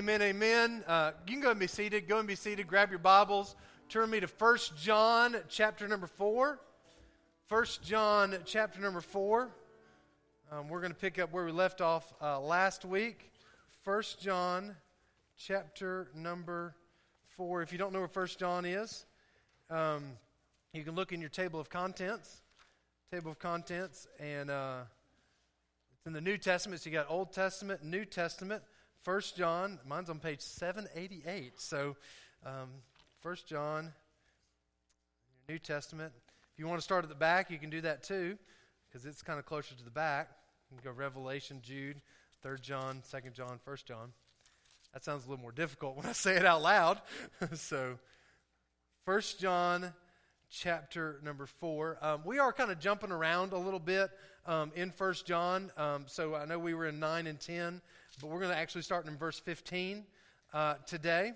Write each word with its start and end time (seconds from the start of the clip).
Amen, 0.00 0.22
amen. 0.22 0.82
Uh, 0.86 1.10
you 1.26 1.34
can 1.34 1.42
go 1.42 1.50
and 1.50 1.60
be 1.60 1.66
seated. 1.66 2.08
Go 2.08 2.20
and 2.20 2.26
be 2.26 2.34
seated. 2.34 2.66
Grab 2.66 2.88
your 2.88 2.98
Bibles. 2.98 3.54
Turn 3.90 4.08
me 4.08 4.18
to 4.18 4.26
1 4.26 4.58
John 4.80 5.36
chapter 5.50 5.86
number 5.86 6.06
4. 6.06 6.58
1 7.50 7.64
John 7.84 8.34
chapter 8.46 8.80
number 8.80 9.02
4. 9.02 9.50
Um, 10.50 10.70
we're 10.70 10.80
going 10.80 10.94
to 10.94 10.98
pick 10.98 11.18
up 11.18 11.32
where 11.32 11.44
we 11.44 11.52
left 11.52 11.82
off 11.82 12.14
uh, 12.22 12.40
last 12.40 12.86
week. 12.86 13.30
1 13.84 14.02
John 14.18 14.74
chapter 15.36 16.08
number 16.14 16.74
4. 17.36 17.60
If 17.60 17.70
you 17.70 17.76
don't 17.76 17.92
know 17.92 17.98
where 17.98 18.08
1 18.10 18.26
John 18.38 18.64
is, 18.64 19.04
um, 19.68 20.04
you 20.72 20.82
can 20.82 20.94
look 20.94 21.12
in 21.12 21.20
your 21.20 21.28
table 21.28 21.60
of 21.60 21.68
contents. 21.68 22.40
Table 23.12 23.32
of 23.32 23.38
contents, 23.38 24.08
and 24.18 24.48
uh, 24.48 24.78
it's 25.98 26.06
in 26.06 26.14
the 26.14 26.22
New 26.22 26.38
Testament. 26.38 26.80
So 26.80 26.88
you 26.88 26.96
got 26.96 27.10
Old 27.10 27.34
Testament, 27.34 27.84
New 27.84 28.06
Testament. 28.06 28.62
First 29.02 29.34
John, 29.34 29.78
mine's 29.86 30.10
on 30.10 30.18
page 30.18 30.42
788. 30.42 31.58
So, 31.58 31.96
um, 32.44 32.68
First 33.22 33.46
John, 33.46 33.94
your 35.48 35.54
New 35.54 35.58
Testament. 35.58 36.12
If 36.52 36.58
you 36.58 36.66
want 36.66 36.80
to 36.80 36.84
start 36.84 37.04
at 37.04 37.08
the 37.08 37.14
back, 37.14 37.50
you 37.50 37.58
can 37.58 37.70
do 37.70 37.80
that 37.80 38.02
too, 38.02 38.36
because 38.86 39.06
it's 39.06 39.22
kind 39.22 39.38
of 39.38 39.46
closer 39.46 39.74
to 39.74 39.84
the 39.84 39.90
back. 39.90 40.28
You 40.70 40.76
can 40.76 40.92
go 40.92 40.94
Revelation, 40.94 41.60
Jude, 41.62 42.02
Third 42.42 42.60
John, 42.60 43.00
Second 43.02 43.32
John, 43.32 43.58
First 43.64 43.86
John. 43.86 44.12
That 44.92 45.02
sounds 45.02 45.24
a 45.24 45.30
little 45.30 45.40
more 45.40 45.52
difficult 45.52 45.96
when 45.98 46.04
I 46.04 46.12
say 46.12 46.36
it 46.36 46.44
out 46.44 46.60
loud. 46.60 47.00
so, 47.54 47.98
First 49.06 49.40
John, 49.40 49.94
chapter 50.50 51.20
number 51.24 51.46
four. 51.46 51.96
Um, 52.02 52.20
we 52.26 52.38
are 52.38 52.52
kind 52.52 52.70
of 52.70 52.78
jumping 52.78 53.12
around 53.12 53.54
a 53.54 53.58
little 53.58 53.80
bit 53.80 54.10
um, 54.44 54.72
in 54.76 54.90
First 54.90 55.24
John. 55.24 55.72
Um, 55.78 56.04
so 56.06 56.34
I 56.34 56.44
know 56.44 56.58
we 56.58 56.74
were 56.74 56.86
in 56.86 56.98
nine 56.98 57.26
and 57.26 57.40
ten 57.40 57.80
but 58.20 58.30
we're 58.30 58.40
going 58.40 58.52
to 58.52 58.58
actually 58.58 58.82
start 58.82 59.06
in 59.06 59.16
verse 59.16 59.38
15 59.40 60.04
uh, 60.52 60.74
today. 60.86 61.32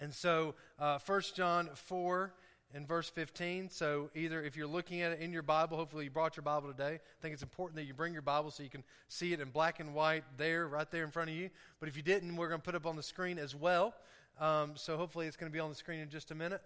And 0.00 0.12
so, 0.12 0.54
uh, 0.78 0.98
1 1.04 1.22
John 1.36 1.70
4 1.72 2.32
and 2.74 2.88
verse 2.88 3.08
15. 3.08 3.70
So, 3.70 4.10
either 4.14 4.42
if 4.42 4.56
you're 4.56 4.66
looking 4.66 5.02
at 5.02 5.12
it 5.12 5.20
in 5.20 5.32
your 5.32 5.42
Bible, 5.42 5.76
hopefully 5.76 6.04
you 6.04 6.10
brought 6.10 6.36
your 6.36 6.42
Bible 6.42 6.68
today. 6.68 6.94
I 6.94 7.22
think 7.22 7.32
it's 7.32 7.44
important 7.44 7.76
that 7.76 7.84
you 7.84 7.94
bring 7.94 8.12
your 8.12 8.22
Bible 8.22 8.50
so 8.50 8.64
you 8.64 8.70
can 8.70 8.82
see 9.08 9.32
it 9.32 9.40
in 9.40 9.50
black 9.50 9.78
and 9.78 9.94
white 9.94 10.24
there, 10.36 10.66
right 10.66 10.90
there 10.90 11.04
in 11.04 11.10
front 11.12 11.30
of 11.30 11.36
you. 11.36 11.50
But 11.78 11.88
if 11.88 11.96
you 11.96 12.02
didn't, 12.02 12.34
we're 12.34 12.48
going 12.48 12.60
to 12.60 12.64
put 12.64 12.74
it 12.74 12.78
up 12.78 12.86
on 12.86 12.96
the 12.96 13.02
screen 13.02 13.38
as 13.38 13.54
well. 13.54 13.94
Um, 14.40 14.72
so, 14.74 14.96
hopefully, 14.96 15.26
it's 15.26 15.36
going 15.36 15.50
to 15.50 15.54
be 15.54 15.60
on 15.60 15.70
the 15.70 15.76
screen 15.76 16.00
in 16.00 16.10
just 16.10 16.32
a 16.32 16.34
minute. 16.34 16.62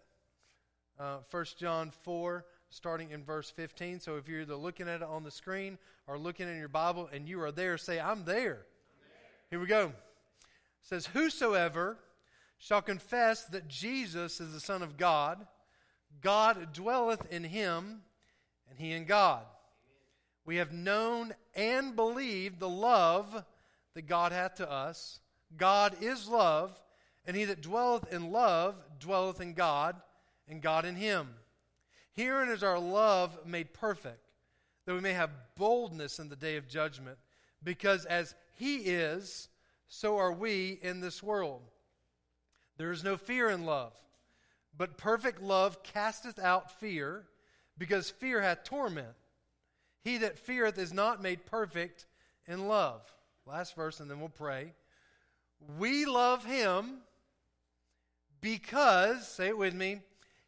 Uh, 0.99 1.19
1 1.31 1.45
John 1.59 1.91
4, 1.91 2.47
starting 2.71 3.11
in 3.11 3.23
verse 3.23 3.51
15. 3.51 4.01
So, 4.01 4.17
if 4.17 4.27
you're 4.27 4.41
either 4.41 4.57
looking 4.57 4.89
at 4.89 5.03
it 5.03 5.09
on 5.09 5.23
the 5.23 5.31
screen 5.31 5.77
or 6.07 6.19
looking 6.19 6.49
in 6.49 6.57
your 6.57 6.69
Bible 6.69 7.11
and 7.13 7.29
you 7.29 7.43
are 7.43 7.53
there, 7.53 7.77
say, 7.77 8.01
I'm 8.01 8.25
there. 8.25 8.61
Here 9.51 9.59
we 9.59 9.67
go. 9.67 9.87
It 9.87 9.95
says, 10.83 11.07
Whosoever 11.07 11.97
shall 12.59 12.83
confess 12.83 13.45
that 13.47 13.69
Jesus 13.69 14.41
is 14.41 14.53
the 14.53 14.61
Son 14.61 14.83
of 14.83 14.97
God, 14.97 15.47
God 16.21 16.73
dwelleth 16.73 17.33
in 17.33 17.45
him, 17.45 18.03
and 18.69 18.79
he 18.79 18.93
in 18.93 19.05
God. 19.05 19.45
We 20.45 20.57
have 20.57 20.73
known 20.73 21.35
and 21.55 21.95
believed 21.97 22.59
the 22.59 22.69
love 22.69 23.45
that 23.95 24.07
God 24.07 24.33
hath 24.33 24.57
to 24.57 24.71
us. 24.71 25.21
God 25.57 25.97
is 26.03 26.29
love, 26.29 26.79
and 27.27 27.37
he 27.37 27.45
that 27.45 27.63
dwelleth 27.63 28.13
in 28.13 28.33
love 28.33 28.75
dwelleth 28.99 29.41
in 29.41 29.55
God, 29.55 29.97
and 30.47 30.61
God 30.61 30.85
in 30.85 30.97
him. 30.97 31.29
Herein 32.13 32.49
is 32.51 32.63
our 32.63 32.79
love 32.79 33.39
made 33.47 33.73
perfect, 33.73 34.31
that 34.85 34.95
we 34.95 35.01
may 35.01 35.13
have 35.13 35.31
boldness 35.57 36.19
in 36.19 36.29
the 36.29 36.37
day 36.37 36.57
of 36.57 36.69
judgment, 36.69 37.19
because 37.63 38.05
as 38.07 38.35
he 38.59 38.77
is, 38.77 39.49
so 39.87 40.19
are 40.19 40.33
we 40.33 40.79
in 40.83 41.01
this 41.01 41.23
world. 41.23 41.63
There 42.77 42.93
is 42.93 43.03
no 43.05 43.17
fear 43.17 43.49
in 43.49 43.65
love, 43.65 43.93
but 44.77 44.99
perfect 44.99 45.43
love 45.43 45.83
casteth 45.83 46.39
out 46.39 46.79
fear, 46.79 47.25
because 47.77 48.11
fear 48.11 48.43
hath 48.43 48.65
torment. 48.65 49.15
He 50.03 50.19
that 50.19 50.39
feareth 50.39 50.79
is 50.79 50.93
not 50.93 51.23
made 51.23 51.47
perfect 51.47 52.07
in 52.47 52.67
love. 52.69 53.03
Last 53.47 53.75
verse, 53.77 54.01
and 54.01 54.11
then 54.11 54.21
we'll 54.21 54.29
pray. 54.29 54.73
We 55.79 56.05
love 56.05 56.45
him 56.45 56.99
because, 58.41 59.27
say 59.27 59.49
it 59.49 59.59
with 59.59 59.75
me, 59.75 60.01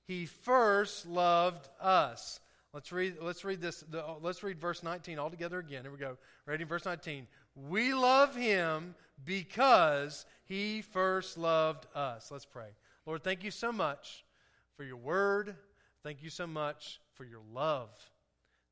he 0.06 0.26
first 0.26 1.06
loved 1.06 1.68
us. 1.80 2.40
Let's 2.72 2.92
read, 2.92 3.16
let's 3.20 3.44
read 3.44 3.60
this. 3.60 3.80
The, 3.80 4.04
let's 4.20 4.42
read 4.42 4.60
verse 4.60 4.82
19 4.82 5.18
all 5.18 5.30
together 5.30 5.58
again. 5.58 5.82
Here 5.82 5.90
we 5.90 5.98
go. 5.98 6.18
Ready? 6.46 6.64
Verse 6.64 6.84
19. 6.84 7.26
We 7.54 7.94
love 7.94 8.34
him 8.34 8.94
because 9.24 10.26
he 10.44 10.82
first 10.82 11.36
loved 11.36 11.86
us. 11.94 12.30
Let's 12.30 12.44
pray. 12.44 12.68
Lord, 13.06 13.22
thank 13.22 13.44
you 13.44 13.50
so 13.50 13.72
much 13.72 14.24
for 14.76 14.84
your 14.84 14.96
word. 14.96 15.54
Thank 16.02 16.22
you 16.22 16.30
so 16.30 16.46
much 16.46 17.00
for 17.14 17.24
your 17.24 17.42
love. 17.52 17.90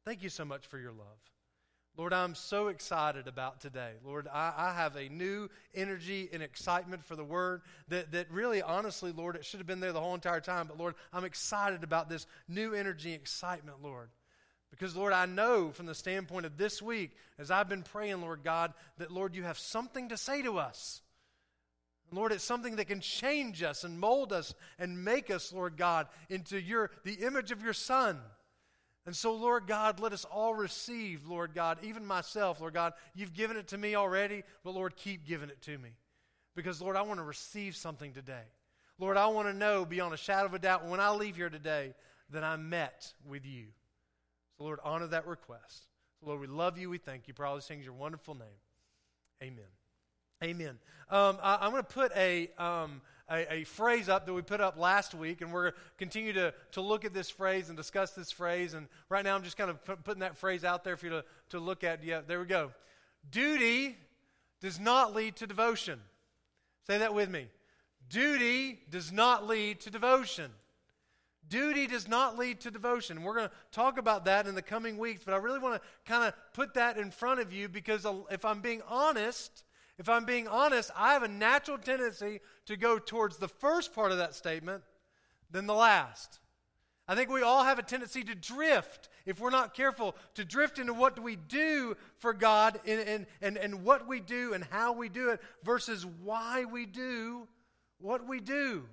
Thank 0.04 0.22
you 0.22 0.28
so 0.28 0.44
much 0.44 0.66
for 0.66 0.78
your 0.78 0.92
love. 0.92 1.18
Lord, 1.98 2.12
I'm 2.12 2.36
so 2.36 2.68
excited 2.68 3.26
about 3.26 3.60
today. 3.60 3.90
Lord, 4.04 4.28
I, 4.32 4.52
I, 4.56 4.72
have 4.72 4.94
a 4.94 5.08
new 5.08 5.50
energy 5.74 6.28
and 6.32 6.44
excitement 6.44 7.04
for 7.04 7.16
the 7.16 7.24
word 7.24 7.62
that, 7.88 8.12
that 8.12 8.30
really, 8.30 8.62
honestly, 8.62 9.10
Lord, 9.10 9.34
it 9.34 9.44
should 9.44 9.58
have 9.58 9.66
been 9.66 9.80
there 9.80 9.92
the 9.92 10.00
whole 10.00 10.14
entire 10.14 10.40
time. 10.40 10.68
But 10.68 10.78
Lord, 10.78 10.94
I'm 11.12 11.24
excited 11.24 11.82
about 11.82 12.08
this 12.08 12.28
new 12.46 12.72
energy 12.72 13.14
and 13.14 13.20
excitement, 13.20 13.82
Lord. 13.82 14.10
Because, 14.70 14.94
Lord, 14.94 15.12
I 15.12 15.26
know 15.26 15.70
from 15.70 15.86
the 15.86 15.94
standpoint 15.94 16.46
of 16.46 16.56
this 16.56 16.82
week, 16.82 17.16
as 17.38 17.50
I've 17.50 17.68
been 17.68 17.82
praying, 17.82 18.20
Lord 18.20 18.40
God, 18.44 18.74
that, 18.98 19.10
Lord, 19.10 19.34
you 19.34 19.44
have 19.44 19.58
something 19.58 20.10
to 20.10 20.16
say 20.16 20.42
to 20.42 20.58
us. 20.58 21.00
Lord, 22.10 22.32
it's 22.32 22.44
something 22.44 22.76
that 22.76 22.86
can 22.86 23.00
change 23.00 23.62
us 23.62 23.84
and 23.84 24.00
mold 24.00 24.32
us 24.32 24.54
and 24.78 25.04
make 25.04 25.30
us, 25.30 25.52
Lord 25.52 25.76
God, 25.76 26.06
into 26.28 26.60
your, 26.60 26.90
the 27.04 27.14
image 27.14 27.50
of 27.50 27.62
your 27.62 27.72
Son. 27.72 28.18
And 29.04 29.16
so, 29.16 29.34
Lord 29.34 29.66
God, 29.66 30.00
let 30.00 30.12
us 30.12 30.24
all 30.26 30.54
receive, 30.54 31.26
Lord 31.26 31.54
God, 31.54 31.78
even 31.82 32.04
myself, 32.04 32.60
Lord 32.60 32.74
God. 32.74 32.92
You've 33.14 33.34
given 33.34 33.56
it 33.56 33.68
to 33.68 33.78
me 33.78 33.94
already, 33.94 34.42
but 34.64 34.74
Lord, 34.74 34.96
keep 34.96 35.26
giving 35.26 35.48
it 35.48 35.62
to 35.62 35.78
me. 35.78 35.90
Because, 36.54 36.82
Lord, 36.82 36.96
I 36.96 37.02
want 37.02 37.18
to 37.18 37.24
receive 37.24 37.74
something 37.74 38.12
today. 38.12 38.44
Lord, 38.98 39.16
I 39.16 39.28
want 39.28 39.48
to 39.48 39.54
know 39.54 39.84
beyond 39.84 40.12
a 40.12 40.18
shadow 40.18 40.46
of 40.46 40.54
a 40.54 40.58
doubt 40.58 40.86
when 40.86 41.00
I 41.00 41.10
leave 41.10 41.36
here 41.36 41.50
today 41.50 41.94
that 42.30 42.44
I 42.44 42.56
met 42.56 43.12
with 43.26 43.46
you. 43.46 43.66
So, 44.58 44.64
Lord, 44.64 44.80
honor 44.82 45.06
that 45.06 45.26
request. 45.26 45.86
So, 46.20 46.26
Lord, 46.26 46.40
we 46.40 46.46
love 46.48 46.78
you. 46.78 46.90
We 46.90 46.98
thank 46.98 47.28
you 47.28 47.34
these 47.54 47.66
things. 47.66 47.84
Your 47.84 47.94
wonderful 47.94 48.34
name. 48.34 48.48
Amen. 49.42 49.64
Amen. 50.42 50.78
Um, 51.10 51.38
I, 51.42 51.64
am 51.66 51.72
going 51.72 51.82
to 51.82 51.88
put 51.88 52.12
a, 52.16 52.50
um, 52.58 53.00
a, 53.30 53.52
a, 53.52 53.64
phrase 53.64 54.08
up 54.08 54.26
that 54.26 54.34
we 54.34 54.42
put 54.42 54.60
up 54.60 54.78
last 54.78 55.14
week, 55.14 55.40
and 55.40 55.52
we're 55.52 55.62
going 55.62 55.72
to 55.72 55.78
continue 55.96 56.32
to, 56.34 56.52
to 56.72 56.80
look 56.80 57.04
at 57.04 57.14
this 57.14 57.30
phrase 57.30 57.68
and 57.68 57.76
discuss 57.76 58.12
this 58.12 58.30
phrase. 58.30 58.74
And 58.74 58.88
right 59.08 59.24
now, 59.24 59.34
I'm 59.34 59.42
just 59.42 59.56
kind 59.56 59.70
of 59.70 59.84
put, 59.84 60.04
putting 60.04 60.20
that 60.20 60.36
phrase 60.36 60.64
out 60.64 60.84
there 60.84 60.96
for 60.96 61.06
you 61.06 61.12
to, 61.12 61.24
to 61.50 61.60
look 61.60 61.82
at. 61.84 62.04
Yeah, 62.04 62.20
there 62.26 62.40
we 62.40 62.46
go. 62.46 62.72
Duty 63.30 63.96
does 64.60 64.78
not 64.78 65.14
lead 65.14 65.36
to 65.36 65.46
devotion. 65.46 66.00
Say 66.86 66.98
that 66.98 67.14
with 67.14 67.30
me. 67.30 67.46
Duty 68.08 68.80
does 68.90 69.12
not 69.12 69.46
lead 69.46 69.80
to 69.80 69.90
devotion. 69.90 70.50
Duty 71.48 71.86
does 71.86 72.08
not 72.08 72.38
lead 72.38 72.60
to 72.60 72.70
devotion. 72.70 73.22
We're 73.22 73.34
going 73.34 73.48
to 73.48 73.54
talk 73.72 73.98
about 73.98 74.24
that 74.26 74.46
in 74.46 74.54
the 74.54 74.62
coming 74.62 74.98
weeks, 74.98 75.22
but 75.24 75.34
I 75.34 75.38
really 75.38 75.58
want 75.58 75.80
to 75.80 75.88
kind 76.04 76.24
of 76.24 76.34
put 76.52 76.74
that 76.74 76.98
in 76.98 77.10
front 77.10 77.40
of 77.40 77.52
you 77.52 77.68
because 77.68 78.04
uh, 78.04 78.14
if 78.30 78.44
I'm 78.44 78.60
being 78.60 78.82
honest, 78.88 79.64
if 79.98 80.08
I'm 80.08 80.24
being 80.24 80.46
honest, 80.46 80.90
I 80.96 81.12
have 81.12 81.22
a 81.22 81.28
natural 81.28 81.78
tendency 81.78 82.40
to 82.66 82.76
go 82.76 82.98
towards 82.98 83.38
the 83.38 83.48
first 83.48 83.94
part 83.94 84.12
of 84.12 84.18
that 84.18 84.34
statement 84.34 84.82
than 85.50 85.66
the 85.66 85.74
last. 85.74 86.38
I 87.10 87.14
think 87.14 87.30
we 87.30 87.40
all 87.40 87.64
have 87.64 87.78
a 87.78 87.82
tendency 87.82 88.22
to 88.24 88.34
drift, 88.34 89.08
if 89.24 89.40
we're 89.40 89.48
not 89.48 89.72
careful, 89.72 90.14
to 90.34 90.44
drift 90.44 90.78
into 90.78 90.92
what 90.92 91.16
do 91.16 91.22
we 91.22 91.36
do 91.36 91.96
for 92.18 92.34
God 92.34 92.78
and, 92.86 93.00
and, 93.00 93.26
and, 93.40 93.56
and 93.56 93.82
what 93.82 94.06
we 94.06 94.20
do 94.20 94.52
and 94.52 94.62
how 94.64 94.92
we 94.92 95.08
do 95.08 95.30
it 95.30 95.40
versus 95.64 96.04
why 96.04 96.66
we 96.66 96.84
do 96.84 97.48
what 97.98 98.28
we 98.28 98.40
do. 98.40 98.84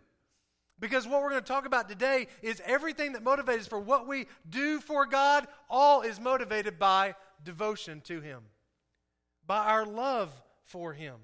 Because 0.80 1.07
what 1.07 1.22
we're 1.22 1.30
going 1.30 1.42
to 1.42 1.48
talk 1.48 1.66
about 1.66 1.88
today 1.88 2.27
is 2.42 2.62
everything 2.66 3.13
that 3.13 3.24
motivates 3.24 3.62
us 3.62 3.68
for 3.68 3.80
what 3.80 4.07
we 4.07 4.27
do 4.50 4.81
for 4.81 5.06
God, 5.06 5.48
all 5.69 6.01
is 6.01 6.19
motivated 6.19 6.77
by 6.77 7.16
devotion 7.44 8.01
to 8.01 8.19
Him, 8.19 8.42
by 9.48 9.60
our 9.60 9.86
love 9.86 10.33
for 10.66 10.92
Him. 10.94 11.16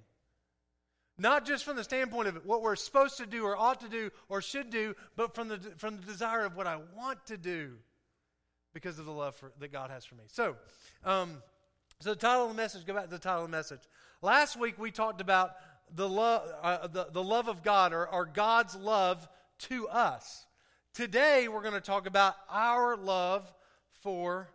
Not 1.18 1.46
just 1.46 1.66
from 1.66 1.76
the 1.76 1.84
standpoint 1.84 2.30
of 2.30 2.46
what 2.46 2.62
we're 2.62 2.78
supposed 2.78 3.18
to 3.18 3.26
do 3.26 3.46
or 3.46 3.58
ought 3.58 3.82
to 3.82 3.90
do 3.90 4.10
or 4.30 4.42
should 4.42 4.70
do, 4.70 4.96
but 5.16 5.36
from 5.36 5.50
the, 5.50 5.60
from 5.78 5.98
the 5.98 6.06
desire 6.06 6.46
of 6.46 6.56
what 6.56 6.66
I 6.66 6.78
want 6.98 7.26
to 7.28 7.38
do 7.38 7.74
because 8.74 8.98
of 8.98 9.06
the 9.06 9.12
love 9.12 9.36
for, 9.36 9.52
that 9.60 9.72
God 9.72 9.92
has 9.92 10.06
for 10.06 10.16
me. 10.16 10.24
So, 10.28 10.56
um, 11.04 11.44
so 12.00 12.12
the 12.12 12.16
title 12.16 12.44
of 12.44 12.50
the 12.50 12.56
message, 12.56 12.86
go 12.86 12.94
back 12.94 13.04
to 13.04 13.10
the 13.10 13.20
title 13.20 13.44
of 13.44 13.52
the 13.52 13.56
message. 13.56 13.82
Last 14.22 14.58
week 14.58 14.80
we 14.80 14.92
talked 14.92 15.22
about 15.22 15.52
the 15.94 16.08
love, 16.08 16.50
uh, 16.64 16.88
the, 16.88 17.08
the 17.12 17.22
love 17.22 17.48
of 17.50 17.64
God 17.64 17.94
or, 17.94 18.08
or 18.08 18.26
God's 18.26 18.76
love 18.76 19.28
to 19.70 19.88
us. 19.88 20.46
Today, 20.94 21.48
we're 21.48 21.62
going 21.62 21.74
to 21.74 21.82
talk 21.82 22.06
about 22.06 22.36
our 22.50 22.98
love 22.98 23.52
for 24.02 24.50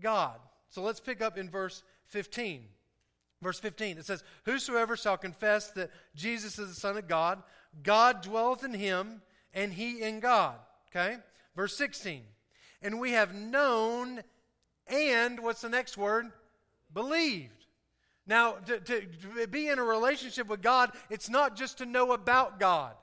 God. 0.00 0.38
So 0.68 0.82
let's 0.82 1.00
pick 1.00 1.20
up 1.20 1.36
in 1.36 1.48
verse 1.48 1.82
15. 2.06 2.64
Verse 3.42 3.58
15, 3.58 3.98
it 3.98 4.04
says, 4.04 4.22
Whosoever 4.44 4.96
shall 4.96 5.16
confess 5.16 5.70
that 5.72 5.90
Jesus 6.14 6.58
is 6.58 6.68
the 6.68 6.80
Son 6.80 6.96
of 6.96 7.08
God, 7.08 7.42
God 7.82 8.22
dwelleth 8.22 8.64
in 8.64 8.74
him, 8.74 9.22
and 9.54 9.72
he 9.72 10.02
in 10.02 10.20
God. 10.20 10.56
Okay? 10.90 11.16
Verse 11.56 11.76
16, 11.76 12.22
and 12.82 13.00
we 13.00 13.12
have 13.12 13.34
known 13.34 14.22
and, 14.86 15.40
what's 15.40 15.60
the 15.60 15.68
next 15.68 15.96
word? 15.96 16.26
Believed. 16.92 17.66
Now, 18.26 18.52
to, 18.66 18.80
to, 18.80 19.00
to 19.00 19.46
be 19.46 19.68
in 19.68 19.78
a 19.78 19.84
relationship 19.84 20.48
with 20.48 20.62
God, 20.62 20.92
it's 21.08 21.30
not 21.30 21.56
just 21.56 21.78
to 21.78 21.86
know 21.86 22.12
about 22.12 22.60
God. 22.60 22.94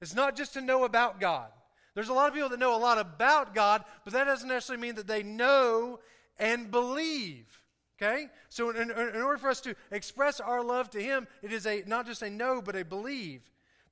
It's 0.00 0.14
not 0.14 0.36
just 0.36 0.54
to 0.54 0.60
know 0.60 0.84
about 0.84 1.20
God. 1.20 1.48
There's 1.94 2.08
a 2.08 2.12
lot 2.12 2.28
of 2.28 2.34
people 2.34 2.48
that 2.48 2.58
know 2.58 2.76
a 2.76 2.78
lot 2.78 2.98
about 2.98 3.54
God, 3.54 3.84
but 4.04 4.12
that 4.12 4.24
doesn't 4.24 4.48
necessarily 4.48 4.82
mean 4.82 4.96
that 4.96 5.06
they 5.06 5.22
know 5.22 6.00
and 6.38 6.70
believe. 6.70 7.46
Okay? 8.02 8.26
So, 8.48 8.70
in, 8.70 8.90
in, 8.90 9.22
order 9.22 9.38
for 9.38 9.48
us 9.48 9.60
to 9.62 9.74
express 9.92 10.40
our 10.40 10.62
love 10.62 10.90
to 10.90 11.02
Him, 11.02 11.28
it 11.42 11.52
is 11.52 11.66
a 11.66 11.84
not 11.86 12.06
just 12.06 12.22
a 12.22 12.30
know, 12.30 12.60
but 12.60 12.74
a 12.74 12.84
believe. 12.84 13.42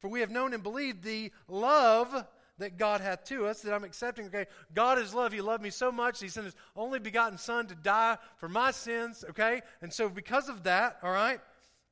For 0.01 0.09
we 0.09 0.21
have 0.21 0.31
known 0.31 0.53
and 0.53 0.63
believed 0.63 1.05
the 1.05 1.31
love 1.47 2.27
that 2.59 2.77
God 2.77 3.01
hath 3.01 3.25
to 3.27 3.47
us, 3.47 3.61
that 3.61 3.73
I'm 3.73 3.85
accepting. 3.85 4.27
Okay, 4.27 4.47
God 4.75 4.99
is 4.99 5.15
love. 5.15 5.33
He 5.33 5.41
loved 5.41 5.63
me 5.63 5.71
so 5.71 5.93
much, 5.93 6.21
He 6.21 6.29
sent 6.29 6.47
His 6.47 6.57
only 6.75 6.99
begotten 6.99 7.39
Son 7.39 7.67
to 7.69 7.77
die 7.77 8.19
for 8.39 8.49
my 8.49 8.73
sins. 8.73 9.25
Okay? 9.31 9.63
And 9.81 9.93
so, 9.93 10.09
because 10.09 10.49
of 10.49 10.65
that, 10.65 10.99
all 11.05 11.13
right, 11.13 11.41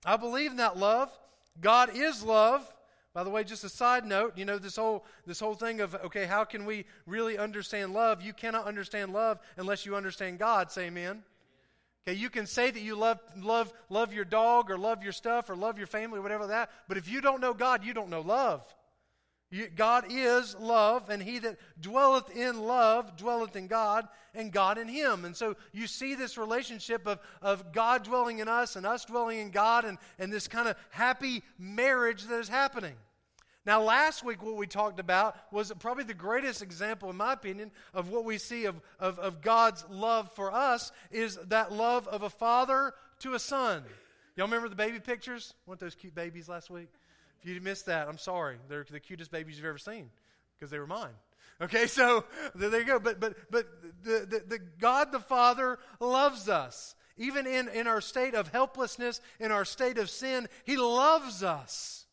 I 0.05 0.17
believe 0.17 0.51
in 0.51 0.57
that 0.57 0.77
love. 0.77 1.17
God 1.61 1.91
is 1.95 2.25
love. 2.25 2.71
By 3.13 3.25
the 3.25 3.31
way, 3.31 3.43
just 3.43 3.65
a 3.65 3.69
side 3.69 4.07
note, 4.07 4.39
you 4.39 4.45
know 4.45 4.59
this 4.59 4.77
whole 4.77 5.05
this 5.27 5.41
whole 5.41 5.55
thing 5.55 5.81
of 5.81 5.95
okay, 5.97 6.27
how 6.27 6.45
can 6.45 6.65
we 6.65 6.85
really 7.07 7.37
understand 7.39 7.93
love? 7.93 8.23
You 8.23 8.33
cannot 8.33 8.67
understand 8.67 9.13
love 9.13 9.41
unless 9.57 9.85
you 9.85 9.97
understand 9.97 10.39
God. 10.39 10.71
Say 10.71 10.87
amen. 10.87 11.25
Okay, 12.07 12.17
you 12.17 12.31
can 12.31 12.47
say 12.47 12.71
that 12.71 12.81
you 12.81 12.95
love 12.95 13.21
love 13.37 13.73
love 13.89 14.13
your 14.13 14.25
dog 14.25 14.71
or 14.71 14.79
love 14.79 15.03
your 15.03 15.13
stuff 15.13 15.51
or 15.51 15.57
love 15.57 15.77
your 15.77 15.89
family 15.89 16.19
or 16.19 16.23
whatever 16.23 16.47
that, 16.47 16.71
but 16.87 16.97
if 16.97 17.09
you 17.09 17.21
don't 17.21 17.41
know 17.41 17.53
God, 17.53 17.85
you 17.85 17.93
don't 17.93 18.11
know 18.11 18.21
love. 18.21 18.65
God 19.75 20.05
is 20.09 20.55
love, 20.57 21.11
and 21.11 21.21
he 21.21 21.41
that 21.41 21.59
dwelleth 21.81 22.35
in 22.37 22.61
love 22.61 23.17
dwelleth 23.17 23.57
in 23.57 23.67
God, 23.67 24.07
and 24.33 24.53
God 24.53 24.79
in 24.79 24.87
him. 24.87 25.25
And 25.25 25.37
so 25.37 25.57
you 25.73 25.89
see 25.89 26.15
this 26.15 26.39
relationship 26.39 27.07
of, 27.07 27.19
of 27.43 27.73
God 27.73 28.05
dwelling 28.05 28.39
in 28.39 28.49
us 28.49 28.77
and 28.77 28.87
us 28.87 29.05
dwelling 29.05 29.41
in 29.41 29.51
God, 29.51 29.85
and, 29.85 29.99
and 30.21 30.33
this 30.33 30.47
kind 30.47 30.69
of 30.69 30.77
happy 30.91 31.43
marriage 31.59 32.25
that 32.25 32.39
is 32.39 32.49
happening. 32.49 32.95
Now, 33.67 33.83
last 33.83 34.25
week, 34.25 34.43
what 34.43 34.57
we 34.57 34.67
talked 34.67 35.01
about 35.01 35.37
was 35.53 35.73
probably 35.81 36.05
the 36.05 36.15
greatest 36.15 36.63
example, 36.63 37.11
in 37.11 37.17
my 37.17 37.33
opinion, 37.33 37.73
of 37.93 38.09
what 38.09 38.25
we 38.25 38.39
see 38.39 38.65
of, 38.65 38.81
of, 38.99 39.19
of 39.19 39.43
God's 39.43 39.85
love 39.91 40.33
for 40.33 40.53
us 40.53 40.93
is 41.11 41.37
that 41.49 41.73
love 41.73 42.09
of 42.09 42.23
a 42.23 42.31
father 42.31 42.95
to 43.19 43.35
a 43.35 43.39
son. 43.39 43.83
Y'all 44.37 44.47
remember 44.47 44.69
the 44.69 44.77
baby 44.77 45.01
pictures? 45.01 45.55
Weren't 45.67 45.81
those 45.81 45.95
cute 45.95 46.15
babies 46.15 46.49
last 46.49 46.71
week? 46.71 46.89
If 47.43 47.49
you 47.49 47.61
missed 47.61 47.87
that, 47.87 48.09
I'm 48.09 48.19
sorry. 48.19 48.57
They're 48.69 48.87
the 48.91 49.01
cutest 49.01 49.31
babies 49.31 49.57
you've 49.57 49.67
ever 49.67 49.79
seen 49.79 50.11
because 50.59 50.71
they 50.71 50.79
were 50.79 50.87
mine. 50.87 51.15
Okay, 51.63 51.87
so 51.87 52.25
there 52.55 52.79
you 52.79 52.87
go. 52.87 52.99
But 52.99 53.21
but 53.21 53.35
but 53.51 53.67
the, 54.03 54.27
the, 54.29 54.43
the 54.47 54.59
God 54.79 55.13
the 55.13 55.21
Father 55.21 55.79
loves 56.01 56.49
us. 56.49 56.95
Even 57.17 57.47
in, 57.47 57.69
in 57.69 57.87
our 57.87 58.01
state 58.01 58.35
of 58.35 58.49
helplessness, 58.49 59.21
in 59.39 59.53
our 59.53 59.67
state 59.67 59.99
of 59.99 60.09
sin, 60.09 60.49
He 60.65 60.79
loves 60.79 61.43
us 61.43 62.07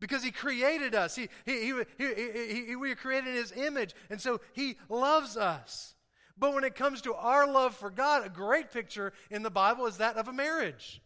because 0.00 0.22
He 0.22 0.30
created 0.30 0.94
us. 0.94 1.14
He, 1.14 1.28
he, 1.44 1.66
he, 1.66 1.82
he, 1.98 2.64
he, 2.68 2.76
we 2.76 2.92
are 2.92 2.96
created 2.96 3.28
in 3.28 3.34
His 3.34 3.52
image, 3.52 3.94
and 4.08 4.18
so 4.18 4.40
He 4.54 4.78
loves 4.88 5.36
us. 5.36 5.94
But 6.38 6.54
when 6.54 6.64
it 6.64 6.76
comes 6.76 7.02
to 7.02 7.14
our 7.14 7.50
love 7.50 7.74
for 7.74 7.90
God, 7.90 8.24
a 8.24 8.30
great 8.30 8.70
picture 8.70 9.12
in 9.30 9.42
the 9.42 9.50
Bible 9.50 9.86
is 9.86 9.98
that 9.98 10.16
of 10.16 10.28
a 10.28 10.32
marriage. 10.32 11.02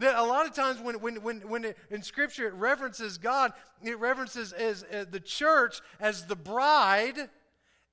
That 0.00 0.16
a 0.16 0.24
lot 0.24 0.46
of 0.46 0.54
times 0.54 0.80
when, 0.80 1.00
when, 1.00 1.22
when, 1.22 1.40
when 1.48 1.64
it, 1.64 1.78
in 1.90 2.02
Scripture 2.02 2.48
it 2.48 2.54
references 2.54 3.16
God, 3.16 3.52
it 3.82 3.98
references 3.98 4.52
as, 4.52 4.82
as 4.84 5.06
the 5.06 5.20
church 5.20 5.80
as 6.00 6.26
the 6.26 6.34
bride 6.34 7.28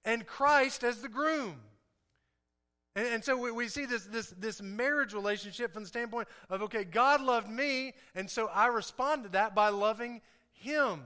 and 0.03 0.25
Christ 0.25 0.83
as 0.83 1.01
the 1.01 1.09
groom. 1.09 1.57
And, 2.95 3.07
and, 3.07 3.23
so 3.23 3.37
we, 3.37 3.51
we 3.51 3.67
see 3.67 3.85
this, 3.85 4.03
this, 4.05 4.33
this 4.37 4.61
marriage 4.61 5.13
relationship 5.13 5.73
from 5.73 5.83
the 5.83 5.87
standpoint 5.87 6.27
of, 6.49 6.61
okay, 6.63 6.83
God 6.83 7.21
loved 7.21 7.49
me, 7.49 7.93
and 8.15 8.29
so 8.29 8.47
I 8.47 8.67
respond 8.67 9.23
to 9.23 9.29
that 9.29 9.55
by 9.55 9.69
loving 9.69 10.21
Him. 10.51 11.01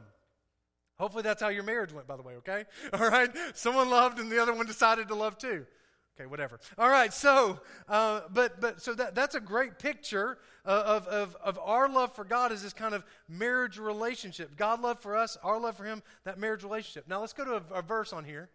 Hopefully 0.98 1.24
that's 1.24 1.42
how 1.42 1.50
your 1.50 1.64
marriage 1.64 1.92
went, 1.92 2.08
by 2.08 2.16
the 2.16 2.24
way, 2.24 2.36
okay? 2.38 2.64
All 2.94 3.08
right? 3.08 3.30
Someone 3.54 3.90
loved 3.90 4.18
and 4.18 4.32
the 4.32 4.42
other 4.42 4.54
one 4.54 4.66
decided 4.66 5.10
to 5.10 5.16
love 5.16 5.38
too. 5.38 5.66
Okay, 6.18 6.28
whatever. 6.28 6.60
All 6.78 6.90
right, 6.90 7.14
so, 7.14 7.60
uh, 7.90 8.22
but, 8.34 8.62
but, 8.62 8.82
so 8.82 8.94
that, 8.94 9.16
that's 9.16 9.36
a 9.36 9.42
great 9.42 9.80
picture 9.80 10.38
of, 10.64 11.08
of, 11.08 11.36
of 11.44 11.60
our 11.62 11.90
love 11.90 12.16
for 12.16 12.24
God 12.24 12.54
is 12.54 12.64
this 12.64 12.72
kind 12.72 12.96
of 12.96 13.04
marriage 13.28 13.78
relationship. 13.78 14.56
God 14.56 14.82
love 14.82 15.00
for 15.02 15.18
us, 15.18 15.38
our 15.44 15.60
love 15.60 15.76
for 15.76 15.84
Him, 15.84 16.02
that 16.24 16.40
marriage 16.40 16.64
relationship. 16.64 17.06
Now 17.10 17.20
let's 17.20 17.34
go 17.34 17.44
to 17.44 17.56
a, 17.56 17.80
a 17.80 17.82
verse 17.82 18.14
on 18.14 18.24
here. 18.24 18.50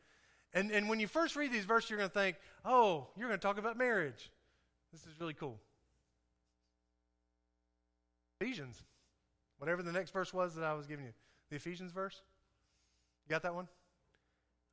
And, 0.54 0.70
and 0.70 0.88
when 0.88 1.00
you 1.00 1.06
first 1.06 1.36
read 1.36 1.52
these 1.52 1.66
verses, 1.66 1.90
you're 1.90 1.98
going 1.98 2.10
to 2.10 2.18
think, 2.18 2.36
oh, 2.64 3.08
you're 3.16 3.28
going 3.28 3.38
to 3.38 3.46
talk 3.46 3.58
about 3.58 3.76
marriage. 3.76 4.30
This 4.90 5.02
is 5.02 5.20
really 5.20 5.34
cool. 5.34 5.60
Ephesians. 8.40 8.82
Whatever 9.58 9.82
the 9.82 9.92
next 9.92 10.12
verse 10.12 10.32
was 10.32 10.54
that 10.54 10.64
I 10.64 10.72
was 10.72 10.86
giving 10.86 11.04
you. 11.04 11.12
The 11.50 11.56
Ephesians 11.56 11.92
verse? 11.92 12.22
You 13.26 13.30
got 13.30 13.42
that 13.42 13.54
one? 13.54 13.68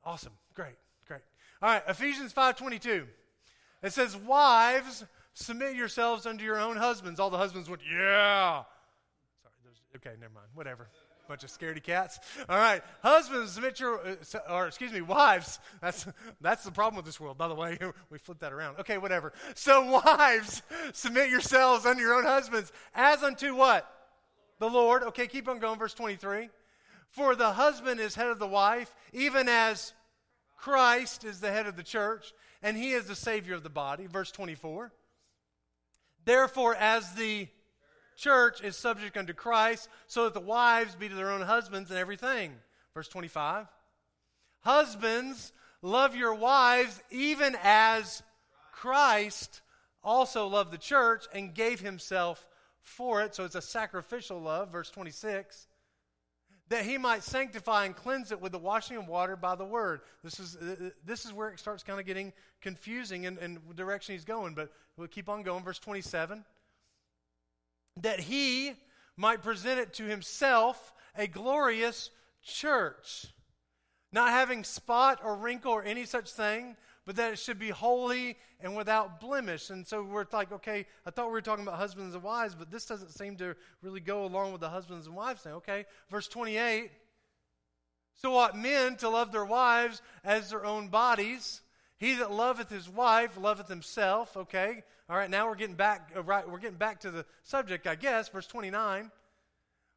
Awesome. 0.02 0.32
Great. 0.54 0.76
All 1.60 1.68
right, 1.68 1.82
Ephesians 1.88 2.32
5:22. 2.32 3.08
It 3.82 3.92
says, 3.92 4.16
"Wives, 4.16 5.04
submit 5.34 5.74
yourselves 5.74 6.26
unto 6.26 6.44
your 6.44 6.58
own 6.58 6.76
husbands." 6.76 7.18
All 7.18 7.30
the 7.30 7.38
husbands 7.38 7.68
went, 7.68 7.82
"Yeah." 7.82 8.64
Sorry, 9.42 9.74
okay, 9.96 10.16
never 10.20 10.34
mind. 10.34 10.48
Whatever. 10.54 10.88
Bunch 11.28 11.44
of 11.44 11.50
scaredy 11.50 11.82
cats. 11.82 12.18
All 12.48 12.56
right, 12.56 12.82
husbands, 13.02 13.52
submit 13.52 13.78
your, 13.78 14.00
uh, 14.00 14.14
or 14.48 14.66
excuse 14.66 14.92
me, 14.92 15.02
wives. 15.02 15.58
That's 15.82 16.06
that's 16.40 16.64
the 16.64 16.70
problem 16.70 16.96
with 16.96 17.04
this 17.04 17.20
world. 17.20 17.36
By 17.36 17.48
the 17.48 17.54
way, 17.54 17.78
we 18.10 18.18
flipped 18.18 18.40
that 18.40 18.52
around. 18.52 18.78
Okay, 18.80 18.96
whatever. 18.96 19.34
So, 19.54 20.00
wives, 20.04 20.62
submit 20.94 21.28
yourselves 21.28 21.84
unto 21.84 22.00
your 22.00 22.14
own 22.14 22.24
husbands, 22.24 22.72
as 22.94 23.22
unto 23.22 23.54
what? 23.54 23.86
The 24.58 24.70
Lord. 24.70 25.02
Okay, 25.02 25.26
keep 25.26 25.48
on 25.48 25.58
going. 25.58 25.78
Verse 25.78 25.92
twenty-three. 25.92 26.48
For 27.10 27.34
the 27.34 27.52
husband 27.52 28.00
is 28.00 28.14
head 28.14 28.28
of 28.28 28.38
the 28.38 28.46
wife, 28.46 28.94
even 29.12 29.48
as 29.48 29.92
Christ 30.58 31.24
is 31.24 31.40
the 31.40 31.50
head 31.50 31.66
of 31.66 31.76
the 31.76 31.82
church, 31.82 32.32
and 32.62 32.76
he 32.76 32.90
is 32.90 33.06
the 33.06 33.14
Savior 33.14 33.54
of 33.54 33.62
the 33.62 33.70
body. 33.70 34.06
Verse 34.06 34.30
24. 34.32 34.92
Therefore, 36.24 36.74
as 36.74 37.14
the 37.14 37.48
church 38.16 38.60
is 38.62 38.76
subject 38.76 39.16
unto 39.16 39.32
Christ, 39.32 39.88
so 40.08 40.24
that 40.24 40.34
the 40.34 40.40
wives 40.40 40.96
be 40.96 41.08
to 41.08 41.14
their 41.14 41.30
own 41.30 41.42
husbands 41.42 41.90
and 41.90 41.98
everything. 41.98 42.52
Verse 42.92 43.08
25. 43.08 43.66
Husbands, 44.62 45.52
love 45.80 46.16
your 46.16 46.34
wives 46.34 47.00
even 47.10 47.56
as 47.62 48.22
Christ 48.72 49.62
also 50.02 50.48
loved 50.48 50.72
the 50.72 50.78
church 50.78 51.26
and 51.32 51.54
gave 51.54 51.80
himself 51.80 52.48
for 52.82 53.22
it. 53.22 53.34
So 53.36 53.44
it's 53.44 53.54
a 53.54 53.62
sacrificial 53.62 54.40
love. 54.40 54.72
Verse 54.72 54.90
26 54.90 55.67
that 56.68 56.84
he 56.84 56.98
might 56.98 57.22
sanctify 57.22 57.86
and 57.86 57.96
cleanse 57.96 58.30
it 58.30 58.40
with 58.40 58.52
the 58.52 58.58
washing 58.58 58.96
of 58.96 59.08
water 59.08 59.36
by 59.36 59.54
the 59.54 59.64
word. 59.64 60.00
This 60.22 60.38
is, 60.38 60.56
this 61.04 61.24
is 61.24 61.32
where 61.32 61.48
it 61.48 61.58
starts 61.58 61.82
kind 61.82 61.98
of 61.98 62.06
getting 62.06 62.32
confusing 62.60 63.24
in, 63.24 63.38
in 63.38 63.58
direction 63.74 64.14
he's 64.14 64.24
going, 64.24 64.54
but 64.54 64.70
we'll 64.96 65.08
keep 65.08 65.28
on 65.28 65.42
going. 65.42 65.64
Verse 65.64 65.78
27 65.78 66.44
that 68.02 68.20
he 68.20 68.74
might 69.16 69.42
present 69.42 69.80
it 69.80 69.92
to 69.94 70.04
himself 70.04 70.92
a 71.16 71.26
glorious 71.26 72.10
church, 72.42 73.26
not 74.12 74.30
having 74.30 74.64
spot 74.64 75.20
or 75.24 75.36
wrinkle 75.36 75.72
or 75.72 75.82
any 75.82 76.04
such 76.04 76.30
thing, 76.30 76.76
but 77.08 77.16
that 77.16 77.32
it 77.32 77.38
should 77.38 77.58
be 77.58 77.70
holy 77.70 78.36
and 78.60 78.76
without 78.76 79.18
blemish. 79.18 79.70
And 79.70 79.86
so 79.86 80.02
we're 80.02 80.26
like, 80.30 80.52
okay, 80.52 80.84
I 81.06 81.10
thought 81.10 81.28
we 81.28 81.32
were 81.32 81.40
talking 81.40 81.66
about 81.66 81.78
husbands 81.78 82.14
and 82.14 82.22
wives, 82.22 82.54
but 82.54 82.70
this 82.70 82.84
doesn't 82.84 83.12
seem 83.12 83.36
to 83.36 83.56
really 83.80 84.00
go 84.00 84.26
along 84.26 84.52
with 84.52 84.60
the 84.60 84.68
husbands 84.68 85.06
and 85.06 85.16
wives 85.16 85.40
thing. 85.40 85.54
Okay, 85.54 85.86
verse 86.10 86.28
28. 86.28 86.90
So 88.16 88.36
ought 88.36 88.58
men 88.58 88.96
to 88.96 89.08
love 89.08 89.32
their 89.32 89.46
wives 89.46 90.02
as 90.22 90.50
their 90.50 90.66
own 90.66 90.88
bodies. 90.88 91.62
He 91.96 92.16
that 92.16 92.30
loveth 92.30 92.68
his 92.68 92.90
wife 92.90 93.38
loveth 93.38 93.68
himself. 93.68 94.36
Okay, 94.36 94.82
all 95.08 95.16
right. 95.16 95.30
Now 95.30 95.48
we're 95.48 95.54
getting 95.54 95.76
back. 95.76 96.10
Uh, 96.14 96.22
right, 96.22 96.46
we're 96.46 96.58
getting 96.58 96.76
back 96.76 97.00
to 97.00 97.10
the 97.10 97.24
subject, 97.42 97.86
I 97.86 97.94
guess. 97.94 98.28
Verse 98.28 98.46
29. 98.46 99.10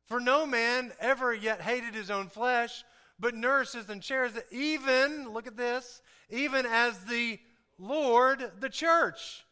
For 0.05 0.21
no 0.21 0.45
man 0.45 0.93
ever 0.97 1.33
yet 1.33 1.59
hated 1.59 1.93
his 1.93 2.09
own 2.09 2.29
flesh, 2.29 2.85
but 3.21 3.35
nourishes 3.35 3.87
and 3.87 4.01
it, 4.35 4.47
even, 4.51 5.31
look 5.31 5.45
at 5.45 5.55
this, 5.55 6.01
even 6.29 6.65
as 6.65 6.97
the 7.05 7.39
Lord 7.77 8.51
the 8.59 8.69
church. 8.69 9.45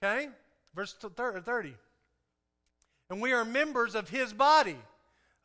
Okay? 0.00 0.28
Verse 0.74 0.94
30. 1.40 1.74
And 3.10 3.22
we 3.22 3.32
are 3.32 3.44
members 3.44 3.94
of 3.94 4.10
his 4.10 4.34
body, 4.34 4.76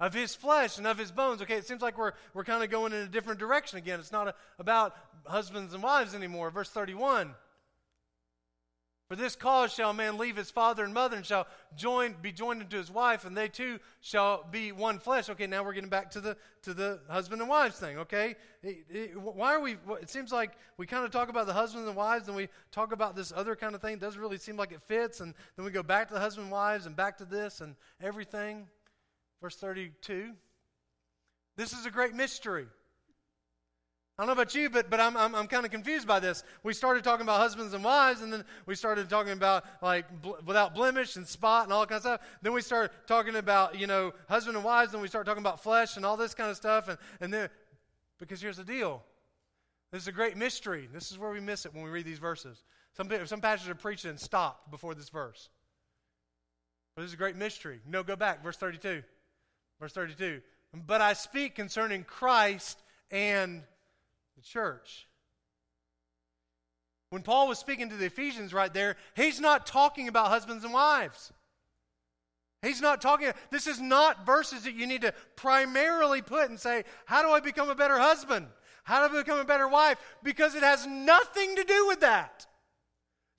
of 0.01 0.13
his 0.13 0.36
flesh, 0.36 0.77
and 0.77 0.86
of 0.86 0.98
his 0.98 1.12
bones. 1.12 1.42
Okay, 1.42 1.56
it 1.56 1.65
seems 1.65 1.82
like 1.82 1.98
we're, 1.98 2.12
we're 2.34 2.44
kind 2.44 2.62
of 2.62 2.70
going 2.70 2.92
in 2.92 3.00
a 3.00 3.08
different 3.08 3.39
direction 3.39 3.77
again. 3.77 4.01
It's 4.01 4.12
not 4.12 4.27
a, 4.27 4.36
about 4.60 4.94
husbands 5.25 5.74
and 5.74 5.82
wives 5.82 6.13
anymore. 6.13 6.51
Verse 6.51 6.70
31. 6.70 7.34
For 9.13 9.17
this 9.17 9.36
cause 9.36 9.72
shall 9.72 9.91
a 9.91 9.93
man 9.93 10.17
leave 10.17 10.38
his 10.38 10.50
father 10.50 10.84
and 10.84 10.91
mother 10.91 11.15
and 11.17 11.24
shall 11.24 11.46
join, 11.75 12.15
be 12.20 12.32
joined 12.32 12.63
unto 12.63 12.79
his 12.79 12.89
wife, 12.89 13.25
and 13.25 13.38
they 13.38 13.48
two 13.48 13.77
shall 14.01 14.43
be 14.50 14.72
one 14.72 14.98
flesh. 14.98 15.29
Okay, 15.29 15.46
now 15.46 15.63
we're 15.63 15.74
getting 15.74 15.88
back 15.88 16.10
to 16.13 16.20
the 16.20 16.36
to 16.63 16.74
the 16.74 17.00
husband 17.08 17.39
and 17.39 17.48
wives 17.48 17.77
thing. 17.77 18.00
Okay, 18.00 18.36
it, 18.63 18.86
it, 18.89 19.22
why 19.22 19.53
are 19.53 19.60
we? 19.60 19.74
It 20.01 20.10
seems 20.10 20.32
like 20.32 20.53
we 20.77 20.88
kind 20.88 21.05
of 21.05 21.12
talk 21.12 21.29
about 21.29 21.46
the 21.46 21.53
husband 21.53 21.88
and 21.88 21.96
wives, 21.96 22.27
and 22.27 22.36
we 22.36 22.50
talk 22.72 22.91
about 22.91 23.15
this 23.15 23.32
other 23.32 23.55
kind 23.55 23.75
of 23.75 23.82
thing. 23.82 23.93
It 23.93 24.00
doesn't 24.00 24.20
really 24.20 24.39
seem 24.39 24.58
like 24.58 24.72
it 24.72 24.82
fits, 24.82 25.20
and 25.20 25.36
then 25.58 25.63
we 25.63 25.70
go 25.70 25.84
back 25.84 26.08
to 26.08 26.15
the 26.15 26.20
husband 26.20 26.46
and 26.46 26.51
wives 26.51 26.88
and 26.88 26.96
back 26.96 27.20
to 27.20 27.25
this 27.25 27.62
and 27.62 27.75
everything. 28.01 28.65
Verse 29.43 29.58
thirty-two. 29.58 30.32
This 31.55 31.72
is 31.72 31.86
a 31.86 31.91
great 31.91 32.15
mystery. 32.15 32.65
I 34.17 34.22
don't 34.22 34.27
know 34.27 34.34
about 34.34 34.53
you, 34.53 34.70
but, 34.70 34.91
but 34.91 35.00
I'm, 35.00 35.17
I'm, 35.17 35.34
I'm 35.34 35.48
kind 35.48 35.65
of 35.65 35.72
confused 35.72 36.08
by 36.08 36.20
this. 36.20 36.43
We 36.62 36.74
started 36.74 37.03
talking 37.03 37.24
about 37.24 37.39
husbands 37.39 37.74
and 37.74 37.84
wives, 37.84 38.22
and 38.22 38.32
then 38.32 38.46
we 38.67 38.75
started 38.75 39.10
talking 39.10 39.34
about 39.34 39.65
like 39.82 40.22
bl- 40.22 40.34
without 40.46 40.75
blemish 40.75 41.15
and 41.15 41.27
spot 41.27 41.63
and 41.63 41.74
all 41.74 41.79
that 41.82 41.89
kind 41.89 41.98
of 41.98 42.03
stuff. 42.03 42.22
Then 42.43 42.53
we 42.53 42.62
started 42.62 42.91
talking 43.08 43.36
about, 43.36 43.79
you 43.79 43.88
know, 43.88 44.13
husband 44.29 44.55
and 44.55 44.63
wives, 44.63 44.93
and 44.93 45.01
we 45.01 45.08
start 45.08 45.25
talking 45.25 45.41
about 45.41 45.63
flesh 45.63 45.98
and 45.98 46.05
all 46.05 46.15
this 46.15 46.36
kind 46.36 46.51
of 46.51 46.58
stuff. 46.58 46.89
And, 46.89 47.00
and 47.22 47.34
then, 47.34 47.50
because 48.20 48.39
here's 48.39 48.58
the 48.58 48.63
deal 48.63 49.03
this 49.91 50.03
is 50.03 50.08
a 50.08 50.12
great 50.12 50.38
mystery. 50.38 50.88
This 50.93 51.12
is 51.12 51.17
where 51.17 51.32
we 51.32 51.39
miss 51.39 51.65
it 51.65 51.74
when 51.74 51.84
we 51.84 51.89
read 51.89 52.05
these 52.05 52.20
verses. 52.20 52.63
Some, 52.96 53.10
some 53.25 53.41
pastors 53.41 53.70
are 53.70 53.75
preaching 53.75 54.12
and 54.12 54.20
stopped 54.20 54.70
before 54.70 54.93
this 54.93 55.10
verse. 55.10 55.50
But 56.96 57.01
this 57.01 57.10
is 57.10 57.15
a 57.15 57.17
great 57.17 57.36
mystery. 57.36 57.79
No, 57.88 58.03
go 58.03 58.15
back, 58.15 58.43
verse 58.43 58.58
32. 58.58 59.01
Verse 59.79 59.93
32. 59.93 60.41
But 60.86 61.01
I 61.01 61.13
speak 61.13 61.55
concerning 61.55 62.03
Christ 62.03 62.79
and 63.10 63.63
the 64.44 64.50
church. 64.50 65.08
When 67.10 67.22
Paul 67.22 67.48
was 67.48 67.60
speaking 67.60 67.90
to 67.90 67.96
the 67.96 68.06
Ephesians 68.06 68.54
right 68.54 68.74
there, 68.74 68.96
he's 69.16 69.40
not 69.40 69.66
talking 69.66 70.08
about 70.08 70.30
husbands 70.30 70.64
and 70.64 70.74
wives. 70.74 71.32
He's 72.62 72.82
not 72.82 73.02
talking, 73.02 73.32
this 73.52 73.68
is 73.68 73.80
not 73.80 74.26
verses 74.26 74.64
that 74.64 74.74
you 74.74 74.88
need 74.88 75.02
to 75.02 75.14
primarily 75.36 76.22
put 76.22 76.50
and 76.50 76.60
say, 76.60 76.86
How 77.06 77.22
do 77.22 77.30
I 77.30 77.40
become 77.40 77.70
a 77.70 77.76
better 77.76 78.00
husband? 78.00 78.48
How 78.84 79.08
do 79.08 79.16
I 79.16 79.22
become 79.22 79.40
a 79.40 79.46
better 79.46 79.68
wife? 79.68 79.98
Because 80.24 80.56
it 80.56 80.64
has 80.64 80.88
nothing 80.88 81.56
to 81.56 81.64
do 81.64 81.88
with 81.88 82.00
that. 82.02 82.48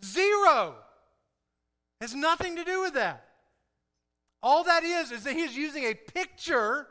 Zero. 0.05 0.77
It 2.01 2.05
has 2.05 2.15
nothing 2.15 2.57
to 2.57 2.65
do 2.65 2.83
with 2.83 2.95
that. 2.95 3.25
All 4.43 4.65
that 4.65 4.85
is, 4.85 5.11
is 5.11 5.25
that 5.25 5.35
he's 5.35 5.57
using 5.57 5.85
a 5.85 5.95
picture 5.95 6.87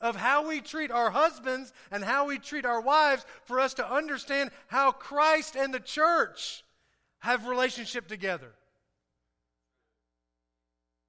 of 0.00 0.16
how 0.16 0.46
we 0.48 0.60
treat 0.60 0.90
our 0.90 1.10
husbands 1.10 1.72
and 1.90 2.04
how 2.04 2.26
we 2.26 2.38
treat 2.38 2.66
our 2.66 2.80
wives 2.80 3.24
for 3.44 3.60
us 3.60 3.74
to 3.74 3.90
understand 3.90 4.50
how 4.66 4.92
Christ 4.92 5.56
and 5.56 5.72
the 5.72 5.80
church 5.80 6.64
have 7.20 7.46
relationship 7.46 8.06
together. 8.06 8.52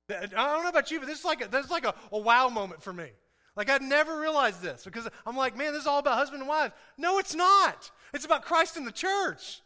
I 0.09 0.27
don't 0.27 0.63
know 0.63 0.69
about 0.69 0.91
you, 0.91 0.99
but 0.99 1.07
this 1.07 1.19
is 1.19 1.25
like 1.25 1.43
a, 1.43 1.47
this 1.47 1.65
is 1.65 1.71
like 1.71 1.85
a, 1.85 1.95
a 2.11 2.19
wow 2.19 2.49
moment 2.49 2.81
for 2.81 2.93
me. 2.93 3.09
Like 3.55 3.69
I'd 3.69 3.81
never 3.81 4.19
realized 4.19 4.61
this 4.61 4.83
because 4.83 5.07
I'm 5.25 5.35
like, 5.35 5.57
man, 5.57 5.73
this 5.73 5.81
is 5.81 5.87
all 5.87 5.99
about 5.99 6.17
husband 6.17 6.41
and 6.41 6.49
wife. 6.49 6.73
No, 6.97 7.17
it's 7.19 7.33
not. 7.33 7.89
It's 8.13 8.25
about 8.25 8.43
Christ 8.43 8.77
and 8.77 8.85
the 8.85 8.91
church. 8.91 9.61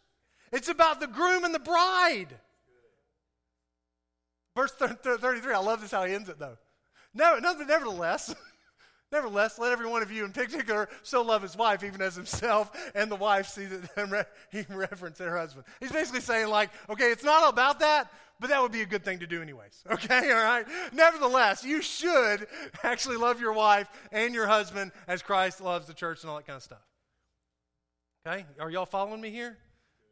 It's 0.52 0.70
about 0.70 1.00
the 1.00 1.08
groom 1.08 1.44
and 1.44 1.54
the 1.54 1.60
bride. 1.60 2.40
Verse 4.56 4.72
33, 4.72 5.54
I 5.54 5.58
love 5.60 5.82
this 5.82 5.92
how 5.92 6.06
he 6.06 6.14
ends 6.14 6.30
it 6.30 6.40
though. 6.40 6.58
No, 7.14 7.40
nevertheless, 7.40 8.34
Nevertheless, 9.12 9.58
let 9.58 9.72
every 9.72 9.88
one 9.88 10.04
of 10.04 10.12
you 10.12 10.24
in 10.24 10.32
particular 10.32 10.88
so 11.02 11.24
love 11.24 11.42
his 11.42 11.58
wife, 11.58 11.84
even 11.84 12.02
as 12.02 12.16
himself, 12.16 12.72
and 12.94 13.12
the 13.12 13.16
wife 13.16 13.48
see 13.48 13.66
that 13.66 14.28
he 14.52 14.66
reverence 14.70 15.18
her 15.18 15.36
husband. 15.36 15.66
He's 15.80 15.92
basically 15.92 16.22
saying, 16.22 16.48
like, 16.48 16.70
okay, 16.90 17.12
it's 17.12 17.24
not 17.24 17.52
about 17.52 17.80
that, 17.80 18.12
but 18.40 18.50
that 18.50 18.62
would 18.62 18.72
be 18.72 18.82
a 18.82 18.86
good 18.86 19.04
thing 19.04 19.20
to 19.20 19.28
do 19.28 19.42
anyways. 19.42 19.84
Okay, 19.92 20.32
all 20.32 20.44
right? 20.44 20.66
Nevertheless, 20.94 21.64
you 21.64 21.82
should 21.82 22.48
actually 22.84 23.18
love 23.18 23.42
your 23.42 23.54
wife 23.54 23.90
and 24.12 24.34
your 24.34 24.48
husband 24.48 24.92
as 25.08 25.22
Christ 25.22 25.60
loves 25.60 25.88
the 25.88 25.94
church 25.94 26.22
and 26.22 26.30
all 26.30 26.38
that 26.38 26.46
kind 26.46 26.58
of 26.58 26.64
stuff. 26.64 26.86
Okay? 28.26 28.46
Are 28.60 28.70
y'all 28.70 28.86
following 28.86 29.20
me 29.20 29.32
here? 29.32 29.58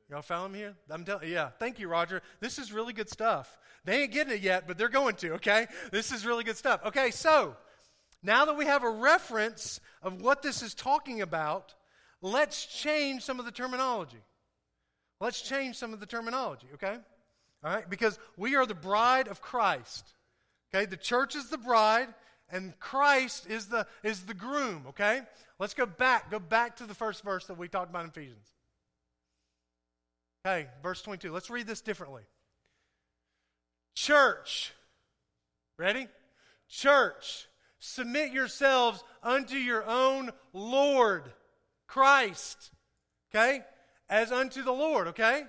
Y'all 0.09 0.21
following 0.21 0.53
me 0.53 0.59
here? 0.59 0.75
I'm 0.89 1.05
telling 1.05 1.29
yeah. 1.29 1.49
Thank 1.59 1.79
you, 1.79 1.87
Roger. 1.87 2.21
This 2.39 2.57
is 2.57 2.73
really 2.73 2.93
good 2.93 3.09
stuff. 3.09 3.57
They 3.85 4.03
ain't 4.03 4.11
getting 4.11 4.33
it 4.33 4.41
yet, 4.41 4.67
but 4.67 4.77
they're 4.77 4.89
going 4.89 5.15
to, 5.17 5.33
okay? 5.33 5.67
This 5.91 6.11
is 6.11 6.25
really 6.25 6.43
good 6.43 6.57
stuff. 6.57 6.81
Okay, 6.85 7.11
so 7.11 7.55
now 8.23 8.45
that 8.45 8.57
we 8.57 8.65
have 8.65 8.83
a 8.83 8.89
reference 8.89 9.79
of 10.01 10.21
what 10.21 10.41
this 10.41 10.61
is 10.61 10.73
talking 10.73 11.21
about, 11.21 11.75
let's 12.21 12.65
change 12.65 13.23
some 13.23 13.39
of 13.39 13.45
the 13.45 13.51
terminology. 13.51 14.21
Let's 15.19 15.41
change 15.41 15.75
some 15.75 15.93
of 15.93 15.99
the 15.99 16.05
terminology, 16.05 16.67
okay? 16.75 16.97
All 17.63 17.73
right, 17.73 17.89
because 17.89 18.19
we 18.37 18.55
are 18.55 18.65
the 18.65 18.75
bride 18.75 19.27
of 19.27 19.41
Christ. 19.41 20.13
Okay, 20.73 20.85
the 20.85 20.97
church 20.97 21.35
is 21.35 21.49
the 21.49 21.57
bride 21.57 22.09
and 22.49 22.77
Christ 22.79 23.47
is 23.49 23.67
the 23.67 23.87
is 24.03 24.25
the 24.25 24.33
groom, 24.33 24.85
okay? 24.89 25.21
Let's 25.59 25.73
go 25.73 25.85
back, 25.85 26.29
go 26.29 26.39
back 26.39 26.77
to 26.77 26.85
the 26.85 26.93
first 26.93 27.23
verse 27.23 27.45
that 27.47 27.57
we 27.57 27.67
talked 27.67 27.89
about 27.89 28.03
in 28.03 28.09
Ephesians. 28.09 28.47
Okay, 30.45 30.67
verse 30.83 31.01
22. 31.01 31.31
Let's 31.31 31.49
read 31.49 31.67
this 31.67 31.81
differently. 31.81 32.23
Church. 33.95 34.73
Ready? 35.77 36.07
Church 36.69 37.47
Submit 37.79 38.31
yourselves 38.31 39.03
unto 39.21 39.55
your 39.55 39.85
own 39.85 40.31
Lord, 40.53 41.31
Christ. 41.85 42.71
Okay? 43.29 43.61
As 44.09 44.31
unto 44.31 44.63
the 44.63 44.71
Lord, 44.71 45.07
okay? 45.09 45.43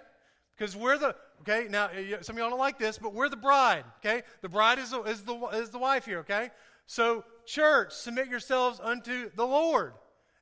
Because 0.56 0.74
we're 0.74 0.98
the, 0.98 1.14
okay, 1.42 1.68
now 1.70 1.88
some 2.22 2.36
of 2.36 2.40
y'all 2.40 2.50
don't 2.50 2.58
like 2.58 2.78
this, 2.78 2.98
but 2.98 3.14
we're 3.14 3.28
the 3.28 3.36
bride, 3.36 3.84
okay? 3.98 4.22
The 4.42 4.48
bride 4.48 4.78
is, 4.78 4.92
is, 5.06 5.22
the, 5.22 5.34
is 5.54 5.70
the 5.70 5.78
wife 5.78 6.04
here, 6.04 6.20
okay? 6.20 6.50
So, 6.86 7.24
church, 7.46 7.92
submit 7.92 8.28
yourselves 8.28 8.80
unto 8.82 9.30
the 9.36 9.46
Lord, 9.46 9.92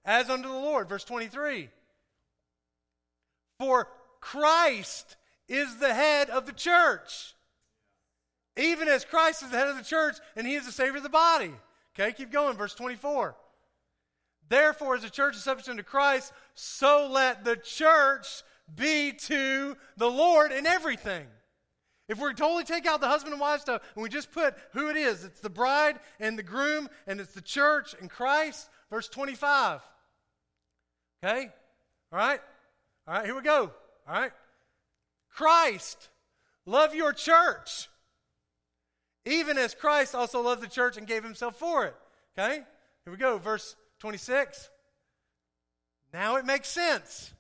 as 0.04 0.30
unto 0.30 0.48
the 0.48 0.54
Lord. 0.54 0.88
Verse 0.88 1.04
23. 1.04 1.68
For 3.58 3.88
Christ 4.20 5.16
is 5.48 5.76
the 5.76 5.92
head 5.92 6.30
of 6.30 6.46
the 6.46 6.52
church, 6.52 7.34
even 8.56 8.88
as 8.88 9.04
Christ 9.04 9.42
is 9.42 9.50
the 9.50 9.58
head 9.58 9.68
of 9.68 9.76
the 9.76 9.84
church 9.84 10.16
and 10.34 10.46
he 10.46 10.54
is 10.54 10.66
the 10.66 10.72
Savior 10.72 10.96
of 10.96 11.02
the 11.02 11.08
body. 11.08 11.52
Okay, 11.98 12.12
keep 12.12 12.30
going. 12.30 12.56
Verse 12.56 12.74
24. 12.74 13.36
Therefore, 14.48 14.94
as 14.94 15.02
the 15.02 15.10
church 15.10 15.34
is 15.34 15.42
subject 15.42 15.68
unto 15.68 15.82
Christ, 15.82 16.32
so 16.54 17.08
let 17.10 17.44
the 17.44 17.56
church 17.56 18.42
be 18.74 19.12
to 19.12 19.76
the 19.96 20.10
Lord 20.10 20.52
in 20.52 20.66
everything. 20.66 21.26
If 22.08 22.20
we 22.20 22.32
totally 22.34 22.62
take 22.62 22.86
out 22.86 23.00
the 23.00 23.08
husband 23.08 23.32
and 23.32 23.40
wife 23.40 23.62
stuff 23.62 23.82
and 23.94 24.02
we 24.02 24.08
just 24.08 24.30
put 24.30 24.54
who 24.72 24.88
it 24.88 24.96
is, 24.96 25.24
it's 25.24 25.40
the 25.40 25.50
bride 25.50 25.98
and 26.20 26.38
the 26.38 26.44
groom, 26.44 26.88
and 27.06 27.20
it's 27.20 27.32
the 27.32 27.40
church 27.40 27.94
and 28.00 28.08
Christ, 28.08 28.68
verse 28.90 29.08
25. 29.08 29.80
Okay? 31.24 31.48
All 32.12 32.18
right? 32.18 32.40
All 33.08 33.14
right, 33.14 33.24
here 33.24 33.34
we 33.34 33.42
go. 33.42 33.72
All 34.08 34.20
right? 34.20 34.32
Christ, 35.30 36.08
love 36.64 36.94
your 36.94 37.12
church 37.12 37.88
even 39.26 39.59
as 39.59 39.75
Christ 39.75 40.14
also 40.14 40.40
loved 40.40 40.62
the 40.62 40.68
church 40.68 40.97
and 40.97 41.06
gave 41.06 41.25
himself 41.25 41.56
for 41.56 41.85
it. 41.85 41.95
Okay? 42.38 42.62
Here 43.04 43.12
we 43.12 43.18
go, 43.18 43.38
verse 43.38 43.75
26. 43.99 44.71
Now 46.12 46.37
it 46.37 46.47
makes 46.47 46.68
sense 46.68 47.35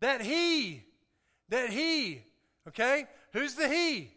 that 0.00 0.20
he, 0.20 0.84
that 1.48 1.70
he, 1.70 2.22
okay? 2.68 3.06
Who's 3.32 3.54
the 3.54 3.68
he? 3.68 4.10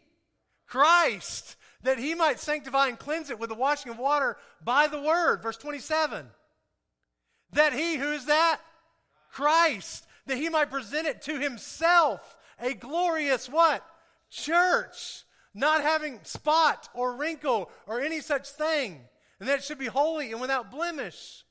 Christ, 0.66 1.56
that 1.82 1.98
he 1.98 2.14
might 2.14 2.38
sanctify 2.38 2.88
and 2.88 2.98
cleanse 2.98 3.30
it 3.30 3.38
with 3.38 3.48
the 3.48 3.54
washing 3.54 3.90
of 3.90 3.98
water 3.98 4.36
by 4.62 4.86
the 4.86 5.00
word. 5.00 5.42
Verse 5.42 5.56
27. 5.56 6.26
That 7.52 7.72
he, 7.72 7.96
who 7.96 8.12
is 8.12 8.26
that? 8.26 8.60
Christ, 9.30 10.06
that 10.26 10.36
he 10.36 10.48
might 10.48 10.70
present 10.70 11.06
it 11.06 11.22
to 11.22 11.38
himself, 11.38 12.36
a 12.60 12.74
glorious 12.74 13.48
what? 13.48 13.84
Church 14.30 15.24
not 15.54 15.82
having 15.82 16.20
spot 16.22 16.88
or 16.94 17.16
wrinkle 17.16 17.70
or 17.86 18.00
any 18.00 18.20
such 18.20 18.48
thing, 18.48 19.00
and 19.40 19.48
that 19.48 19.62
should 19.62 19.78
be 19.78 19.86
holy 19.86 20.32
and 20.32 20.40
without 20.40 20.70
blemish. 20.70 21.44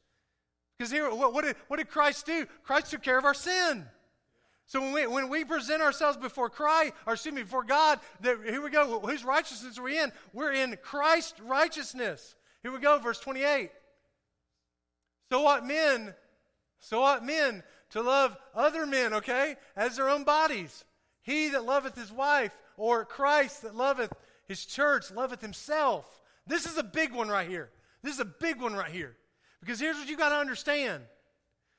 Because 0.78 0.92
here, 0.92 1.14
what, 1.14 1.34
what, 1.34 1.44
did, 1.44 1.56
what 1.68 1.78
did 1.78 1.90
Christ 1.90 2.26
do? 2.26 2.48
Christ 2.64 2.92
took 2.92 3.04
care 3.04 3.18
of 3.18 3.26
our 3.26 3.34
sin. 3.34 3.86
So 4.66 4.80
when 4.80 4.94
we, 4.94 5.06
when 5.06 5.30
we 5.30 5.44
present 5.44 5.82
ourselves 5.82 6.18
before 6.18 6.50
Christ, 6.50 6.94
or 7.06 7.14
excuse 7.14 7.36
me, 7.36 7.44
before 7.44 7.64
God, 7.64 8.00
that, 8.22 8.38
here 8.46 8.62
we 8.62 8.70
go. 8.70 9.02
Whose 9.02 9.26
righteousness 9.26 9.78
are 9.78 9.84
we 9.84 10.00
in? 10.00 10.12
We're 10.34 10.54
in 10.54 10.78
Christ's 10.82 11.40
righteousness. 11.42 12.36
Here 12.64 12.72
we 12.72 12.80
go, 12.80 12.98
verse 12.98 13.20
28. 13.20 13.70
So 15.30 15.42
what 15.42 15.66
men, 15.66 16.14
so 16.80 17.02
what 17.02 17.24
men 17.24 17.64
to 17.92 18.02
love 18.02 18.38
other 18.56 18.86
men, 18.86 19.14
okay, 19.16 19.58
as 19.76 19.98
their 19.98 20.10
own 20.10 20.24
bodies. 20.24 20.86
He 21.22 21.50
that 21.50 21.66
loveth 21.66 21.96
his 21.96 22.12
wife 22.12 22.58
or 22.82 23.06
Christ 23.06 23.62
that 23.62 23.76
loveth 23.76 24.12
his 24.48 24.66
church, 24.66 25.12
loveth 25.12 25.40
himself. 25.40 26.20
This 26.48 26.66
is 26.66 26.78
a 26.78 26.84
big 26.84 27.14
one 27.14 27.30
right 27.30 27.48
here. 27.48 27.70
This 28.02 28.16
is 28.16 28.20
a 28.20 28.26
big 28.26 28.60
one 28.60 28.74
right 28.74 28.90
here. 28.90 29.16
Because 29.60 29.80
here's 29.80 29.98
what 29.98 30.10
you 30.10 30.18
got 30.18 30.30
to 30.30 30.38
understand 30.38 31.04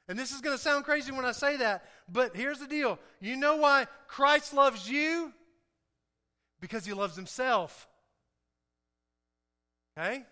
And 0.09 0.17
this 0.17 0.31
is 0.31 0.41
going 0.41 0.57
to 0.57 0.63
sound 0.63 0.85
crazy 0.85 1.11
when 1.11 1.25
I 1.25 1.33
say 1.33 1.57
that, 1.57 1.85
but 2.09 2.37
here's 2.37 2.61
the 2.61 2.69
deal. 2.69 3.01
You 3.21 3.37
know 3.37 3.57
why 3.57 3.87
Christ 4.07 4.55
loves 4.55 4.89
you? 4.89 5.33
Because 6.61 6.87
he 6.87 6.93
loves 6.93 7.17
himself. 7.17 7.89
Okay? 9.99 10.23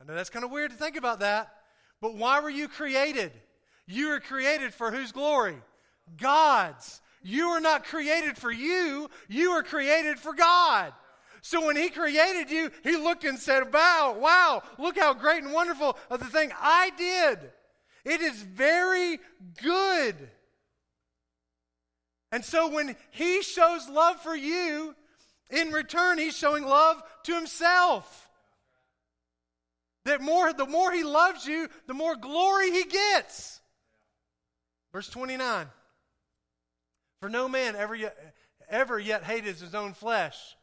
I 0.00 0.04
know 0.06 0.14
that's 0.14 0.30
kind 0.30 0.46
of 0.46 0.50
weird 0.50 0.70
to 0.70 0.78
think 0.78 0.96
about 0.96 1.20
that, 1.20 1.52
but 2.00 2.14
why 2.14 2.40
were 2.40 2.48
you 2.48 2.68
created? 2.68 3.32
You 3.86 4.08
were 4.08 4.20
created 4.20 4.72
for 4.72 4.90
whose 4.90 5.12
glory? 5.12 5.56
God's. 6.16 7.02
You 7.26 7.50
were 7.50 7.60
not 7.60 7.84
created 7.84 8.38
for 8.38 8.52
you, 8.52 9.10
you 9.28 9.52
were 9.52 9.64
created 9.64 10.20
for 10.20 10.32
God. 10.32 10.92
So 11.42 11.66
when 11.66 11.74
he 11.76 11.90
created 11.90 12.50
you, 12.50 12.70
he 12.84 12.96
looked 12.96 13.24
and 13.24 13.36
said, 13.36 13.72
Wow, 13.72 14.16
wow, 14.20 14.62
look 14.78 14.96
how 14.96 15.12
great 15.12 15.42
and 15.42 15.52
wonderful 15.52 15.98
of 16.08 16.20
the 16.20 16.26
thing 16.26 16.52
I 16.60 16.90
did. 16.96 17.50
It 18.04 18.20
is 18.20 18.40
very 18.40 19.18
good. 19.60 20.14
And 22.30 22.44
so 22.44 22.70
when 22.70 22.94
he 23.10 23.42
shows 23.42 23.88
love 23.88 24.20
for 24.20 24.36
you, 24.36 24.94
in 25.50 25.72
return, 25.72 26.18
he's 26.18 26.36
showing 26.36 26.64
love 26.64 27.02
to 27.24 27.34
himself. 27.34 28.28
That 30.04 30.20
more, 30.20 30.52
the 30.52 30.66
more 30.66 30.92
he 30.92 31.02
loves 31.02 31.44
you, 31.44 31.68
the 31.88 31.94
more 31.94 32.14
glory 32.14 32.70
he 32.70 32.84
gets. 32.84 33.60
Verse 34.92 35.08
29 35.08 35.66
For 37.20 37.28
no 37.28 37.48
man 37.48 37.76
ever 37.76 37.94
yet, 37.94 38.16
ever 38.68 38.98
yet 38.98 39.24
hated 39.24 39.56
his 39.56 39.74
own 39.74 39.94
flesh, 39.94 40.56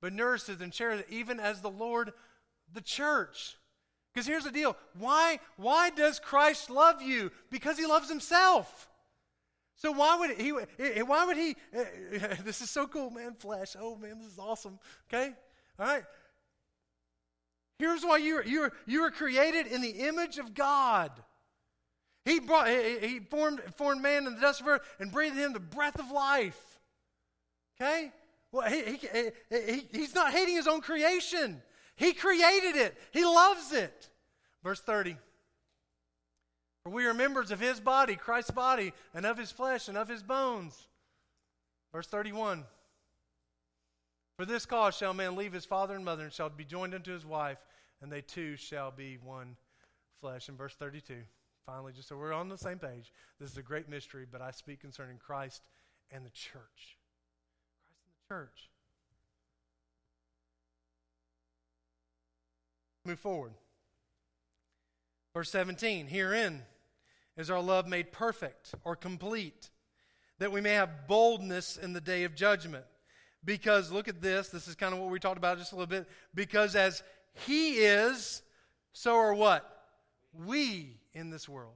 but 0.00 0.12
nourishes 0.12 0.60
and 0.60 0.72
cherishes 0.72 1.06
it, 1.08 1.12
even 1.12 1.40
as 1.40 1.60
the 1.60 1.70
Lord 1.70 2.12
the 2.72 2.80
church. 2.80 3.56
Because 4.12 4.26
here's 4.26 4.44
the 4.44 4.50
deal 4.50 4.76
why, 4.98 5.40
why 5.56 5.90
does 5.90 6.18
Christ 6.18 6.70
love 6.70 7.02
you? 7.02 7.30
Because 7.50 7.78
he 7.78 7.86
loves 7.86 8.08
himself. 8.08 8.88
So 9.76 9.92
why 9.92 10.16
would 10.16 10.38
he? 10.38 10.50
Why 11.02 11.26
would 11.26 11.36
he? 11.36 11.54
This 12.44 12.62
is 12.62 12.70
so 12.70 12.86
cool, 12.86 13.10
man. 13.10 13.34
Flesh. 13.34 13.76
Oh 13.78 13.96
man, 13.96 14.18
this 14.18 14.32
is 14.32 14.38
awesome. 14.38 14.78
Okay, 15.12 15.32
all 15.78 15.86
right. 15.86 16.04
Here's 17.78 18.02
why 18.02 18.16
you 18.16 18.42
you 18.44 18.70
you 18.86 19.02
were 19.02 19.10
created 19.10 19.66
in 19.66 19.82
the 19.82 19.90
image 19.90 20.38
of 20.38 20.54
God. 20.54 21.12
He 22.26 22.40
brought 22.40 22.68
he, 22.68 23.20
formed 23.30 23.62
formed 23.76 24.02
man 24.02 24.26
in 24.26 24.34
the 24.34 24.40
dust 24.40 24.60
of 24.60 24.66
earth 24.66 24.82
and 24.98 25.12
breathed 25.12 25.36
him 25.36 25.52
the 25.52 25.60
breath 25.60 25.98
of 25.98 26.10
life. 26.10 26.60
Okay, 27.80 28.10
well 28.50 28.68
he, 28.68 28.82
he, 28.96 29.30
he, 29.48 29.88
he's 29.92 30.14
not 30.14 30.32
hating 30.32 30.56
his 30.56 30.66
own 30.66 30.80
creation. 30.80 31.62
He 31.94 32.12
created 32.12 32.74
it. 32.74 32.96
He 33.12 33.24
loves 33.24 33.72
it. 33.72 34.10
Verse 34.64 34.80
thirty. 34.80 35.16
For 36.82 36.90
we 36.90 37.06
are 37.06 37.14
members 37.14 37.52
of 37.52 37.60
his 37.60 37.78
body, 37.78 38.16
Christ's 38.16 38.50
body, 38.50 38.92
and 39.14 39.24
of 39.24 39.38
his 39.38 39.52
flesh 39.52 39.88
and 39.88 39.96
of 39.96 40.08
his 40.08 40.22
bones. 40.22 40.88
Verse 41.92 42.06
31. 42.06 42.64
For 44.36 44.44
this 44.44 44.66
cause 44.66 44.96
shall 44.96 45.14
man 45.14 45.34
leave 45.34 45.52
his 45.52 45.64
father 45.64 45.94
and 45.94 46.04
mother 46.04 46.24
and 46.24 46.32
shall 46.32 46.50
be 46.50 46.64
joined 46.64 46.94
unto 46.94 47.12
his 47.12 47.24
wife, 47.24 47.58
and 48.00 48.12
they 48.12 48.20
two 48.20 48.56
shall 48.56 48.90
be 48.90 49.16
one 49.16 49.56
flesh. 50.20 50.48
In 50.48 50.56
verse 50.56 50.76
32, 50.76 51.22
finally, 51.66 51.92
just 51.92 52.08
so 52.08 52.16
we're 52.16 52.32
on 52.32 52.48
the 52.48 52.56
same 52.56 52.78
page, 52.78 53.12
this 53.40 53.50
is 53.50 53.58
a 53.58 53.62
great 53.62 53.88
mystery, 53.88 54.24
but 54.30 54.40
I 54.40 54.52
speak 54.52 54.80
concerning 54.80 55.18
Christ 55.18 55.68
and 56.10 56.24
the 56.24 56.30
church. 56.30 56.96
Christ 57.82 57.98
and 57.98 58.06
the 58.08 58.34
church. 58.34 58.70
Move 63.04 63.18
forward. 63.18 63.52
Verse 65.34 65.50
17, 65.50 66.06
herein 66.06 66.62
is 67.36 67.50
our 67.50 67.60
love 67.60 67.86
made 67.86 68.10
perfect 68.10 68.74
or 68.84 68.96
complete, 68.96 69.70
that 70.38 70.50
we 70.50 70.60
may 70.60 70.72
have 70.72 71.06
boldness 71.06 71.76
in 71.76 71.92
the 71.92 72.00
day 72.00 72.24
of 72.24 72.34
judgment. 72.34 72.84
Because, 73.44 73.92
look 73.92 74.08
at 74.08 74.22
this, 74.22 74.48
this 74.48 74.66
is 74.66 74.74
kind 74.74 74.94
of 74.94 75.00
what 75.00 75.10
we 75.10 75.20
talked 75.20 75.36
about 75.36 75.58
just 75.58 75.72
a 75.72 75.76
little 75.76 75.86
bit. 75.86 76.08
Because 76.34 76.74
as 76.74 77.02
He 77.46 77.74
is, 77.74 78.42
so 78.92 79.14
are 79.16 79.34
what? 79.34 79.70
We 80.32 80.98
in 81.16 81.30
this 81.30 81.48
world. 81.48 81.74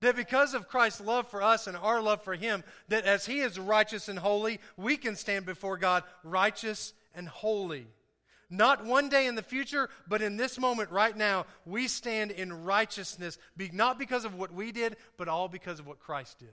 That 0.00 0.16
because 0.16 0.54
of 0.54 0.68
Christ's 0.68 1.00
love 1.00 1.28
for 1.28 1.42
us 1.42 1.66
and 1.66 1.76
our 1.76 2.02
love 2.02 2.22
for 2.22 2.34
Him, 2.34 2.64
that 2.88 3.04
as 3.04 3.26
He 3.26 3.40
is 3.40 3.58
righteous 3.58 4.08
and 4.08 4.18
holy, 4.18 4.58
we 4.76 4.96
can 4.96 5.14
stand 5.14 5.46
before 5.46 5.76
God 5.76 6.02
righteous 6.24 6.92
and 7.14 7.28
holy. 7.28 7.86
Not 8.50 8.84
one 8.84 9.08
day 9.08 9.26
in 9.26 9.34
the 9.34 9.42
future, 9.42 9.88
but 10.06 10.22
in 10.22 10.36
this 10.36 10.58
moment 10.58 10.90
right 10.90 11.16
now, 11.16 11.46
we 11.64 11.88
stand 11.88 12.30
in 12.30 12.64
righteousness, 12.64 13.38
not 13.72 13.98
because 13.98 14.24
of 14.24 14.34
what 14.34 14.52
we 14.52 14.72
did, 14.72 14.96
but 15.16 15.28
all 15.28 15.48
because 15.48 15.80
of 15.80 15.86
what 15.86 16.00
Christ 16.00 16.38
did. 16.38 16.52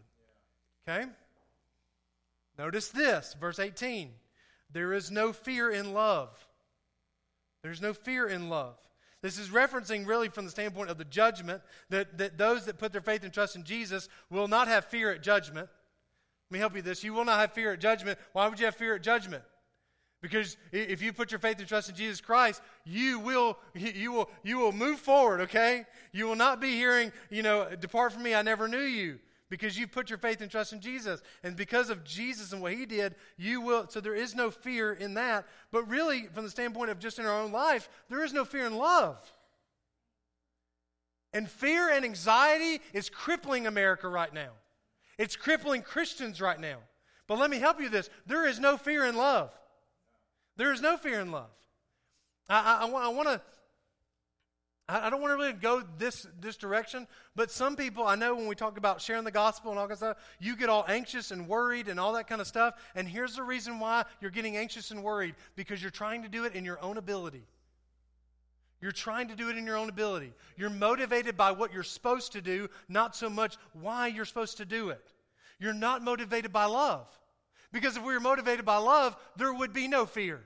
Okay? 0.88 1.08
Notice 2.58 2.90
this, 2.90 3.36
verse 3.40 3.60
18. 3.60 4.12
There 4.72 4.94
is 4.94 5.12
no 5.12 5.34
fear 5.34 5.70
in 5.70 5.94
love. 5.94 6.30
There's 7.64 7.82
no 7.82 7.94
fear 7.94 8.28
in 8.28 8.50
love. 8.50 8.76
This 9.22 9.38
is 9.38 9.50
referencing 9.50 10.08
really 10.08 10.30
from 10.30 10.46
the 10.46 10.52
standpoint 10.52 10.90
of 10.90 10.98
the 10.98 11.06
judgment 11.06 11.62
that, 11.90 12.18
that 12.18 12.38
those 12.38 12.66
that 12.66 12.80
put 12.80 12.92
their 12.92 13.02
faith 13.02 13.24
and 13.24 13.32
trust 13.32 13.56
in 13.56 13.64
Jesus 13.64 14.10
will 14.30 14.48
not 14.48 14.68
have 14.68 14.86
fear 14.86 15.12
at 15.12 15.22
judgment. 15.22 15.70
Let 16.50 16.54
me 16.54 16.60
help 16.60 16.76
you 16.76 16.82
this. 16.82 17.04
You 17.04 17.14
will 17.14 17.26
not 17.26 17.40
have 17.40 17.54
fear 17.54 17.74
at 17.74 17.80
judgment. 17.80 18.18
Why 18.34 18.48
would 18.48 18.60
you 18.60 18.66
have 18.66 18.76
fear 18.76 18.96
at 18.96 19.04
judgment? 19.04 19.44
Because 20.22 20.58
if 20.72 21.02
you 21.02 21.14
put 21.14 21.32
your 21.32 21.40
faith 21.40 21.60
and 21.60 21.68
trust 21.68 21.90
in 21.90 21.96
Jesus 21.96 22.22
Christ, 22.22 22.62
you 22.84 23.20
will, 23.20 23.58
you 23.74 24.12
will, 24.12 24.30
you 24.44 24.58
will 24.60 24.72
move 24.72 25.00
forward, 25.00 25.42
okay? 25.42 25.86
You 26.12 26.28
will 26.28 26.36
not 26.36 26.62
be 26.62 26.76
hearing, 26.76 27.12
you 27.30 27.42
know, 27.42 27.68
depart 27.80 28.14
from 28.14 28.24
me, 28.24 28.36
I 28.36 28.44
never 28.44 28.68
knew 28.68 28.82
you. 28.82 29.20
Because 29.52 29.78
you've 29.78 29.92
put 29.92 30.10
your 30.10 30.18
faith 30.18 30.40
and 30.40 30.50
trust 30.50 30.72
in 30.72 30.80
Jesus. 30.80 31.22
And 31.44 31.58
because 31.58 31.90
of 31.90 32.06
Jesus 32.06 32.54
and 32.54 32.62
what 32.62 32.72
he 32.72 32.86
did, 32.86 33.16
you 33.38 33.60
will, 33.60 33.86
so 33.90 34.00
there 34.00 34.16
is 34.16 34.34
no 34.34 34.50
fear 34.50 34.94
in 34.94 35.16
that. 35.16 35.46
But 35.74 35.90
really, 35.90 36.28
from 36.34 36.46
the 36.46 36.50
standpoint 36.50 36.90
of 36.90 37.00
just 37.00 37.20
in 37.20 37.26
our 37.26 37.42
own 37.42 37.52
life, 37.52 37.90
there 38.10 38.24
is 38.24 38.32
no 38.32 38.46
fear 38.46 38.66
in 38.66 38.78
love. 38.78 39.20
And 41.34 41.50
fear 41.50 41.90
and 41.90 42.06
anxiety 42.06 42.82
is 42.94 43.10
crippling 43.10 43.68
America 43.68 44.08
right 44.08 44.34
now. 44.34 44.52
It's 45.18 45.36
crippling 45.36 45.82
Christians 45.82 46.40
right 46.40 46.60
now. 46.60 46.78
But 47.28 47.38
let 47.38 47.50
me 47.50 47.60
help 47.60 47.82
you 47.82 47.90
this 47.90 48.10
there 48.26 48.48
is 48.48 48.58
no 48.58 48.78
fear 48.78 49.06
in 49.06 49.18
love. 49.18 49.52
There 50.56 50.72
is 50.72 50.82
no 50.82 50.96
fear 50.96 51.20
in 51.20 51.30
love. 51.30 51.52
I, 52.48 52.86
I, 52.86 52.88
I 52.88 53.08
want 53.10 53.28
to. 53.28 53.42
I 54.94 55.10
don't 55.10 55.22
want 55.22 55.32
to 55.32 55.38
really 55.38 55.54
go 55.54 55.84
this, 55.98 56.28
this 56.42 56.58
direction, 56.58 57.08
but 57.34 57.50
some 57.50 57.78
people, 57.78 58.06
I 58.06 58.16
know 58.16 58.36
when 58.36 58.48
we 58.48 58.56
talk 58.56 58.78
about 58.78 59.00
sharing 59.00 59.24
the 59.24 59.32
gospel 59.32 59.72
and 59.72 59.80
all 59.80 59.88
that 59.88 59.98
stuff, 59.98 60.18
you 60.38 60.58
get 60.58 60.68
all 60.68 60.84
anxious 60.86 61.32
and 61.32 61.48
worried 61.48 61.88
and 61.88 61.98
all 61.98 62.12
that 62.14 62.28
kind 62.28 62.42
of 62.42 62.48
stuff. 62.48 62.74
And 62.94 63.08
here's 63.08 63.38
the 63.38 63.44
reason 63.44 63.80
why 63.80 64.04
you're 64.20 64.32
getting 64.32 64.58
anxious 64.58 64.92
and 64.92 65.02
worried 65.02 65.36
because 65.56 65.82
you're 65.82 65.92
trying 65.92 66.24
to 66.24 66.28
do 66.28 66.44
it 66.44 66.56
in 66.56 66.66
your 66.66 66.78
own 66.82 66.98
ability. 66.98 67.44
You're 68.82 68.92
trying 68.92 69.30
to 69.30 69.36
do 69.36 69.50
it 69.50 69.58
in 69.58 69.66
your 69.66 69.78
own 69.78 69.88
ability. 69.88 70.34
You're 70.58 70.70
motivated 70.70 71.38
by 71.38 71.52
what 71.52 71.72
you're 71.72 71.84
supposed 71.84 72.34
to 72.34 72.42
do, 72.42 72.68
not 72.90 73.16
so 73.16 73.30
much 73.30 73.56
why 73.72 74.08
you're 74.08 74.26
supposed 74.26 74.58
to 74.58 74.66
do 74.66 74.90
it. 74.90 75.14
You're 75.58 75.74
not 75.74 76.04
motivated 76.04 76.52
by 76.52 76.66
love. 76.66 77.08
Because 77.72 77.96
if 77.96 78.04
we 78.04 78.14
were 78.14 78.20
motivated 78.20 78.66
by 78.66 78.78
love, 78.78 79.16
there 79.38 79.54
would 79.54 79.72
be 79.72 79.88
no 79.88 80.06
fear. 80.06 80.42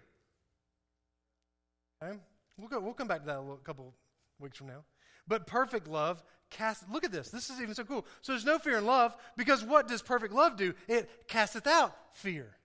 Okay? 2.03 2.19
We'll, 2.57 2.67
go, 2.67 2.79
we'll 2.79 2.93
come 2.93 3.07
back 3.07 3.21
to 3.21 3.25
that 3.25 3.37
a 3.37 3.41
little, 3.41 3.57
couple 3.57 3.93
weeks 4.39 4.57
from 4.57 4.67
now. 4.67 4.83
But 5.27 5.47
perfect 5.47 5.87
love 5.87 6.23
cast. 6.49 6.89
Look 6.89 7.03
at 7.03 7.11
this. 7.11 7.29
This 7.29 7.49
is 7.49 7.61
even 7.61 7.75
so 7.75 7.83
cool. 7.83 8.05
So 8.21 8.31
there's 8.31 8.45
no 8.45 8.59
fear 8.59 8.77
in 8.77 8.85
love 8.85 9.15
because 9.37 9.63
what 9.63 9.87
does 9.87 10.01
perfect 10.01 10.33
love 10.33 10.57
do? 10.57 10.73
It 10.87 11.27
casteth 11.27 11.67
out 11.67 11.95
fear. 12.13 12.55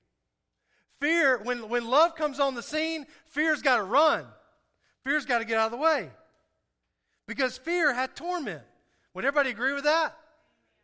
Fear, 1.01 1.41
when, 1.45 1.69
when 1.71 1.89
love 1.89 2.15
comes 2.15 2.39
on 2.39 2.55
the 2.55 2.63
scene, 2.63 3.07
fear's 3.27 3.63
got 3.63 3.79
to 3.79 3.85
run. 3.85 4.27
Fear's 5.03 5.25
got 5.25 5.39
to 5.39 5.47
get 5.47 5.57
out 5.57 5.67
of 5.67 5.73
the 5.73 5.79
way. 5.79 6.11
Because 7.27 7.57
fear 7.57 7.95
had 7.95 8.15
torment. 8.15 8.63
Would 9.15 9.25
everybody 9.25 9.51
agree 9.51 9.73
with 9.73 9.85
that? 9.85 10.15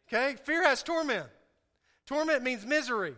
Okay? 0.09 0.37
Fear 0.44 0.64
has 0.64 0.83
torment. 0.83 1.27
Torment 2.07 2.42
means 2.42 2.64
misery. 2.64 3.14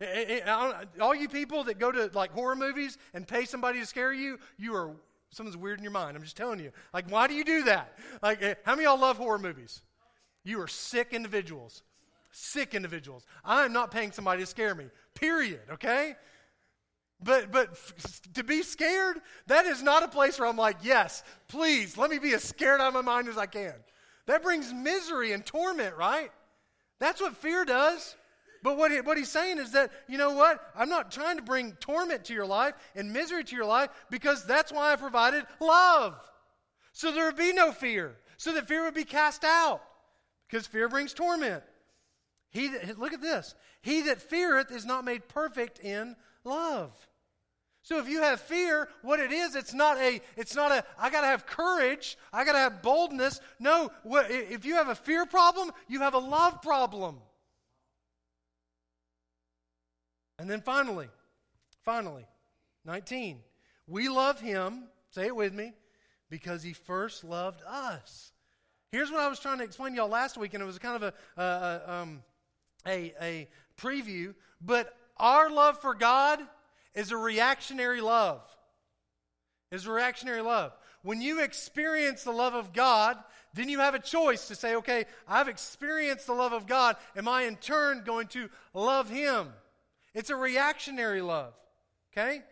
Eh, 0.00 0.04
eh, 0.04 0.40
eh, 0.44 0.84
all 1.00 1.14
you 1.14 1.28
people 1.28 1.64
that 1.64 1.78
go 1.78 1.90
to 1.90 2.10
like 2.12 2.32
horror 2.32 2.56
movies 2.56 2.98
and 3.14 3.26
pay 3.26 3.46
somebody 3.46 3.80
to 3.80 3.86
scare 3.86 4.12
you, 4.12 4.38
you 4.58 4.74
are 4.74 4.94
something's 5.36 5.56
weird 5.56 5.78
in 5.78 5.84
your 5.84 5.92
mind. 5.92 6.16
I'm 6.16 6.22
just 6.22 6.36
telling 6.36 6.58
you. 6.58 6.72
Like, 6.94 7.10
why 7.10 7.26
do 7.28 7.34
you 7.34 7.44
do 7.44 7.64
that? 7.64 7.98
Like, 8.22 8.42
eh, 8.42 8.54
how 8.64 8.72
many 8.72 8.84
y'all 8.84 8.98
love 8.98 9.18
horror 9.18 9.38
movies? 9.38 9.82
You 10.44 10.60
are 10.62 10.68
sick 10.68 11.12
individuals. 11.12 11.82
Sick 12.32 12.74
individuals. 12.74 13.26
I'm 13.44 13.72
not 13.72 13.90
paying 13.90 14.12
somebody 14.12 14.42
to 14.42 14.46
scare 14.46 14.74
me. 14.74 14.86
Period. 15.14 15.60
Okay. 15.72 16.16
But 17.22 17.50
but 17.50 17.70
f- 17.70 18.20
to 18.34 18.44
be 18.44 18.62
scared, 18.62 19.20
that 19.46 19.66
is 19.66 19.82
not 19.82 20.02
a 20.02 20.08
place 20.08 20.38
where 20.38 20.48
I'm 20.48 20.56
like, 20.56 20.78
yes, 20.82 21.22
please 21.48 21.96
let 21.96 22.10
me 22.10 22.18
be 22.18 22.34
as 22.34 22.42
scared 22.42 22.80
out 22.80 22.88
of 22.88 22.94
my 22.94 23.00
mind 23.00 23.28
as 23.28 23.38
I 23.38 23.46
can. 23.46 23.74
That 24.26 24.42
brings 24.42 24.72
misery 24.72 25.32
and 25.32 25.44
torment, 25.44 25.96
right? 25.96 26.30
That's 26.98 27.20
what 27.20 27.36
fear 27.36 27.64
does. 27.64 28.16
But 28.62 28.76
what, 28.76 28.90
he, 28.90 29.00
what 29.00 29.18
he's 29.18 29.30
saying 29.30 29.58
is 29.58 29.72
that, 29.72 29.90
you 30.08 30.18
know 30.18 30.32
what? 30.32 30.60
I'm 30.74 30.88
not 30.88 31.12
trying 31.12 31.36
to 31.36 31.42
bring 31.42 31.72
torment 31.80 32.24
to 32.24 32.34
your 32.34 32.46
life 32.46 32.74
and 32.94 33.12
misery 33.12 33.44
to 33.44 33.56
your 33.56 33.64
life 33.66 33.90
because 34.10 34.44
that's 34.46 34.72
why 34.72 34.92
I 34.92 34.96
provided 34.96 35.44
love. 35.60 36.14
So 36.92 37.12
there 37.12 37.26
would 37.26 37.36
be 37.36 37.52
no 37.52 37.72
fear, 37.72 38.16
so 38.38 38.52
that 38.54 38.66
fear 38.68 38.84
would 38.84 38.94
be 38.94 39.04
cast 39.04 39.44
out. 39.44 39.82
because 40.48 40.66
fear 40.66 40.88
brings 40.88 41.12
torment. 41.12 41.62
He 42.50 42.68
that, 42.68 42.98
look 42.98 43.12
at 43.12 43.20
this. 43.20 43.54
He 43.82 44.02
that 44.02 44.20
feareth 44.20 44.70
is 44.70 44.86
not 44.86 45.04
made 45.04 45.28
perfect 45.28 45.80
in 45.80 46.16
love. 46.44 46.92
So 47.82 47.98
if 47.98 48.08
you 48.08 48.20
have 48.20 48.40
fear, 48.40 48.88
what 49.02 49.20
it 49.20 49.30
is, 49.30 49.54
it's 49.54 49.74
not 49.74 49.96
a, 49.98 50.20
it's 50.36 50.56
not 50.56 50.72
a, 50.72 50.84
I 50.98 51.08
got 51.10 51.20
to 51.20 51.28
have 51.28 51.46
courage, 51.46 52.18
I 52.32 52.44
got 52.44 52.52
to 52.52 52.58
have 52.58 52.82
boldness. 52.82 53.40
No, 53.60 53.92
if 54.04 54.64
you 54.64 54.74
have 54.74 54.88
a 54.88 54.94
fear 54.94 55.24
problem, 55.24 55.70
you 55.86 56.00
have 56.00 56.14
a 56.14 56.18
love 56.18 56.62
problem. 56.62 57.18
And 60.38 60.50
then 60.50 60.60
finally, 60.60 61.08
finally, 61.82 62.26
19. 62.84 63.40
We 63.86 64.08
love 64.08 64.40
him, 64.40 64.84
say 65.10 65.26
it 65.26 65.36
with 65.36 65.54
me, 65.54 65.72
because 66.28 66.62
he 66.62 66.72
first 66.72 67.24
loved 67.24 67.62
us. 67.66 68.32
Here's 68.92 69.10
what 69.10 69.20
I 69.20 69.28
was 69.28 69.38
trying 69.38 69.58
to 69.58 69.64
explain 69.64 69.92
to 69.92 69.96
y'all 69.96 70.08
last 70.08 70.36
week, 70.36 70.54
and 70.54 70.62
it 70.62 70.66
was 70.66 70.78
kind 70.78 71.02
of 71.02 71.14
a, 71.36 71.40
uh, 71.40 71.80
um, 71.86 72.22
a, 72.86 73.12
a 73.20 73.48
preview, 73.78 74.34
but 74.60 74.94
our 75.16 75.50
love 75.50 75.80
for 75.80 75.94
God 75.94 76.40
is 76.94 77.10
a 77.10 77.16
reactionary 77.16 78.00
love. 78.00 78.42
Is 79.72 79.86
a 79.86 79.90
reactionary 79.90 80.42
love. 80.42 80.72
When 81.02 81.20
you 81.20 81.42
experience 81.42 82.22
the 82.22 82.30
love 82.30 82.54
of 82.54 82.72
God, 82.72 83.18
then 83.54 83.68
you 83.68 83.80
have 83.80 83.94
a 83.94 83.98
choice 83.98 84.48
to 84.48 84.54
say, 84.54 84.76
okay, 84.76 85.06
I've 85.26 85.48
experienced 85.48 86.26
the 86.26 86.34
love 86.34 86.52
of 86.52 86.66
God. 86.66 86.96
Am 87.16 87.26
I 87.26 87.42
in 87.42 87.56
turn 87.56 88.02
going 88.04 88.28
to 88.28 88.48
love 88.74 89.10
Him? 89.10 89.48
It's 90.16 90.30
a 90.30 90.36
reactionary 90.36 91.20
love. 91.20 91.52
Okay? 92.12 92.42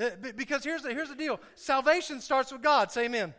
Uh, 0.00 0.08
because 0.34 0.64
here's 0.64 0.82
the, 0.82 0.88
here's 0.88 1.10
the 1.10 1.14
deal 1.14 1.38
salvation 1.54 2.20
starts 2.20 2.50
with 2.50 2.62
God. 2.62 2.90
Say 2.90 3.04
amen. 3.04 3.34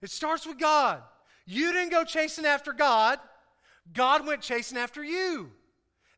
It 0.00 0.10
starts 0.10 0.46
with 0.46 0.58
God. 0.58 1.02
You 1.44 1.72
didn't 1.72 1.90
go 1.90 2.04
chasing 2.04 2.46
after 2.46 2.72
God, 2.72 3.20
God 3.92 4.26
went 4.26 4.40
chasing 4.40 4.78
after 4.78 5.04
you. 5.04 5.50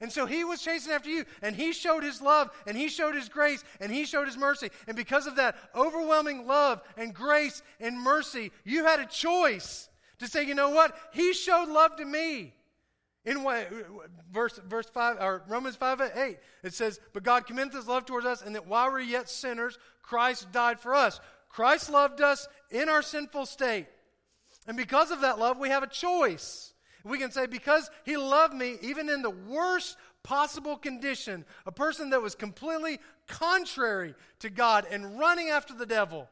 And 0.01 0.13
so 0.13 0.27
he 0.27 0.45
was 0.45 0.61
chasing 0.61 0.93
after 0.93 1.09
you, 1.09 1.25
and 1.41 1.57
he 1.57 1.73
showed 1.73 2.05
his 2.05 2.21
love, 2.21 2.51
and 2.67 2.77
he 2.77 2.89
showed 2.89 3.15
his 3.15 3.29
grace, 3.29 3.65
and 3.81 3.91
he 3.91 4.05
showed 4.05 4.27
his 4.27 4.37
mercy. 4.37 4.71
And 4.87 4.97
because 4.97 5.27
of 5.27 5.37
that 5.37 5.57
overwhelming 5.75 6.47
love 6.47 6.83
and 6.97 7.15
grace 7.15 7.63
and 7.81 7.99
mercy, 7.99 8.53
you 8.65 8.85
had 8.85 9.01
a 9.01 9.07
choice 9.07 9.89
to 10.19 10.29
say, 10.29 10.45
you 10.45 10.55
know 10.55 10.71
what? 10.71 10.97
He 11.13 11.33
showed 11.33 11.69
love 11.69 11.97
to 11.97 12.05
me. 12.05 12.55
In 13.25 13.43
what, 13.43 13.57
uh, 13.57 14.07
verse, 14.31 14.61
verse 14.67 14.87
5, 14.93 15.17
or 15.19 15.43
Romans 15.49 15.77
5 15.77 16.01
uh, 16.01 16.09
8, 16.15 16.39
it 16.63 16.75
says, 16.75 17.01
But 17.13 17.23
God 17.23 17.47
commended 17.47 17.77
his 17.77 17.89
love 17.89 18.05
towards 18.05 18.27
us, 18.27 18.43
and 18.43 18.55
that 18.55 18.67
while 18.67 18.93
we 18.93 19.01
are 19.01 19.01
yet 19.01 19.31
sinners, 19.31 19.79
Christ 20.03 20.53
died 20.53 20.79
for 20.79 20.95
us. 20.95 21.21
Christ 21.49 21.91
loved 21.91 22.21
us 22.21 22.49
in 22.71 22.89
our 22.89 23.01
sinful 23.01 23.47
state. 23.47 23.87
And 24.67 24.77
because 24.77 25.11
of 25.11 25.23
that 25.23 25.39
love, 25.39 25.59
we 25.59 25.71
have 25.71 25.83
a 25.83 25.89
choice. 25.89 26.75
We 27.05 27.19
can 27.19 27.31
say, 27.31 27.47
because 27.47 27.91
he 28.05 28.17
loved 28.17 28.55
me, 28.55 28.77
even 28.83 29.09
in 29.09 29.23
the 29.23 29.31
worst 29.31 29.97
possible 30.23 30.77
condition, 30.77 31.45
a 31.67 31.73
person 31.73 32.11
that 32.11 32.23
was 32.23 32.35
completely 32.35 32.99
contrary 33.27 34.15
to 34.41 34.51
God 34.51 34.87
and 34.91 35.19
running 35.19 35.49
after 35.49 35.75
the 35.75 35.87
devil, 35.87 36.29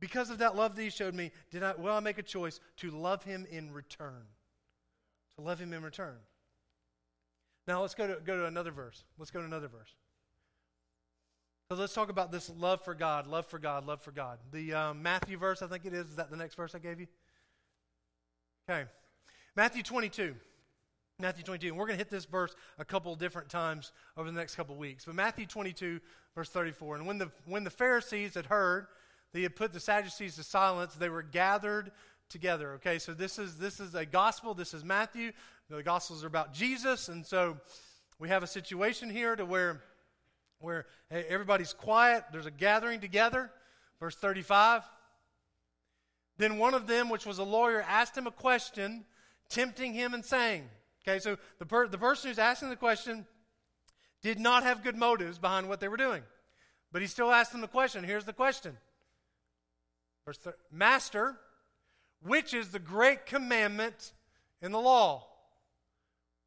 because 0.00 0.30
of 0.30 0.38
that 0.38 0.54
love 0.54 0.76
that 0.76 0.82
he 0.82 0.90
showed 0.90 1.14
me, 1.14 1.32
did 1.50 1.62
I, 1.62 1.74
will 1.74 1.94
I 1.94 2.00
make 2.00 2.18
a 2.18 2.22
choice 2.22 2.60
to 2.78 2.90
love 2.90 3.24
him 3.24 3.46
in 3.50 3.72
return? 3.72 4.22
To 5.38 5.44
love 5.44 5.60
him 5.60 5.72
in 5.72 5.82
return. 5.82 6.16
Now 7.68 7.80
let's 7.82 7.94
go 7.94 8.08
to, 8.08 8.20
go 8.24 8.36
to 8.36 8.46
another 8.46 8.72
verse. 8.72 9.04
Let's 9.18 9.30
go 9.30 9.38
to 9.38 9.46
another 9.46 9.68
verse. 9.68 9.94
So 11.70 11.76
let's 11.76 11.92
talk 11.92 12.08
about 12.08 12.32
this 12.32 12.50
love 12.58 12.82
for 12.82 12.94
God, 12.94 13.26
love 13.26 13.46
for 13.46 13.58
God, 13.58 13.86
love 13.86 14.02
for 14.02 14.10
God. 14.10 14.38
The 14.52 14.74
um, 14.74 15.02
Matthew 15.02 15.36
verse, 15.38 15.62
I 15.62 15.68
think 15.68 15.84
it 15.84 15.92
is. 15.92 16.08
Is 16.08 16.16
that 16.16 16.30
the 16.30 16.36
next 16.36 16.56
verse 16.56 16.74
I 16.74 16.78
gave 16.78 16.98
you? 16.98 17.06
Okay. 18.68 18.88
Matthew 19.54 19.82
22. 19.82 20.34
Matthew 21.20 21.44
22. 21.44 21.68
And 21.68 21.76
we're 21.76 21.86
going 21.86 21.98
to 21.98 22.04
hit 22.04 22.10
this 22.10 22.24
verse 22.24 22.56
a 22.78 22.84
couple 22.84 23.14
different 23.14 23.48
times 23.48 23.92
over 24.16 24.30
the 24.30 24.36
next 24.36 24.56
couple 24.56 24.74
weeks. 24.76 25.04
But 25.04 25.14
Matthew 25.14 25.46
22, 25.46 26.00
verse 26.34 26.48
34. 26.48 26.96
And 26.96 27.06
when 27.06 27.18
the, 27.18 27.30
when 27.44 27.64
the 27.64 27.70
Pharisees 27.70 28.34
had 28.34 28.46
heard 28.46 28.86
that 29.32 29.38
he 29.38 29.42
had 29.42 29.54
put 29.54 29.72
the 29.72 29.80
Sadducees 29.80 30.36
to 30.36 30.42
silence, 30.42 30.94
they 30.94 31.10
were 31.10 31.22
gathered 31.22 31.92
together. 32.28 32.74
Okay, 32.74 32.98
so 32.98 33.14
this 33.14 33.38
is, 33.38 33.56
this 33.56 33.80
is 33.80 33.94
a 33.94 34.04
gospel. 34.04 34.54
This 34.54 34.74
is 34.74 34.84
Matthew. 34.84 35.32
The 35.70 35.82
gospels 35.82 36.24
are 36.24 36.28
about 36.28 36.52
Jesus. 36.52 37.08
And 37.08 37.24
so 37.24 37.58
we 38.18 38.28
have 38.28 38.42
a 38.42 38.46
situation 38.46 39.10
here 39.10 39.36
to 39.36 39.44
where 39.44 39.82
where 40.60 40.86
everybody's 41.10 41.72
quiet, 41.72 42.24
there's 42.32 42.46
a 42.46 42.50
gathering 42.50 43.00
together. 43.00 43.50
Verse 44.00 44.16
35. 44.16 44.82
Then 46.36 46.58
one 46.58 46.74
of 46.74 46.86
them, 46.86 47.08
which 47.08 47.26
was 47.26 47.38
a 47.38 47.44
lawyer, 47.44 47.82
asked 47.82 48.16
him 48.16 48.26
a 48.26 48.32
question, 48.32 49.04
tempting 49.48 49.92
him 49.92 50.14
and 50.14 50.24
saying, 50.24 50.68
Okay, 51.06 51.18
so 51.20 51.36
the, 51.58 51.66
per- 51.66 51.88
the 51.88 51.98
person 51.98 52.28
who's 52.28 52.38
asking 52.38 52.70
the 52.70 52.76
question 52.76 53.26
did 54.22 54.38
not 54.38 54.62
have 54.62 54.82
good 54.82 54.96
motives 54.96 55.38
behind 55.38 55.68
what 55.68 55.80
they 55.80 55.88
were 55.88 55.96
doing. 55.96 56.22
But 56.92 57.02
he 57.02 57.08
still 57.08 57.30
asked 57.30 57.52
them 57.52 57.60
the 57.60 57.68
question. 57.68 58.04
Here's 58.04 58.24
the 58.24 58.32
question 58.32 58.76
Verse 60.26 60.38
Master, 60.70 61.38
which 62.22 62.54
is 62.54 62.70
the 62.70 62.78
great 62.78 63.26
commandment 63.26 64.12
in 64.60 64.72
the 64.72 64.80
law? 64.80 65.26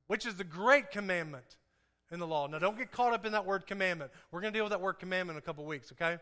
Which 0.08 0.26
is 0.26 0.36
the 0.36 0.44
great 0.44 0.92
commandment? 0.92 1.58
in 2.12 2.20
the 2.20 2.28
law. 2.28 2.46
Now, 2.48 2.60
don't 2.60 2.78
get 2.78 2.92
caught 2.92 3.14
up 3.14 3.26
in 3.26 3.32
that 3.32 3.46
word 3.46 3.66
commandment. 3.66 4.12
We're 4.32 4.42
going 4.42 4.54
to 4.54 4.58
deal 4.58 4.66
with 4.66 4.72
that 4.72 4.82
word 4.82 5.00
commandment 5.00 5.38
in 5.38 5.40
a 5.40 5.42
couple 5.42 5.66
weeks, 5.66 5.92
okay? 5.94 6.18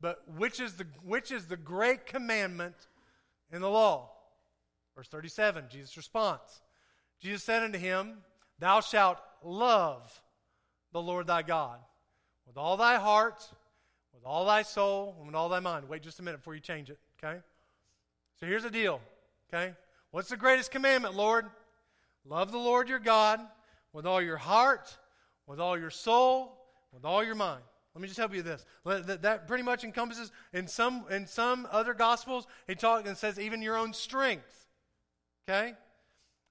But 0.00 0.22
which 0.36 0.60
is 0.60 0.74
the 0.74 0.86
which 1.04 1.30
is 1.30 1.46
the 1.46 1.56
great 1.56 2.06
commandment 2.06 2.74
in 3.52 3.60
the 3.60 3.68
law? 3.68 4.10
Verse 4.96 5.08
37, 5.08 5.66
Jesus' 5.70 5.96
response. 5.96 6.62
Jesus 7.20 7.42
said 7.42 7.62
unto 7.62 7.78
him, 7.78 8.18
Thou 8.58 8.80
shalt 8.80 9.18
love 9.42 10.22
the 10.92 11.02
Lord 11.02 11.26
thy 11.26 11.42
God 11.42 11.78
with 12.46 12.56
all 12.56 12.76
thy 12.76 12.96
heart, 12.96 13.46
with 14.14 14.24
all 14.24 14.46
thy 14.46 14.62
soul, 14.62 15.16
and 15.18 15.26
with 15.26 15.34
all 15.34 15.48
thy 15.48 15.60
mind. 15.60 15.88
Wait 15.88 16.02
just 16.02 16.20
a 16.20 16.22
minute 16.22 16.38
before 16.38 16.54
you 16.54 16.60
change 16.60 16.90
it, 16.90 16.98
okay? 17.22 17.40
So 18.40 18.46
here's 18.46 18.62
the 18.62 18.70
deal, 18.70 19.00
okay? 19.52 19.74
What's 20.10 20.28
the 20.28 20.36
greatest 20.36 20.70
commandment, 20.70 21.14
Lord? 21.14 21.46
Love 22.24 22.52
the 22.52 22.58
Lord 22.58 22.88
your 22.88 22.98
God 22.98 23.40
with 23.92 24.06
all 24.06 24.22
your 24.22 24.36
heart, 24.36 24.96
with 25.46 25.60
all 25.60 25.78
your 25.78 25.90
soul, 25.90 26.56
with 26.92 27.04
all 27.04 27.24
your 27.24 27.34
mind. 27.34 27.62
Let 27.94 28.02
me 28.02 28.08
just 28.08 28.18
help 28.18 28.32
you 28.32 28.44
with 28.44 28.46
this. 28.46 29.18
That, 29.22 29.48
pretty 29.48 29.64
much 29.64 29.82
encompasses 29.82 30.30
in 30.52 30.68
some 30.68 31.04
in 31.10 31.26
some 31.26 31.66
other 31.72 31.94
gospels. 31.94 32.46
He 32.68 32.76
talks 32.76 33.08
and 33.08 33.16
says 33.16 33.40
even 33.40 33.60
your 33.60 33.76
own 33.76 33.92
strength. 33.92 34.66
Okay, 35.48 35.72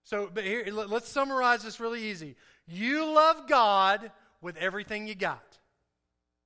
so 0.03 0.29
but 0.33 0.43
here 0.43 0.65
let's 0.71 1.07
summarize 1.07 1.63
this 1.63 1.79
really 1.79 2.03
easy. 2.03 2.35
You 2.67 3.05
love 3.05 3.47
God 3.47 4.11
with 4.41 4.57
everything 4.57 5.07
you 5.07 5.15
got. 5.15 5.57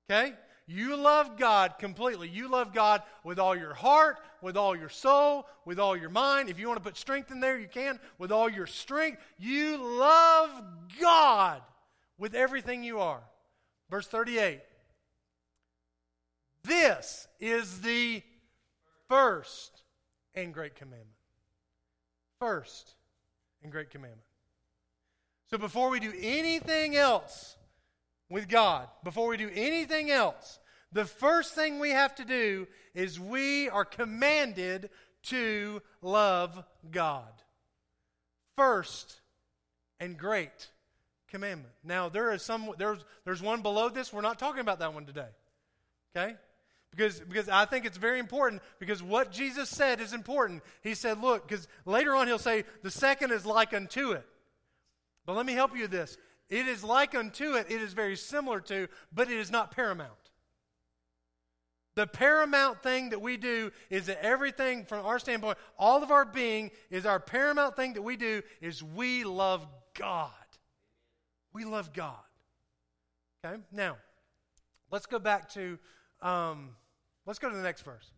Okay, 0.10 0.34
you 0.67 0.95
love 0.95 1.38
God 1.38 1.76
completely. 1.80 2.30
You 2.30 2.47
love 2.47 2.74
God 2.74 3.02
with 3.24 3.39
all 3.39 3.56
your 3.56 3.74
heart, 3.74 4.17
with 4.41 4.56
all 4.56 4.76
your 4.76 4.89
soul, 4.89 5.47
with 5.65 5.80
all 5.80 5.97
your 5.97 6.10
mind. 6.10 6.50
If 6.50 6.60
you 6.60 6.67
want 6.67 6.78
to 6.78 6.84
put 6.84 6.97
strength 6.97 7.32
in 7.32 7.39
there, 7.39 7.60
you 7.60 7.67
can. 7.67 8.00
With 8.17 8.32
all 8.32 8.50
your 8.50 8.67
strength, 8.67 9.21
you 9.38 9.78
love 9.78 10.50
God 11.00 11.62
with 12.17 12.36
everything 12.36 12.84
you 12.84 13.00
are. 13.00 13.21
Verse 13.89 14.08
38. 14.08 14.62
This 16.63 17.28
is 17.39 17.82
the 17.82 18.21
first 19.10 19.84
and 20.36 20.54
great 20.54 20.76
commandment. 20.76 21.10
First 22.39 22.95
and 23.63 23.71
great 23.71 23.89
commandment. 23.89 24.21
So 25.50 25.58
before 25.58 25.89
we 25.89 26.00
do 26.00 26.13
anything 26.17 26.95
else 26.95 27.58
with 28.32 28.48
God, 28.48 28.88
before 29.04 29.28
we 29.28 29.38
do 29.38 29.52
anything 29.54 30.10
else, 30.10 30.60
the 30.91 31.06
first 31.06 31.54
thing 31.54 31.80
we 31.80 31.91
have 31.91 32.15
to 32.15 32.26
do 32.26 32.67
is 32.96 33.20
we 33.20 33.70
are 33.70 33.86
commanded 33.86 34.89
to 35.24 35.82
love 36.02 36.63
God. 36.89 37.32
First 38.56 39.22
and 40.00 40.17
great 40.17 40.70
commandment. 41.30 41.74
Now 41.84 42.10
there 42.10 42.32
is 42.32 42.41
some 42.41 42.72
there's 42.78 43.00
there's 43.24 43.41
one 43.41 43.62
below 43.62 43.89
this. 43.89 44.12
We're 44.12 44.22
not 44.22 44.39
talking 44.39 44.62
about 44.62 44.80
that 44.80 44.94
one 44.94 45.06
today. 45.06 45.30
Okay? 46.15 46.36
Because, 46.91 47.22
because 47.22 47.48
I 47.48 47.65
think 47.65 47.86
it's 47.86 47.98
very 47.98 48.20
important 48.20 48.62
because 48.78 49.02
what 49.02 49.32
Jesus 49.32 49.70
said 49.70 50.02
is 50.02 50.12
important. 50.12 50.62
He 50.82 50.94
said, 50.94 51.22
look, 51.22 51.48
because 51.48 51.67
later 51.86 52.15
on 52.15 52.28
he'll 52.28 52.38
say, 52.38 52.65
the 52.84 52.91
second 52.91 53.32
is 53.32 53.46
like 53.46 53.74
unto 53.74 54.12
it. 54.12 54.26
But 55.26 55.38
let 55.38 55.46
me 55.46 55.54
help 55.54 55.74
you 55.74 55.84
with 55.84 55.91
this. 55.91 56.17
It 56.52 56.68
is 56.68 56.84
like 56.84 57.16
unto 57.16 57.54
it, 57.54 57.68
it 57.70 57.82
is 57.82 57.94
very 57.94 58.18
similar 58.18 58.60
to, 58.62 58.90
but 59.12 59.32
it 59.32 59.38
is 59.38 59.50
not 59.50 59.72
paramount. 59.72 60.12
The 61.96 62.06
paramount 62.06 62.84
thing 62.84 63.10
that 63.10 63.22
we 63.22 63.38
do 63.38 63.72
is 63.90 64.06
that 64.06 64.24
everything 64.24 64.86
from 64.86 65.06
our 65.06 65.18
standpoint, 65.18 65.58
all 65.80 66.04
of 66.04 66.12
our 66.12 66.26
being 66.26 66.72
is 66.90 67.06
our 67.06 67.20
paramount 67.20 67.78
thing 67.78 67.94
that 67.94 68.02
we 68.02 68.18
do 68.18 68.42
is 68.60 68.84
we 68.84 69.24
love 69.24 69.66
God. 69.98 70.32
We 71.54 71.64
love 71.64 71.94
God. 71.94 72.16
Okay? 73.44 73.62
Now, 73.72 73.98
let's 74.92 75.06
go 75.06 75.20
back 75.20 75.50
to, 75.54 75.80
um, 76.22 76.76
let's 77.26 77.40
go 77.40 77.50
to 77.50 77.56
the 77.56 77.64
next 77.64 77.82
verse. 77.84 78.12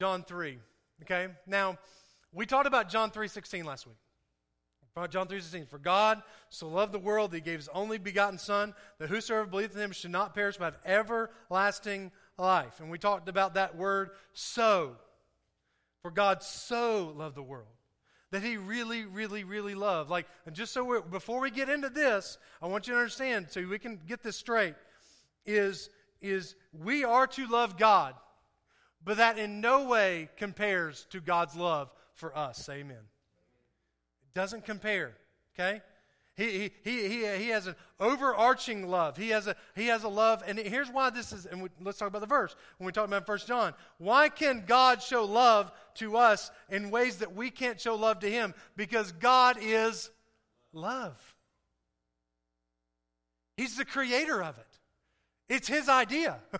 John 0.00 0.22
3. 0.22 0.58
Okay? 1.02 1.28
Now, 1.46 1.78
We 2.32 2.44
talked 2.44 2.66
about 2.66 2.90
John 2.90 3.10
3.16 3.10 3.64
last 3.64 3.86
week. 3.86 3.96
John 5.06 5.28
3.16, 5.28 5.68
For 5.68 5.78
God 5.78 6.22
so 6.48 6.68
loved 6.68 6.92
the 6.92 6.98
world 6.98 7.30
that 7.30 7.36
he 7.36 7.40
gave 7.42 7.58
his 7.58 7.68
only 7.72 7.98
begotten 7.98 8.38
Son, 8.38 8.74
that 8.98 9.08
whosoever 9.08 9.46
believeth 9.46 9.76
in 9.76 9.82
him 9.82 9.92
should 9.92 10.10
not 10.10 10.34
perish 10.34 10.56
but 10.56 10.74
have 10.74 10.78
everlasting 10.84 12.10
life. 12.36 12.80
And 12.80 12.90
we 12.90 12.98
talked 12.98 13.28
about 13.28 13.54
that 13.54 13.76
word 13.76 14.10
so. 14.32 14.96
For 16.02 16.10
God 16.10 16.42
so 16.42 17.12
loved 17.16 17.36
the 17.36 17.42
world 17.42 17.66
that 18.30 18.42
he 18.42 18.56
really, 18.56 19.04
really, 19.04 19.44
really 19.44 19.74
loved. 19.74 20.10
Like, 20.10 20.26
and 20.46 20.54
just 20.54 20.72
so 20.72 21.00
before 21.02 21.40
we 21.40 21.50
get 21.50 21.68
into 21.68 21.88
this, 21.88 22.38
I 22.60 22.66
want 22.66 22.86
you 22.86 22.94
to 22.94 22.98
understand 22.98 23.46
so 23.50 23.66
we 23.66 23.78
can 23.78 23.98
get 24.06 24.22
this 24.22 24.36
straight 24.36 24.74
is, 25.46 25.88
is 26.20 26.54
we 26.72 27.04
are 27.04 27.26
to 27.26 27.46
love 27.46 27.78
God, 27.78 28.14
but 29.02 29.16
that 29.16 29.38
in 29.38 29.60
no 29.60 29.84
way 29.88 30.28
compares 30.36 31.06
to 31.10 31.20
God's 31.20 31.56
love 31.56 31.90
for 32.14 32.36
us. 32.36 32.68
Amen. 32.68 32.98
Doesn't 34.34 34.64
compare, 34.64 35.16
okay? 35.54 35.80
He, 36.38 36.70
he, 36.84 37.08
he, 37.08 37.26
he 37.36 37.48
has 37.48 37.66
an 37.66 37.74
overarching 37.98 38.88
love. 38.88 39.16
He 39.16 39.30
has 39.30 39.48
a, 39.48 39.56
he 39.74 39.88
has 39.88 40.04
a 40.04 40.08
love, 40.08 40.44
and 40.46 40.56
here's 40.56 40.88
why 40.88 41.10
this 41.10 41.32
is, 41.32 41.46
and 41.46 41.62
we, 41.62 41.68
let's 41.82 41.98
talk 41.98 42.06
about 42.06 42.20
the 42.20 42.28
verse 42.28 42.54
when 42.76 42.86
we 42.86 42.92
talk 42.92 43.08
about 43.08 43.26
First 43.26 43.48
John. 43.48 43.74
Why 43.98 44.28
can 44.28 44.62
God 44.64 45.02
show 45.02 45.24
love 45.24 45.72
to 45.94 46.16
us 46.16 46.52
in 46.70 46.90
ways 46.90 47.16
that 47.16 47.34
we 47.34 47.50
can't 47.50 47.80
show 47.80 47.96
love 47.96 48.20
to 48.20 48.30
him? 48.30 48.54
Because 48.76 49.10
God 49.10 49.56
is 49.60 50.10
love. 50.72 51.34
He's 53.56 53.76
the 53.76 53.84
creator 53.84 54.40
of 54.40 54.56
it. 54.58 54.78
It's 55.48 55.66
his 55.66 55.88
idea. 55.88 56.38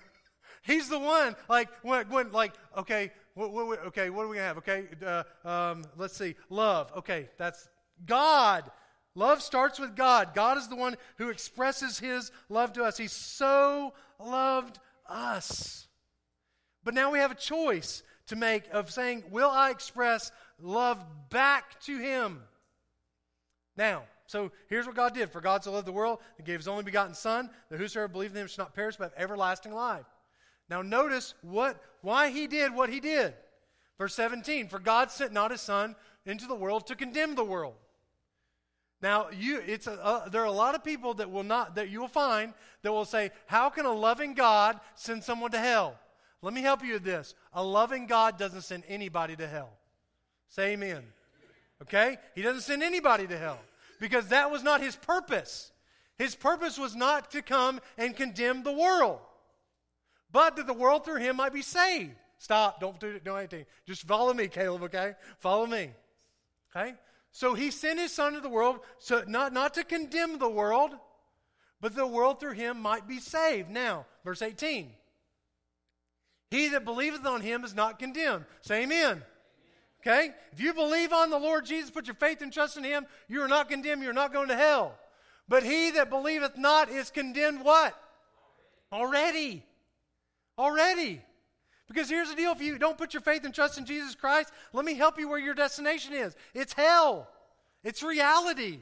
He's 0.63 0.89
the 0.89 0.99
one, 0.99 1.37
like, 1.49 1.69
when, 1.83 2.09
when 2.09 2.33
like, 2.33 2.53
okay, 2.77 3.13
what, 3.39 3.53
what, 3.53 3.87
okay, 3.87 4.11
what 4.11 4.25
do 4.25 4.29
we 4.29 4.39
have? 4.39 4.59
Okay, 4.59 4.87
uh, 5.05 5.23
um, 5.45 5.85
let's 5.97 6.17
see. 6.17 6.35
Love. 6.51 6.91
Okay, 6.97 7.29
that's 7.39 7.69
God. 8.05 8.69
Love 9.15 9.43
starts 9.43 9.79
with 9.79 9.97
God. 9.97 10.35
God 10.35 10.59
is 10.59 10.69
the 10.69 10.77
one 10.77 10.97
who 11.17 11.29
expresses 11.29 11.99
his 11.99 12.33
love 12.49 12.73
to 12.75 12.85
us. 12.85 12.99
He 12.99 13.07
so 13.07 13.95
loved 14.19 14.79
us. 15.09 15.87
But 16.83 16.95
now 16.95 17.11
we 17.13 17.19
have 17.19 17.31
a 17.31 17.37
choice 17.37 18.03
to 18.27 18.37
make 18.37 18.65
of 18.73 18.91
saying, 18.91 19.25
Will 19.31 19.51
I 19.51 19.71
express 19.71 20.33
love 20.61 21.05
back 21.31 21.81
to 21.83 21.97
him? 21.99 22.43
Now, 23.77 24.03
so 24.27 24.51
here's 24.69 24.87
what 24.87 24.97
God 24.97 25.15
did. 25.15 25.31
For 25.31 25.41
God 25.41 25.63
so 25.63 25.73
loved 25.73 25.87
the 25.87 25.93
world, 25.93 26.19
He 26.37 26.43
gave 26.43 26.59
His 26.59 26.69
only 26.69 26.83
begotten 26.83 27.15
Son, 27.15 27.49
that 27.71 27.79
whosoever 27.79 28.09
believes 28.09 28.35
in 28.35 28.41
Him 28.41 28.49
should 28.49 28.59
not 28.59 28.75
perish 28.75 28.97
but 28.97 29.13
have 29.13 29.23
everlasting 29.23 29.73
life. 29.73 30.05
Now 30.69 30.83
notice 30.83 31.35
what 31.43 31.83
why 32.01 32.31
he 32.31 32.47
did 32.47 32.75
what 32.75 32.91
he 32.91 33.01
did. 33.01 33.35
Verse 33.99 34.15
17, 34.15 34.69
for 34.69 34.79
God 34.79 35.11
sent 35.11 35.33
not 35.33 35.51
his 35.51 35.61
son 35.61 35.97
into 36.25 36.47
the 36.47 36.55
world 36.55 36.87
to 36.87 36.95
condemn 36.95 37.35
the 37.35 37.45
world. 37.45 37.75
Now, 39.01 39.29
you, 39.31 39.61
it's 39.65 39.87
a, 39.87 39.93
uh, 40.05 40.29
there 40.29 40.43
are 40.43 40.47
a 40.47 40.53
lot 40.53 40.75
of 40.75 40.85
people 40.85 41.15
that 41.15 41.31
will 41.31 41.45
not, 41.45 41.77
that 41.77 41.89
you 41.89 42.01
will 42.01 42.09
find 42.09 42.53
that 42.83 42.93
will 42.93 43.05
say, 43.05 43.31
How 43.47 43.71
can 43.71 43.87
a 43.87 43.93
loving 43.93 44.35
God 44.35 44.79
send 44.95 45.23
someone 45.23 45.51
to 45.53 45.59
hell? 45.59 45.99
Let 46.43 46.55
me 46.55 46.63
help 46.63 46.85
you 46.85 46.95
with 46.95 47.05
this. 47.05 47.35
A 47.53 47.63
loving 47.63 48.07
God 48.07 48.39
doesn't 48.39 48.63
send 48.63 48.85
anybody 48.89 49.35
to 49.37 49.47
hell. 49.47 49.71
Say 50.49 50.73
amen. 50.73 51.03
Okay? 51.83 52.17
He 52.35 52.43
doesn't 52.43 52.63
send 52.63 52.83
anybody 52.83 53.27
to 53.27 53.39
hell 53.39 53.59
because 54.01 54.29
that 54.29 54.51
was 54.51 54.63
not 54.63 54.81
his 54.81 54.97
purpose. 54.97 55.73
His 56.17 56.35
purpose 56.35 56.79
was 56.79 56.97
not 56.97 57.31
to 57.33 57.43
come 57.43 57.81
and 57.97 58.17
condemn 58.17 58.63
the 58.63 58.73
world 58.73 59.21
but 60.31 60.57
that 60.57 60.67
the 60.67 60.75
world 60.75 61.05
through 61.05 61.17
him 61.17 61.37
might 61.37 61.53
be 61.53 61.63
saved. 61.63 62.13
Stop. 62.39 62.81
Don't 62.81 62.99
do, 63.01 63.19
do 63.19 63.37
anything. 63.37 63.67
Just 63.87 64.07
follow 64.07 64.33
me, 64.33 64.49
Caleb, 64.49 64.83
okay? 64.85 65.15
Follow 65.39 65.67
me. 65.67 65.91
Okay? 66.75 66.95
So 67.33 67.55
he 67.55 67.71
sent 67.71 67.99
his 67.99 68.13
son 68.13 68.35
to 68.35 68.41
the 68.41 68.49
world, 68.49 68.81
so 68.99 69.25
not, 69.27 69.53
not 69.53 69.75
to 69.75 69.85
condemn 69.85 70.39
the 70.39 70.49
world, 70.49 70.93
but 71.81 71.95
the 71.95 72.07
world 72.07 72.41
through 72.41 72.53
him 72.53 72.81
might 72.81 73.07
be 73.07 73.19
saved. 73.19 73.71
Now, 73.71 74.07
verse 74.25 74.43
18. 74.43 74.91
He 76.51 76.69
that 76.69 76.85
believeth 76.85 77.27
on 77.27 77.41
him 77.41 77.65
is 77.65 77.75
not 77.75 77.99
condemned. 77.99 78.45
Say 78.63 78.85
amen. 78.85 79.23
Okay? 80.01 80.31
If 80.53 80.61
you 80.61 80.73
believe 80.73 81.13
on 81.13 81.31
the 81.31 81.39
Lord 81.39 81.67
Jesus, 81.67 81.91
put 81.91 82.07
your 82.07 82.15
faith 82.15 82.41
and 82.41 82.53
trust 82.53 82.77
in 82.77 82.85
him, 82.85 83.07
you 83.29 83.43
are 83.43 83.49
not 83.49 83.69
condemned, 83.69 84.03
you're 84.03 84.13
not 84.13 84.33
going 84.33 84.49
to 84.49 84.57
hell. 84.57 84.95
But 85.49 85.63
he 85.63 85.91
that 85.93 86.11
believeth 86.11 86.57
not 86.57 86.89
is 86.89 87.11
condemned 87.11 87.65
what? 87.65 87.95
Already 88.93 89.39
already. 89.39 89.65
Because 91.89 92.11
here's 92.11 92.29
the 92.29 92.37
deal 92.37 92.53
if 92.53 92.61
you 92.61 92.79
don't 92.79 92.99
put 92.99 93.15
your 93.15 93.23
faith 93.23 93.45
and 93.45 93.55
trust 93.55 93.79
in 93.79 93.87
Jesus 93.87 94.15
Christ, 94.15 94.53
let 94.73 94.85
me 94.85 94.95
help 94.95 95.19
you 95.19 95.29
where 95.29 95.39
your 95.39 95.55
destination 95.55 96.13
is. 96.13 96.37
It's 96.55 96.75
hell, 96.75 97.29
it's 97.83 98.03
reality. 98.03 98.81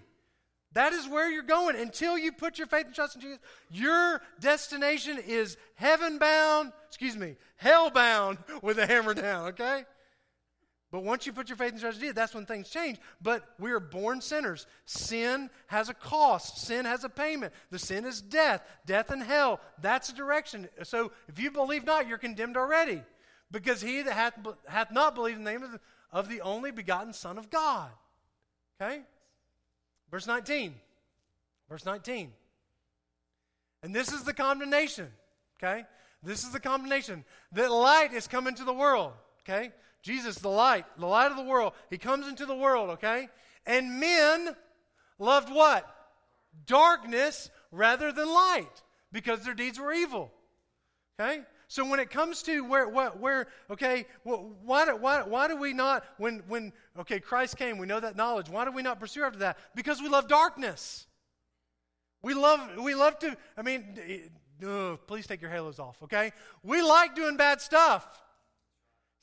That 0.73 0.93
is 0.93 1.09
where 1.09 1.31
you're 1.31 1.43
going. 1.43 1.77
Until 1.77 2.19
you 2.19 2.33
put 2.33 2.59
your 2.59 2.67
faith 2.67 2.85
and 2.85 2.95
trust 2.95 3.15
in 3.15 3.23
Jesus, 3.23 3.39
your 3.71 4.21
destination 4.41 5.19
is 5.27 5.57
heaven 5.77 6.19
bound, 6.19 6.73
excuse 6.89 7.17
me, 7.17 7.37
hell 7.57 7.89
bound 7.89 8.37
with 8.61 8.79
a 8.79 8.87
hammer 8.87 9.15
down, 9.15 9.49
okay? 9.49 9.85
But 10.93 11.03
once 11.03 11.27
you 11.27 11.33
put 11.33 11.49
your 11.49 11.57
faith 11.57 11.73
in 11.73 11.79
Jesus, 11.79 12.15
that's 12.15 12.35
when 12.35 12.47
things 12.47 12.71
change. 12.71 12.99
But 13.21 13.43
we 13.59 13.73
are 13.73 13.81
born 13.81 14.21
sinners. 14.21 14.67
Sin 14.85 15.51
has 15.67 15.89
a 15.89 15.95
cost, 15.95 16.59
sin 16.59 16.85
has 16.85 17.03
a 17.03 17.09
payment. 17.09 17.53
The 17.71 17.79
sin 17.79 18.05
is 18.05 18.23
death, 18.23 18.63
death 18.87 19.11
and 19.11 19.23
hell. 19.23 19.61
That's 19.81 20.09
the 20.09 20.15
direction. 20.15 20.69
So 20.85 21.11
if 21.29 21.41
you 21.41 21.51
believe 21.51 21.85
not, 21.85 22.07
you're 22.07 22.19
condemned 22.19 22.57
already. 22.57 23.03
Because 23.51 23.83
he 23.83 24.03
that 24.03 24.13
hath, 24.13 24.39
hath 24.67 24.93
not 24.93 25.15
believed 25.15 25.39
in 25.39 25.45
the 25.45 25.51
name 25.51 25.63
of 25.63 25.73
the, 25.73 25.81
of 26.13 26.29
the 26.29 26.41
only 26.41 26.71
begotten 26.71 27.13
Son 27.13 27.37
of 27.37 27.51
God. 27.51 27.91
Okay? 28.81 29.03
Verse 30.11 30.27
19. 30.27 30.75
Verse 31.69 31.85
19. 31.85 32.33
And 33.83 33.95
this 33.95 34.13
is 34.13 34.23
the 34.23 34.33
condemnation. 34.33 35.09
Okay? 35.59 35.85
This 36.23 36.45
is 36.45 36.51
the 36.51 36.61
condemnation. 36.61 37.25
That 37.53 37.71
light 37.71 38.13
is 38.13 38.29
coming 38.29 38.55
to 38.55 38.65
the 38.65 38.73
world. 38.73 39.13
Okay? 39.43 39.73
Jesus, 40.07 40.37
the 40.37 40.49
light, 40.49 40.87
the 40.99 41.07
light 41.07 41.33
of 41.33 41.37
the 41.37 41.43
world. 41.43 41.73
He 41.91 41.99
comes 41.99 42.29
into 42.29 42.47
the 42.47 42.55
world, 42.55 42.91
okay? 42.91 43.29
And 43.67 43.99
men 43.99 44.55
loved 45.19 45.53
what? 45.53 45.85
Darkness 46.65 47.51
rather 47.73 48.13
than 48.13 48.33
light 48.33 48.83
because 49.11 49.41
their 49.43 49.53
deeds 49.53 49.81
were 49.81 49.93
evil. 49.93 50.31
Okay? 51.19 51.41
So 51.67 51.85
when 51.85 51.99
it 51.99 52.11
comes 52.11 52.45
to 52.45 52.61
where, 52.61 52.89
where, 52.89 53.11
where 53.11 53.49
okay, 53.69 54.07
why, 54.23 54.93
why, 54.93 55.23
why 55.23 55.49
do 55.49 55.57
we 55.57 55.73
not, 55.73 56.05
when, 56.19 56.45
when, 56.47 56.73
okay, 57.01 57.19
Christ 57.19 57.57
came, 57.57 57.77
we 57.77 57.89
know 57.89 57.99
that 57.99 58.15
knowledge. 58.15 58.49
Why 58.49 58.65
do 58.65 58.71
we 58.71 58.83
not 58.83 59.01
pursue 59.01 59.25
after 59.25 59.41
that? 59.41 59.59
Because 59.75 60.01
we 60.01 60.09
love 60.09 60.29
darkness. 60.29 61.09
We 62.23 62.33
love, 62.35 62.61
we 62.79 62.95
love 62.95 63.19
to, 63.19 63.37
I 63.57 63.63
mean, 63.63 63.99
uh, 64.65 64.99
please 65.09 65.27
take 65.27 65.43
your 65.43 65.51
halos 65.51 65.81
off, 65.81 66.01
okay? 66.05 66.31
We 66.63 66.81
like 66.81 67.17
doing 67.17 67.37
bad 67.37 67.61
stuff. 67.61 68.07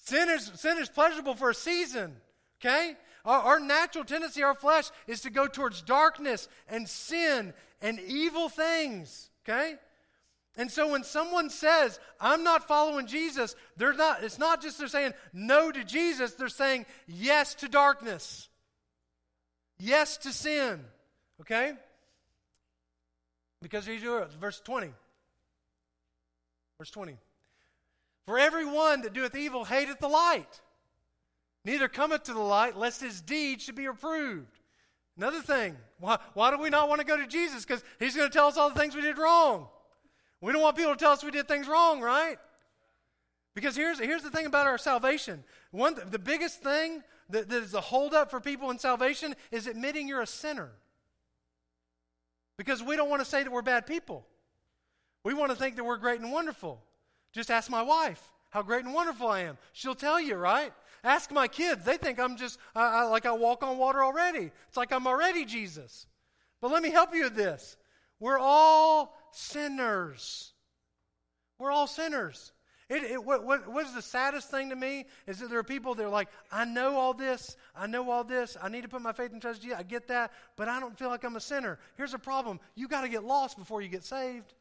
Sin 0.03 0.29
is, 0.29 0.51
sin 0.55 0.77
is 0.79 0.89
pleasurable 0.89 1.33
for 1.33 1.49
a 1.49 1.55
season, 1.55 2.17
okay? 2.59 2.95
Our, 3.23 3.39
our 3.39 3.59
natural 3.61 4.03
tendency, 4.03 4.43
our 4.43 4.53
flesh, 4.53 4.89
is 5.07 5.21
to 5.21 5.29
go 5.29 5.47
towards 5.47 5.81
darkness 5.81 6.49
and 6.67 6.89
sin 6.89 7.53
and 7.81 8.01
evil 8.01 8.49
things, 8.49 9.29
okay? 9.43 9.75
And 10.57 10.69
so 10.69 10.91
when 10.91 11.05
someone 11.05 11.49
says, 11.49 12.01
I'm 12.19 12.43
not 12.43 12.67
following 12.67 13.07
Jesus, 13.07 13.55
they're 13.77 13.93
not, 13.93 14.23
it's 14.23 14.37
not 14.37 14.61
just 14.61 14.77
they're 14.77 14.89
saying 14.89 15.13
no 15.31 15.71
to 15.71 15.85
Jesus, 15.85 16.33
they're 16.33 16.49
saying 16.49 16.85
yes 17.07 17.55
to 17.55 17.69
darkness, 17.69 18.49
yes 19.79 20.17
to 20.17 20.33
sin, 20.33 20.81
okay? 21.39 21.75
Because 23.61 23.85
here's 23.85 24.03
verse 24.33 24.59
20. 24.59 24.89
Verse 26.77 26.91
20. 26.91 27.17
For 28.25 28.39
everyone 28.39 29.01
that 29.01 29.13
doeth 29.13 29.35
evil 29.35 29.65
hateth 29.65 29.99
the 29.99 30.07
light, 30.07 30.61
neither 31.65 31.87
cometh 31.87 32.23
to 32.23 32.33
the 32.33 32.39
light, 32.39 32.77
lest 32.77 33.01
his 33.01 33.21
deeds 33.21 33.63
should 33.63 33.75
be 33.75 33.87
reproved. 33.87 34.59
Another 35.17 35.41
thing, 35.41 35.75
why, 35.99 36.17
why 36.33 36.51
do 36.51 36.57
we 36.57 36.69
not 36.69 36.89
want 36.89 37.01
to 37.01 37.05
go 37.05 37.17
to 37.17 37.27
Jesus? 37.27 37.65
Because 37.65 37.83
he's 37.99 38.15
going 38.15 38.29
to 38.29 38.33
tell 38.33 38.47
us 38.47 38.57
all 38.57 38.69
the 38.69 38.79
things 38.79 38.95
we 38.95 39.01
did 39.01 39.17
wrong. 39.17 39.67
We 40.41 40.51
don't 40.51 40.61
want 40.61 40.75
people 40.75 40.93
to 40.93 40.97
tell 40.97 41.11
us 41.11 41.23
we 41.23 41.31
did 41.31 41.47
things 41.47 41.67
wrong, 41.67 42.01
right? 42.01 42.37
Because 43.55 43.75
here's, 43.75 43.99
here's 43.99 44.23
the 44.23 44.31
thing 44.31 44.45
about 44.45 44.65
our 44.65 44.77
salvation. 44.77 45.43
One, 45.71 45.95
the 46.09 46.19
biggest 46.19 46.61
thing 46.61 47.03
that, 47.29 47.49
that 47.49 47.63
is 47.63 47.73
a 47.73 47.81
holdup 47.81 48.31
for 48.31 48.39
people 48.39 48.71
in 48.71 48.79
salvation 48.79 49.35
is 49.51 49.67
admitting 49.67 50.07
you're 50.07 50.21
a 50.21 50.27
sinner. 50.27 50.71
Because 52.57 52.81
we 52.81 52.95
don't 52.95 53.09
want 53.09 53.21
to 53.21 53.29
say 53.29 53.43
that 53.43 53.51
we're 53.51 53.61
bad 53.61 53.85
people. 53.85 54.25
We 55.23 55.33
want 55.33 55.51
to 55.51 55.57
think 55.57 55.75
that 55.75 55.83
we're 55.83 55.97
great 55.97 56.19
and 56.19 56.31
wonderful. 56.31 56.81
Just 57.33 57.51
ask 57.51 57.69
my 57.69 57.81
wife 57.81 58.31
how 58.51 58.61
great 58.61 58.85
and 58.85 58.93
wonderful 58.93 59.27
I 59.27 59.41
am. 59.41 59.57
She'll 59.73 59.95
tell 59.95 60.21
you, 60.21 60.35
right? 60.35 60.71
Ask 61.03 61.31
my 61.31 61.47
kids. 61.47 61.83
They 61.83 61.97
think 61.97 62.19
I'm 62.19 62.37
just 62.37 62.59
uh, 62.75 62.79
I, 62.79 63.03
like 63.05 63.25
I 63.25 63.31
walk 63.31 63.63
on 63.63 63.77
water 63.77 64.03
already. 64.03 64.51
It's 64.67 64.77
like 64.77 64.93
I'm 64.93 65.07
already 65.07 65.43
Jesus. 65.43 66.05
But 66.61 66.71
let 66.71 66.81
me 66.81 66.91
help 66.91 67.13
you 67.13 67.23
with 67.23 67.35
this. 67.35 67.75
We're 68.19 68.39
all 68.39 69.17
sinners. 69.31 70.53
We're 71.59 71.71
all 71.71 71.87
sinners. 71.87 72.53
It, 72.89 73.03
it, 73.03 73.23
what, 73.23 73.43
what, 73.43 73.67
what 73.67 73.85
is 73.85 73.93
the 73.93 74.01
saddest 74.01 74.51
thing 74.51 74.69
to 74.69 74.75
me 74.75 75.05
is 75.25 75.39
that 75.39 75.49
there 75.49 75.59
are 75.59 75.63
people 75.63 75.95
that 75.95 76.05
are 76.05 76.09
like, 76.09 76.29
I 76.51 76.63
know 76.65 76.95
all 76.97 77.13
this, 77.13 77.57
I 77.75 77.87
know 77.87 78.11
all 78.11 78.23
this, 78.23 78.55
I 78.61 78.69
need 78.69 78.81
to 78.83 78.87
put 78.87 79.01
my 79.01 79.13
faith 79.13 79.31
and 79.31 79.41
trust 79.41 79.63
in 79.63 79.69
Jesus, 79.69 79.79
I 79.79 79.83
get 79.83 80.07
that, 80.09 80.31
but 80.57 80.67
I 80.67 80.79
don't 80.79 80.97
feel 80.97 81.09
like 81.09 81.23
I'm 81.23 81.35
a 81.35 81.41
sinner. 81.41 81.79
Here's 81.95 82.13
a 82.13 82.19
problem 82.19 82.59
you 82.75 82.87
got 82.87 83.01
to 83.01 83.09
get 83.09 83.23
lost 83.23 83.57
before 83.57 83.81
you 83.81 83.87
get 83.87 84.03
saved. 84.03 84.53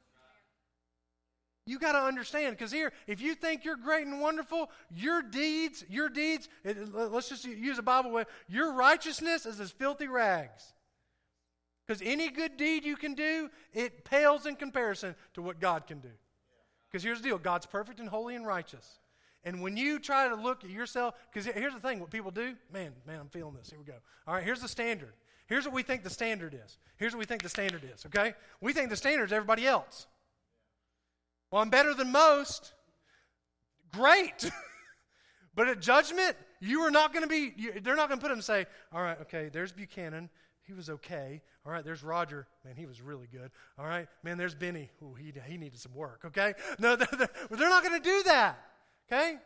You 1.65 1.79
got 1.79 1.93
to 1.93 2.01
understand, 2.01 2.57
because 2.57 2.73
here, 2.73 2.93
if 3.07 3.21
you 3.21 3.35
think 3.35 3.65
you're 3.65 3.77
great 3.77 4.07
and 4.07 4.21
wonderful, 4.21 4.69
your 4.91 5.23
deeds, 5.23 5.85
your 5.89 6.09
deeds, 6.09 6.49
it, 6.65 6.93
let's 6.93 7.29
just 7.29 7.45
use 7.45 7.79
a 7.79 7.83
Bible 7.83 8.11
way, 8.11 8.25
your 8.49 8.73
righteousness 8.73 9.47
is 9.47 9.61
as 9.61 9.71
filthy 9.71 10.09
rags. 10.09 10.73
Because 11.87 12.03
any 12.05 12.31
good 12.31 12.57
deed 12.57 12.85
you 12.85 12.97
can 12.97 13.15
do, 13.15 13.49
it 13.73 14.05
pales 14.05 14.47
in 14.47 14.57
comparison 14.57 15.15
to 15.35 15.43
what 15.43 15.61
God 15.61 15.87
can 15.87 16.01
do. 16.01 16.11
Because 16.91 17.05
here's 17.05 17.21
the 17.21 17.29
deal 17.29 17.39
God's 17.39 17.67
perfect 17.67 18.01
and 18.01 18.09
holy 18.09 18.35
and 18.35 18.47
righteous. 18.47 18.99
And 19.45 19.61
when 19.61 19.77
you 19.77 19.99
try 19.99 20.29
to 20.29 20.35
look 20.35 20.65
at 20.65 20.71
yourself, 20.71 21.15
because 21.33 21.47
here's 21.53 21.75
the 21.75 21.81
thing 21.81 22.01
what 22.01 22.11
people 22.11 22.31
do, 22.31 22.55
man, 22.73 22.93
man, 23.07 23.21
I'm 23.21 23.29
feeling 23.29 23.55
this. 23.55 23.71
Here 23.71 23.79
we 23.79 23.85
go. 23.85 23.95
All 24.27 24.35
right, 24.35 24.45
here's 24.45 24.61
the 24.61 24.69
standard. 24.69 25.13
Here's 25.47 25.65
what 25.65 25.75
we 25.75 25.83
think 25.83 26.03
the 26.03 26.11
standard 26.11 26.55
is. 26.55 26.79
Here's 26.97 27.13
what 27.13 27.19
we 27.19 27.25
think 27.25 27.43
the 27.43 27.49
standard 27.49 27.83
is, 27.93 28.07
okay? 28.07 28.35
We 28.61 28.73
think 28.73 28.91
the 28.91 28.97
standard 28.97 29.27
is 29.27 29.33
everybody 29.33 29.67
else. 29.67 30.07
Well, 31.53 31.61
I'm 31.61 31.71
better 31.71 31.93
than 31.93 32.11
most. 32.11 32.73
Great. 33.93 34.51
but 35.55 35.69
at 35.69 35.81
judgment, 35.81 36.35
you 36.61 36.81
are 36.81 36.91
not 36.91 37.13
going 37.13 37.23
to 37.23 37.29
be, 37.29 37.53
you, 37.57 37.73
they're 37.81 37.95
not 37.95 38.09
going 38.09 38.19
to 38.19 38.23
put 38.23 38.31
him 38.31 38.39
and 38.39 38.45
say, 38.45 38.67
all 38.93 39.03
right, 39.03 39.21
okay, 39.21 39.51
there's 39.53 39.71
Buchanan. 39.71 40.31
He 40.63 40.73
was 40.73 40.89
okay. 40.89 41.43
All 41.67 41.73
right, 41.73 41.85
there's 41.85 42.03
Roger. 42.03 42.47
Man, 42.65 42.75
he 42.75 42.87
was 42.87 43.03
really 43.03 43.29
good. 43.31 43.51
All 43.79 43.85
right, 43.85 44.09
man, 44.23 44.39
there's 44.39 44.55
Benny. 44.55 44.91
Ooh, 45.03 45.15
he, 45.15 45.33
he 45.47 45.59
needed 45.59 45.79
some 45.79 45.95
work, 45.95 46.23
okay? 46.25 46.55
No, 46.79 46.97
they're, 46.97 47.09
they're, 47.19 47.31
they're 47.51 47.69
not 47.69 47.85
going 47.85 48.01
to 48.01 48.09
do 48.09 48.23
that, 48.25 48.59
okay? 49.07 49.37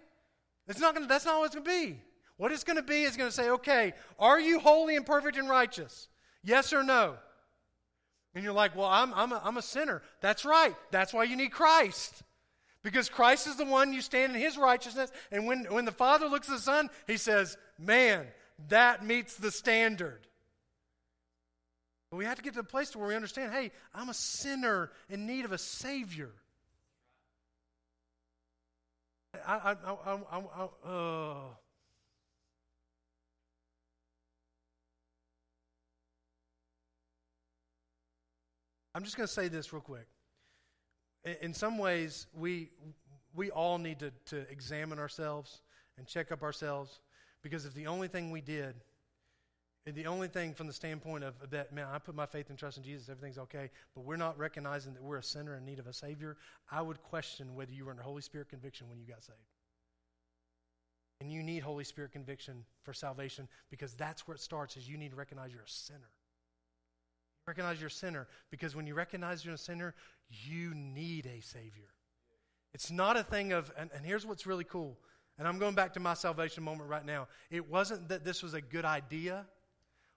It's 0.69 0.81
not 0.81 0.95
gonna, 0.95 1.09
that's 1.09 1.25
not 1.25 1.41
what 1.41 1.47
it's 1.47 1.55
going 1.57 1.65
to 1.65 1.71
be. 1.71 2.01
What 2.37 2.53
it's 2.53 2.65
going 2.65 2.77
to 2.77 2.83
be 2.83 3.03
is 3.03 3.17
going 3.17 3.31
to 3.31 3.35
say, 3.35 3.51
okay, 3.51 3.95
are 4.19 4.39
you 4.39 4.61
holy 4.61 4.95
and 4.95 5.05
perfect 5.05 5.37
and 5.39 5.49
righteous? 5.49 6.09
Yes 6.45 6.73
or 6.73 6.85
no? 6.85 7.17
And 8.37 8.45
you're 8.45 8.53
like, 8.53 8.77
well, 8.77 8.87
I'm, 8.87 9.15
I'm, 9.15 9.33
a, 9.33 9.41
I'm 9.43 9.57
a 9.57 9.63
sinner. 9.63 10.03
That's 10.21 10.45
right. 10.45 10.75
That's 10.91 11.15
why 11.15 11.25
you 11.25 11.37
need 11.37 11.53
Christ. 11.53 12.23
Because 12.83 13.09
Christ 13.09 13.47
is 13.47 13.57
the 13.57 13.65
one 13.65 13.95
you 13.95 14.03
stand 14.03 14.35
in 14.35 14.41
his 14.41 14.59
righteousness. 14.59 15.11
And 15.33 15.47
when, 15.47 15.65
when 15.71 15.87
the 15.87 15.91
Father 15.91 16.29
looks 16.29 16.47
at 16.51 16.57
the 16.57 16.61
Son, 16.61 16.91
he 17.07 17.17
says, 17.17 17.57
man, 17.79 18.27
that 18.69 19.03
meets 19.03 19.37
the 19.37 19.51
standard. 19.51 20.27
But 22.11 22.19
we 22.19 22.27
have 22.27 22.37
to 22.37 22.43
get 22.43 22.53
to 22.55 22.61
a 22.61 22.63
place 22.63 22.95
where 22.95 23.09
we 23.09 23.17
understand 23.17 23.55
hey, 23.55 23.73
I'm 23.95 24.11
a 24.11 24.15
sinner 24.15 24.91
in 25.09 25.27
need 25.27 25.47
of 25.47 25.53
a 25.53 25.59
Savior. 25.59 26.31
I, 29.47 29.55
I, 29.55 29.73
I, 29.73 30.19
I, 30.31 30.69
I 30.85 30.89
uh, 30.89 31.35
I'm 38.97 39.05
just 39.05 39.19
going 39.19 39.27
to 39.27 39.33
say 39.33 39.49
this 39.49 39.75
real 39.75 39.83
quick. 39.83 40.07
In 41.43 41.53
some 41.53 41.77
ways, 41.77 42.29
we, 42.33 42.71
we 43.35 43.51
all 43.51 43.77
need 43.77 43.99
to, 43.99 44.11
to 44.27 44.51
examine 44.51 44.99
ourselves 44.99 45.61
and 45.99 46.07
check 46.07 46.33
up 46.33 46.43
ourselves 46.43 47.01
because 47.43 47.67
if 47.67 47.75
the 47.75 47.89
only 47.89 48.09
thing 48.09 48.31
we 48.31 48.41
did, 48.41 48.75
and 49.85 49.95
the 49.95 50.07
only 50.07 50.29
thing 50.29 50.55
from 50.55 50.67
the 50.67 50.73
standpoint 50.73 51.25
of, 51.25 51.35
of 51.43 51.51
that, 51.51 51.75
man, 51.75 51.89
I 51.93 51.99
put 51.99 52.15
my 52.15 52.25
faith 52.25 52.49
and 52.49 52.59
trust 52.59 52.79
in 52.79 52.85
Jesus, 52.85 53.11
everything's 53.11 53.37
okay, 53.37 53.71
but 53.95 54.07
we're 54.07 54.17
not 54.17 54.39
recognizing 54.39 54.95
that 54.95 55.03
we're 55.03 55.19
a 55.19 55.23
sinner 55.23 55.57
in 55.57 55.67
need 55.67 55.79
of 55.79 55.87
a 55.87 55.93
Savior, 55.93 56.39
I 56.73 56.81
would 56.81 57.03
question 57.03 57.55
whether 57.55 57.73
you 57.73 57.85
were 57.85 57.91
under 57.91 58.03
Holy 58.03 58.23
Spirit 58.23 58.49
conviction 58.49 58.89
when 58.89 58.99
you 58.99 59.05
got 59.07 59.23
saved. 59.23 59.39
And 61.21 61.31
you 61.31 61.43
need 61.43 61.61
Holy 61.61 61.85
Spirit 61.85 62.13
conviction 62.13 62.65
for 62.83 62.95
salvation 62.95 63.47
because 63.71 63.93
that's 63.93 64.27
where 64.27 64.37
it 64.37 64.41
starts 64.41 64.79
is 64.79 64.89
you 64.89 64.97
need 64.97 65.11
to 65.11 65.17
recognize 65.17 65.53
you're 65.53 65.61
a 65.61 65.69
sinner. 65.69 66.09
Recognize 67.47 67.81
you're 67.81 67.87
a 67.87 67.91
sinner 67.91 68.27
because 68.51 68.75
when 68.75 68.89
you 68.89 68.95
recognize 68.95 69.45
you're 69.45 69.55
a 69.55 69.59
sinner, 69.59 69.95
you 70.29 70.75
need 70.75 71.27
a 71.27 71.41
Savior. 71.41 71.93
It's 72.75 72.91
not 72.91 73.17
a 73.17 73.23
thing 73.23 73.53
of, 73.53 73.73
and, 73.79 73.89
and 73.95 74.05
here's 74.05 74.27
what's 74.27 74.47
really 74.47 74.65
cool, 74.65 74.99
and 75.39 75.47
I'm 75.47 75.59
going 75.59 75.77
back 75.77 75.95
to 75.95 76.01
my 76.01 76.15
salvation 76.15 76.65
moment 76.65 76.91
right 76.91 77.07
now. 77.07 77.29
It 77.51 77.71
wasn't 77.71 78.09
that 78.09 78.25
this 78.25 78.43
was 78.43 78.55
a 78.55 78.61
good 78.61 78.85
idea 78.85 79.47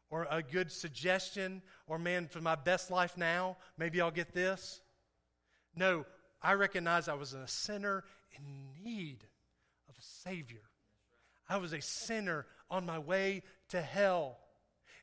or 0.10 0.28
a 0.32 0.42
good 0.42 0.72
suggestion 0.72 1.62
or, 1.86 2.00
man, 2.00 2.28
for 2.28 2.42
my 2.42 2.56
best 2.56 2.90
life 2.90 3.16
now, 3.16 3.58
maybe 3.78 4.02
I'll 4.02 4.10
get 4.10 4.34
this. 4.34 4.82
No, 5.76 6.06
I 6.42 6.54
recognized 6.54 7.10
I 7.10 7.14
was 7.14 7.34
a 7.34 7.48
sinner 7.48 8.06
in 8.36 8.84
need 8.84 9.24
of 9.88 9.96
a 9.96 10.02
Savior. 10.02 10.64
I 11.48 11.58
was 11.58 11.74
a 11.74 11.82
sinner 11.82 12.48
on 12.72 12.88
my 12.88 12.98
way 12.98 13.44
to 13.70 13.82
hell. 13.82 14.40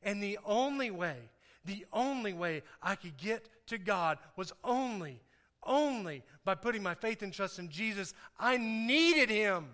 And 0.03 0.21
the 0.21 0.39
only 0.45 0.91
way 0.91 1.31
the 1.67 1.85
only 1.93 2.33
way 2.33 2.63
I 2.83 2.95
could 2.95 3.17
get 3.17 3.49
to 3.67 3.79
God 3.79 4.19
was 4.37 4.53
only, 4.65 5.21
only 5.63 6.23
by 6.45 6.55
putting 6.55 6.83
my 6.83 6.95
faith 6.95 7.23
and 7.23 7.33
trust 7.33 7.59
in 7.59 7.69
Jesus. 7.69 8.15
I 8.39 8.57
needed 8.57 9.29
Him. 9.29 9.67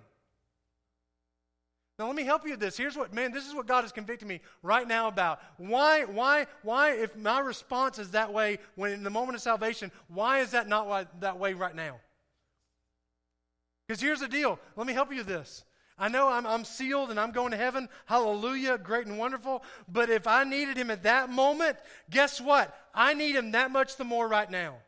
Now 1.98 2.06
let 2.06 2.16
me 2.16 2.24
help 2.24 2.44
you 2.44 2.52
with 2.52 2.60
this. 2.60 2.76
Here's 2.76 2.96
what, 2.96 3.12
man, 3.12 3.32
this 3.32 3.46
is 3.46 3.54
what 3.54 3.66
God 3.66 3.84
is 3.84 3.92
convicting 3.92 4.26
me 4.26 4.40
right 4.62 4.88
now 4.88 5.08
about. 5.08 5.40
Why, 5.58 6.04
why, 6.04 6.46
why, 6.62 6.92
if 6.92 7.16
my 7.16 7.40
response 7.40 7.98
is 7.98 8.10
that 8.10 8.32
way 8.32 8.58
when 8.74 8.92
in 8.92 9.02
the 9.02 9.10
moment 9.10 9.36
of 9.36 9.42
salvation, 9.42 9.92
why 10.08 10.40
is 10.40 10.50
that 10.52 10.68
not 10.68 11.20
that 11.20 11.38
way 11.38 11.54
right 11.54 11.76
now? 11.76 12.00
Because 13.86 14.00
here's 14.00 14.20
the 14.20 14.28
deal. 14.28 14.58
Let 14.74 14.86
me 14.86 14.94
help 14.94 15.10
you 15.10 15.18
with 15.18 15.26
this. 15.26 15.64
I 16.02 16.08
know 16.08 16.28
I'm, 16.28 16.48
I'm 16.48 16.64
sealed 16.64 17.10
and 17.10 17.20
I'm 17.20 17.30
going 17.30 17.52
to 17.52 17.56
heaven. 17.56 17.88
Hallelujah, 18.06 18.76
great 18.76 19.06
and 19.06 19.18
wonderful. 19.18 19.62
But 19.86 20.10
if 20.10 20.26
I 20.26 20.42
needed 20.42 20.76
him 20.76 20.90
at 20.90 21.04
that 21.04 21.30
moment, 21.30 21.76
guess 22.10 22.40
what? 22.40 22.76
I 22.92 23.14
need 23.14 23.36
him 23.36 23.52
that 23.52 23.70
much 23.70 23.94
the 23.94 24.04
more 24.04 24.26
right 24.26 24.50
now. 24.50 24.78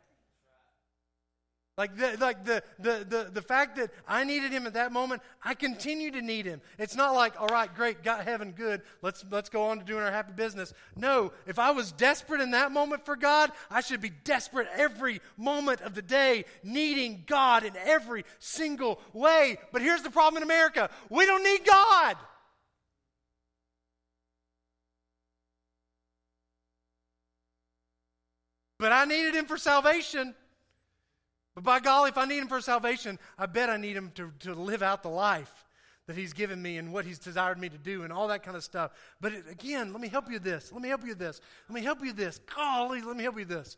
Like, 1.76 1.96
the, 1.96 2.16
like 2.20 2.44
the, 2.44 2.62
the, 2.78 3.04
the, 3.08 3.30
the 3.32 3.42
fact 3.42 3.76
that 3.76 3.90
I 4.06 4.22
needed 4.22 4.52
him 4.52 4.64
at 4.64 4.74
that 4.74 4.92
moment, 4.92 5.22
I 5.42 5.54
continue 5.54 6.12
to 6.12 6.22
need 6.22 6.46
him. 6.46 6.60
It's 6.78 6.94
not 6.94 7.16
like, 7.16 7.40
all 7.40 7.48
right, 7.48 7.74
great, 7.74 8.04
got 8.04 8.22
heaven, 8.22 8.52
good, 8.52 8.82
let's, 9.02 9.24
let's 9.28 9.48
go 9.48 9.64
on 9.64 9.80
to 9.80 9.84
doing 9.84 10.04
our 10.04 10.12
happy 10.12 10.34
business. 10.34 10.72
No, 10.94 11.32
if 11.48 11.58
I 11.58 11.72
was 11.72 11.90
desperate 11.90 12.40
in 12.40 12.52
that 12.52 12.70
moment 12.70 13.04
for 13.04 13.16
God, 13.16 13.50
I 13.72 13.80
should 13.80 14.00
be 14.00 14.10
desperate 14.10 14.68
every 14.76 15.20
moment 15.36 15.80
of 15.80 15.96
the 15.96 16.02
day, 16.02 16.44
needing 16.62 17.24
God 17.26 17.64
in 17.64 17.76
every 17.76 18.24
single 18.38 19.00
way. 19.12 19.58
But 19.72 19.82
here's 19.82 20.02
the 20.02 20.10
problem 20.10 20.44
in 20.44 20.44
America 20.44 20.90
we 21.10 21.26
don't 21.26 21.42
need 21.42 21.66
God. 21.66 22.16
But 28.78 28.92
I 28.92 29.06
needed 29.06 29.34
him 29.34 29.46
for 29.46 29.56
salvation. 29.56 30.36
But 31.54 31.64
by 31.64 31.80
golly, 31.80 32.10
if 32.10 32.18
I 32.18 32.24
need 32.24 32.38
him 32.38 32.48
for 32.48 32.60
salvation, 32.60 33.18
I 33.38 33.46
bet 33.46 33.70
I 33.70 33.76
need 33.76 33.96
him 33.96 34.10
to, 34.16 34.32
to 34.40 34.54
live 34.54 34.82
out 34.82 35.02
the 35.02 35.08
life 35.08 35.64
that 36.06 36.16
he's 36.16 36.32
given 36.32 36.60
me 36.60 36.76
and 36.78 36.92
what 36.92 37.04
he's 37.04 37.18
desired 37.18 37.58
me 37.58 37.68
to 37.68 37.78
do 37.78 38.02
and 38.02 38.12
all 38.12 38.28
that 38.28 38.42
kind 38.42 38.56
of 38.56 38.64
stuff. 38.64 38.90
But 39.20 39.32
it, 39.32 39.44
again, 39.50 39.92
let 39.92 40.00
me 40.00 40.08
help 40.08 40.26
you 40.26 40.34
with 40.34 40.44
this. 40.44 40.72
Let 40.72 40.82
me 40.82 40.88
help 40.88 41.02
you 41.02 41.10
with 41.10 41.18
this. 41.18 41.40
Let 41.68 41.74
me 41.74 41.82
help 41.82 42.00
you 42.00 42.08
with 42.08 42.16
this. 42.16 42.40
Golly, 42.54 43.00
let 43.00 43.16
me 43.16 43.22
help 43.22 43.38
you 43.38 43.44
this. 43.44 43.76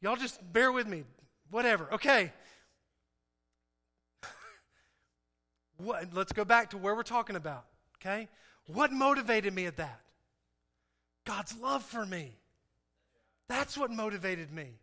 Y'all 0.00 0.16
just 0.16 0.40
bear 0.52 0.72
with 0.72 0.86
me. 0.86 1.04
Whatever. 1.50 1.92
Okay. 1.92 2.32
what, 5.76 6.12
let's 6.12 6.32
go 6.32 6.44
back 6.44 6.70
to 6.70 6.78
where 6.78 6.94
we're 6.94 7.02
talking 7.02 7.36
about. 7.36 7.66
Okay? 8.00 8.28
What 8.66 8.92
motivated 8.92 9.52
me 9.54 9.66
at 9.66 9.76
that? 9.76 10.00
God's 11.24 11.54
love 11.60 11.82
for 11.82 12.06
me. 12.06 12.32
That's 13.48 13.76
what 13.76 13.90
motivated 13.90 14.52
me. 14.52 14.79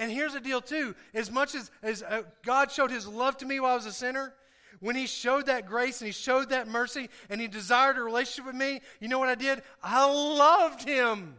And 0.00 0.10
here's 0.10 0.32
the 0.32 0.40
deal, 0.40 0.62
too. 0.62 0.96
As 1.12 1.30
much 1.30 1.54
as, 1.54 1.70
as 1.82 2.02
uh, 2.02 2.22
God 2.42 2.72
showed 2.72 2.90
his 2.90 3.06
love 3.06 3.36
to 3.36 3.46
me 3.46 3.60
while 3.60 3.72
I 3.72 3.76
was 3.76 3.84
a 3.84 3.92
sinner, 3.92 4.32
when 4.80 4.96
he 4.96 5.06
showed 5.06 5.46
that 5.46 5.66
grace 5.66 6.00
and 6.00 6.06
he 6.06 6.12
showed 6.12 6.48
that 6.48 6.66
mercy 6.66 7.10
and 7.28 7.38
he 7.38 7.48
desired 7.48 7.98
a 7.98 8.02
relationship 8.02 8.46
with 8.46 8.54
me, 8.54 8.80
you 8.98 9.08
know 9.08 9.18
what 9.18 9.28
I 9.28 9.34
did? 9.34 9.62
I 9.82 10.10
loved 10.10 10.88
him. 10.88 11.36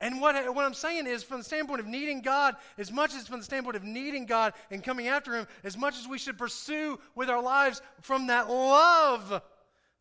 And 0.00 0.20
what, 0.20 0.52
what 0.52 0.64
I'm 0.64 0.74
saying 0.74 1.06
is, 1.06 1.22
from 1.22 1.38
the 1.38 1.44
standpoint 1.44 1.80
of 1.80 1.86
needing 1.86 2.22
God, 2.22 2.56
as 2.76 2.90
much 2.90 3.14
as 3.14 3.28
from 3.28 3.38
the 3.38 3.44
standpoint 3.44 3.76
of 3.76 3.84
needing 3.84 4.26
God 4.26 4.52
and 4.70 4.82
coming 4.82 5.08
after 5.08 5.32
Him, 5.34 5.48
as 5.64 5.76
much 5.76 5.98
as 5.98 6.06
we 6.06 6.18
should 6.18 6.38
pursue 6.38 7.00
with 7.16 7.28
our 7.28 7.42
lives 7.42 7.82
from 8.00 8.28
that 8.28 8.48
love 8.48 9.42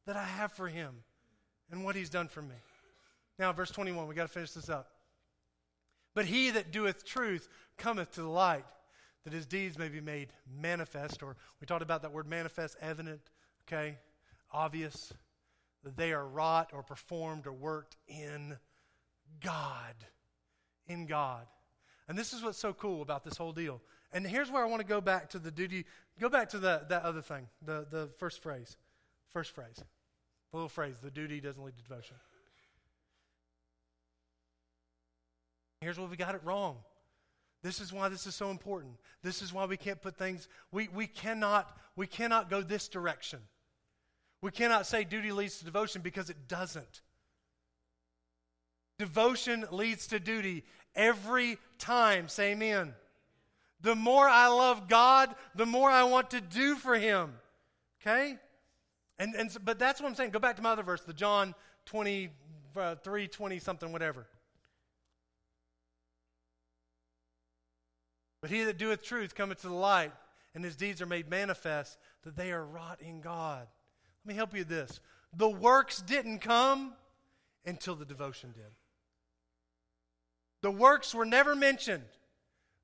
that 0.05 0.15
I 0.15 0.23
have 0.23 0.51
for 0.51 0.67
Him 0.67 0.93
and 1.71 1.83
what 1.83 1.95
He's 1.95 2.11
done 2.11 2.27
for 2.27 2.43
me. 2.43 2.55
Now, 3.39 3.51
verse 3.53 3.71
21, 3.71 4.07
we 4.07 4.13
got 4.13 4.23
to 4.23 4.27
finish 4.27 4.51
this 4.51 4.69
up. 4.69 4.91
But 6.17 6.25
he 6.25 6.49
that 6.49 6.71
doeth 6.71 7.05
truth 7.05 7.47
cometh 7.77 8.15
to 8.15 8.23
the 8.23 8.27
light, 8.27 8.65
that 9.23 9.33
his 9.33 9.45
deeds 9.45 9.77
may 9.77 9.87
be 9.87 10.01
made 10.01 10.29
manifest. 10.51 11.21
Or 11.21 11.35
we 11.61 11.67
talked 11.67 11.83
about 11.83 12.01
that 12.01 12.11
word 12.11 12.27
manifest, 12.27 12.75
evident, 12.81 13.21
okay, 13.67 13.99
obvious, 14.51 15.13
that 15.83 15.95
they 15.95 16.13
are 16.13 16.27
wrought 16.27 16.71
or 16.73 16.81
performed 16.81 17.45
or 17.45 17.53
worked 17.53 17.97
in 18.07 18.57
God. 19.43 19.93
In 20.87 21.05
God. 21.05 21.45
And 22.07 22.17
this 22.17 22.33
is 22.33 22.41
what's 22.41 22.57
so 22.57 22.73
cool 22.73 23.03
about 23.03 23.23
this 23.23 23.37
whole 23.37 23.53
deal. 23.53 23.79
And 24.11 24.25
here's 24.25 24.49
where 24.49 24.63
I 24.63 24.67
want 24.67 24.81
to 24.81 24.87
go 24.87 24.99
back 24.99 25.29
to 25.29 25.37
the 25.37 25.51
duty. 25.51 25.85
Go 26.19 26.29
back 26.29 26.49
to 26.49 26.57
the, 26.57 26.81
that 26.89 27.03
other 27.03 27.21
thing, 27.21 27.47
the, 27.63 27.85
the 27.91 28.09
first 28.17 28.41
phrase. 28.41 28.75
First 29.33 29.53
phrase. 29.53 29.83
The 30.49 30.57
little 30.57 30.67
phrase, 30.67 30.95
the 30.99 31.11
duty 31.11 31.41
doesn't 31.41 31.63
lead 31.63 31.77
to 31.77 31.83
devotion. 31.83 32.15
Here's 35.81 35.97
where 35.97 36.07
we 36.07 36.17
got 36.17 36.35
it 36.35 36.41
wrong. 36.43 36.77
This 37.63 37.81
is 37.81 37.91
why 37.91 38.09
this 38.09 38.27
is 38.27 38.35
so 38.35 38.49
important. 38.49 38.93
This 39.23 39.41
is 39.41 39.51
why 39.51 39.65
we 39.65 39.77
can't 39.77 40.01
put 40.01 40.17
things, 40.17 40.47
we, 40.71 40.87
we, 40.89 41.07
cannot, 41.07 41.77
we 41.95 42.07
cannot 42.07 42.49
go 42.49 42.61
this 42.61 42.87
direction. 42.87 43.39
We 44.41 44.51
cannot 44.51 44.85
say 44.85 45.03
duty 45.03 45.31
leads 45.31 45.59
to 45.59 45.65
devotion 45.65 46.01
because 46.01 46.29
it 46.29 46.47
doesn't. 46.47 47.01
Devotion 48.99 49.65
leads 49.71 50.07
to 50.07 50.19
duty 50.19 50.63
every 50.95 51.57
time. 51.79 52.27
Say 52.27 52.51
amen. 52.51 52.93
The 53.81 53.95
more 53.95 54.27
I 54.27 54.47
love 54.47 54.87
God, 54.87 55.33
the 55.55 55.65
more 55.65 55.89
I 55.89 56.03
want 56.03 56.31
to 56.31 56.41
do 56.41 56.75
for 56.75 56.95
Him. 56.95 57.33
Okay? 58.01 58.37
And, 59.19 59.35
and 59.35 59.55
but 59.63 59.79
that's 59.79 60.01
what 60.01 60.07
I'm 60.07 60.15
saying. 60.15 60.31
Go 60.31 60.39
back 60.39 60.55
to 60.57 60.61
my 60.61 60.71
other 60.71 60.83
verse, 60.83 61.01
the 61.01 61.13
John 61.13 61.53
23, 61.85 62.31
uh, 62.81 62.95
20 62.95 63.59
something, 63.59 63.91
whatever. 63.91 64.27
But 68.47 68.55
he 68.55 68.63
that 68.63 68.77
doeth 68.77 69.03
truth 69.03 69.35
cometh 69.35 69.59
to 69.63 69.67
the 69.67 69.73
light, 69.73 70.13
and 70.55 70.63
his 70.63 70.77
deeds 70.77 71.01
are 71.01 71.05
made 71.05 71.29
manifest, 71.29 71.97
that 72.23 72.37
they 72.37 72.53
are 72.53 72.63
wrought 72.63 73.01
in 73.01 73.19
God. 73.19 73.67
Let 74.23 74.29
me 74.29 74.35
help 74.35 74.53
you 74.53 74.59
with 74.59 74.69
this. 74.69 75.01
The 75.35 75.49
works 75.49 76.01
didn't 76.01 76.39
come 76.39 76.93
until 77.65 77.95
the 77.95 78.05
devotion 78.05 78.53
did. 78.53 78.71
The 80.61 80.71
works 80.71 81.13
were 81.13 81.25
never 81.25 81.57
mentioned. 81.57 82.05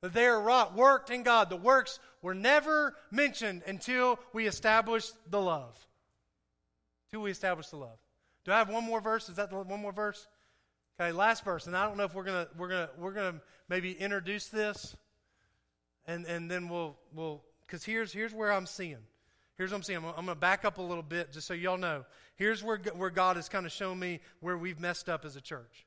That 0.01 0.11
they 0.11 0.25
are 0.25 0.41
wrought, 0.41 0.75
worked 0.75 1.09
in 1.09 1.23
God. 1.23 1.49
The 1.49 1.55
works 1.55 1.97
were 2.21 2.35
never 2.35 2.97
mentioned 3.09 3.63
until 3.65 4.19
we 4.33 4.47
established 4.47 5.13
the 5.31 5.39
love. 5.39 5.79
Until 7.07 7.23
we 7.23 7.31
established 7.31 7.71
the 7.71 7.77
love. 7.77 7.99
Do 8.43 8.51
I 8.51 8.57
have 8.57 8.69
one 8.69 8.83
more 8.83 8.99
verse? 8.99 9.29
Is 9.29 9.37
that 9.37 9.49
the 9.49 9.55
one 9.55 9.81
more 9.81 9.93
verse? 9.93 10.27
Okay, 10.99 11.13
last 11.13 11.45
verse. 11.45 11.67
And 11.67 11.77
I 11.77 11.87
don't 11.87 11.95
know 11.95 12.03
if 12.03 12.13
we're 12.13 12.25
gonna 12.25 12.49
we're 12.57 12.67
gonna 12.67 12.89
we're 12.97 13.13
gonna 13.13 13.41
maybe 13.69 13.93
introduce 13.93 14.49
this, 14.49 14.97
and 16.05 16.25
and 16.25 16.49
then 16.49 16.69
we'll 16.69 16.95
we'll 17.13 17.43
because 17.65 17.83
here's 17.83 18.13
here's 18.13 18.33
where 18.33 18.51
I'm 18.51 18.65
seeing. 18.65 18.97
Here's 19.55 19.71
what 19.71 19.77
I'm 19.77 19.83
seeing. 19.83 19.99
I'm, 19.99 20.05
I'm 20.05 20.25
going 20.25 20.29
to 20.29 20.35
back 20.35 20.65
up 20.65 20.79
a 20.79 20.81
little 20.81 21.03
bit 21.03 21.31
just 21.31 21.45
so 21.45 21.53
y'all 21.53 21.77
know. 21.77 22.05
Here's 22.35 22.63
where 22.63 22.77
where 22.95 23.09
God 23.09 23.35
has 23.35 23.49
kind 23.49 23.65
of 23.65 23.71
shown 23.71 23.99
me 23.99 24.19
where 24.39 24.57
we've 24.57 24.79
messed 24.79 25.09
up 25.09 25.25
as 25.25 25.35
a 25.35 25.41
church. 25.41 25.85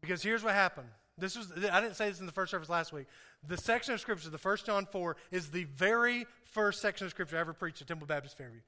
Because 0.00 0.22
here's 0.22 0.44
what 0.44 0.54
happened. 0.54 0.88
This 1.16 1.36
was 1.36 1.52
I 1.70 1.80
didn't 1.80 1.96
say 1.96 2.08
this 2.08 2.20
in 2.20 2.26
the 2.26 2.32
first 2.32 2.50
service 2.50 2.68
last 2.68 2.92
week. 2.92 3.06
The 3.46 3.56
section 3.56 3.94
of 3.94 4.00
scripture, 4.00 4.30
the 4.30 4.38
first 4.38 4.66
John 4.66 4.86
4, 4.86 5.16
is 5.30 5.50
the 5.50 5.64
very 5.64 6.26
first 6.44 6.80
section 6.80 7.06
of 7.06 7.10
scripture 7.10 7.36
I 7.36 7.40
ever 7.40 7.52
preached 7.52 7.80
at 7.82 7.88
Temple 7.88 8.06
Baptist 8.06 8.36
Fairview. 8.36 8.60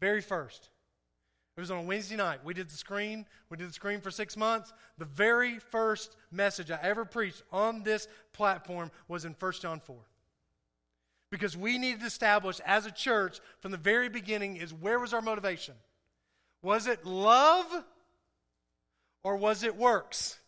Very 0.00 0.20
first. 0.20 0.70
It 1.56 1.60
was 1.60 1.70
on 1.70 1.78
a 1.78 1.82
Wednesday 1.82 2.16
night. 2.16 2.44
We 2.44 2.54
did 2.54 2.70
the 2.70 2.76
screen. 2.76 3.26
We 3.50 3.56
did 3.56 3.68
the 3.68 3.74
screen 3.74 4.00
for 4.00 4.10
six 4.10 4.36
months. 4.36 4.72
The 4.98 5.04
very 5.04 5.58
first 5.58 6.16
message 6.30 6.70
I 6.70 6.78
ever 6.82 7.04
preached 7.04 7.42
on 7.52 7.82
this 7.82 8.08
platform 8.32 8.90
was 9.08 9.24
in 9.24 9.34
1 9.38 9.52
John 9.60 9.80
4. 9.80 9.96
Because 11.30 11.56
we 11.56 11.78
needed 11.78 12.00
to 12.00 12.06
establish 12.06 12.60
as 12.60 12.86
a 12.86 12.90
church 12.90 13.40
from 13.60 13.72
the 13.72 13.78
very 13.78 14.08
beginning 14.08 14.56
is 14.56 14.72
where 14.72 14.98
was 14.98 15.12
our 15.12 15.22
motivation? 15.22 15.74
Was 16.62 16.86
it 16.86 17.04
love 17.04 17.66
or 19.22 19.36
was 19.36 19.62
it 19.62 19.76
works? 19.76 20.38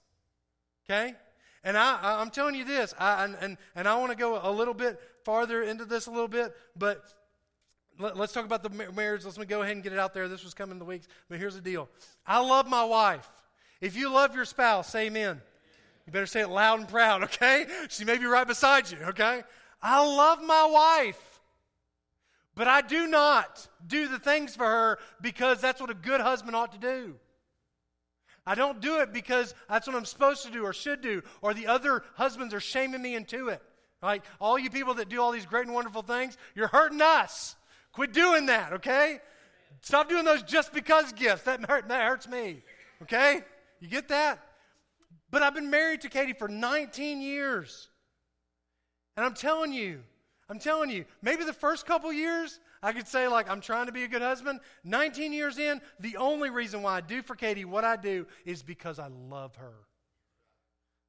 Okay? 0.84 1.14
And 1.64 1.76
I, 1.76 2.20
am 2.20 2.30
telling 2.30 2.54
you 2.54 2.64
this, 2.64 2.92
I, 2.98 3.24
and, 3.40 3.56
and 3.76 3.86
I 3.86 3.96
want 3.96 4.10
to 4.10 4.18
go 4.18 4.40
a 4.42 4.50
little 4.50 4.74
bit 4.74 5.00
farther 5.24 5.62
into 5.62 5.84
this 5.84 6.06
a 6.06 6.10
little 6.10 6.28
bit, 6.28 6.54
but 6.76 7.04
let, 8.02 8.18
us 8.18 8.32
talk 8.32 8.44
about 8.44 8.62
the 8.62 8.92
marriage. 8.92 9.24
Let's 9.24 9.38
go 9.38 9.62
ahead 9.62 9.74
and 9.74 9.82
get 9.82 9.92
it 9.92 9.98
out 9.98 10.12
there. 10.12 10.28
This 10.28 10.44
was 10.44 10.54
coming 10.54 10.72
in 10.72 10.78
the 10.78 10.84
weeks, 10.84 11.06
but 11.28 11.38
here's 11.38 11.54
the 11.54 11.60
deal. 11.60 11.88
I 12.26 12.40
love 12.40 12.68
my 12.68 12.84
wife. 12.84 13.28
If 13.80 13.96
you 13.96 14.10
love 14.10 14.34
your 14.34 14.44
spouse, 14.44 14.90
say 14.90 15.06
amen. 15.06 15.40
You 16.06 16.12
better 16.12 16.26
say 16.26 16.40
it 16.40 16.48
loud 16.48 16.80
and 16.80 16.88
proud, 16.88 17.22
okay? 17.24 17.66
She 17.88 18.04
may 18.04 18.18
be 18.18 18.26
right 18.26 18.46
beside 18.46 18.90
you, 18.90 18.98
okay? 19.08 19.42
I 19.80 20.04
love 20.04 20.42
my 20.42 20.66
wife. 20.66 21.40
But 22.54 22.68
I 22.68 22.82
do 22.82 23.06
not 23.06 23.66
do 23.86 24.08
the 24.08 24.18
things 24.18 24.54
for 24.54 24.66
her 24.66 24.98
because 25.20 25.60
that's 25.60 25.80
what 25.80 25.90
a 25.90 25.94
good 25.94 26.20
husband 26.20 26.54
ought 26.54 26.72
to 26.72 26.78
do. 26.78 27.14
I 28.46 28.54
don't 28.54 28.80
do 28.80 29.00
it 29.00 29.12
because 29.12 29.54
that's 29.68 29.86
what 29.86 29.96
I'm 29.96 30.04
supposed 30.04 30.44
to 30.44 30.50
do 30.50 30.64
or 30.64 30.72
should 30.72 31.00
do, 31.00 31.22
or 31.40 31.54
the 31.54 31.68
other 31.68 32.02
husbands 32.14 32.52
are 32.52 32.60
shaming 32.60 33.00
me 33.00 33.14
into 33.14 33.48
it. 33.48 33.62
Like, 34.02 34.24
all 34.40 34.58
you 34.58 34.68
people 34.68 34.94
that 34.94 35.08
do 35.08 35.22
all 35.22 35.30
these 35.30 35.46
great 35.46 35.66
and 35.66 35.74
wonderful 35.74 36.02
things, 36.02 36.36
you're 36.56 36.66
hurting 36.66 37.00
us. 37.00 37.54
Quit 37.92 38.12
doing 38.12 38.46
that, 38.46 38.72
okay? 38.74 39.20
Stop 39.80 40.08
doing 40.08 40.24
those 40.24 40.42
just 40.42 40.72
because 40.72 41.12
gifts. 41.12 41.42
That, 41.42 41.68
hurt, 41.68 41.88
that 41.88 42.08
hurts 42.08 42.28
me, 42.28 42.62
okay? 43.02 43.42
You 43.80 43.88
get 43.88 44.08
that? 44.08 44.38
But 45.30 45.42
I've 45.42 45.54
been 45.54 45.70
married 45.70 46.02
to 46.02 46.08
Katie 46.08 46.32
for 46.32 46.48
19 46.48 47.20
years. 47.20 47.88
And 49.16 49.26
I'm 49.26 49.34
telling 49.34 49.72
you, 49.72 50.02
I'm 50.48 50.58
telling 50.58 50.90
you, 50.90 51.04
maybe 51.22 51.44
the 51.44 51.52
first 51.52 51.86
couple 51.86 52.12
years, 52.12 52.60
I 52.82 52.92
could 52.92 53.06
say, 53.08 53.28
like, 53.28 53.48
I'm 53.48 53.60
trying 53.60 53.86
to 53.86 53.92
be 53.92 54.04
a 54.04 54.08
good 54.08 54.22
husband. 54.22 54.60
19 54.84 55.32
years 55.32 55.58
in, 55.58 55.80
the 56.00 56.16
only 56.16 56.50
reason 56.50 56.82
why 56.82 56.96
I 56.96 57.00
do 57.00 57.22
for 57.22 57.34
Katie 57.34 57.64
what 57.64 57.84
I 57.84 57.96
do 57.96 58.26
is 58.44 58.62
because 58.62 58.98
I 58.98 59.08
love 59.08 59.56
her. 59.56 59.74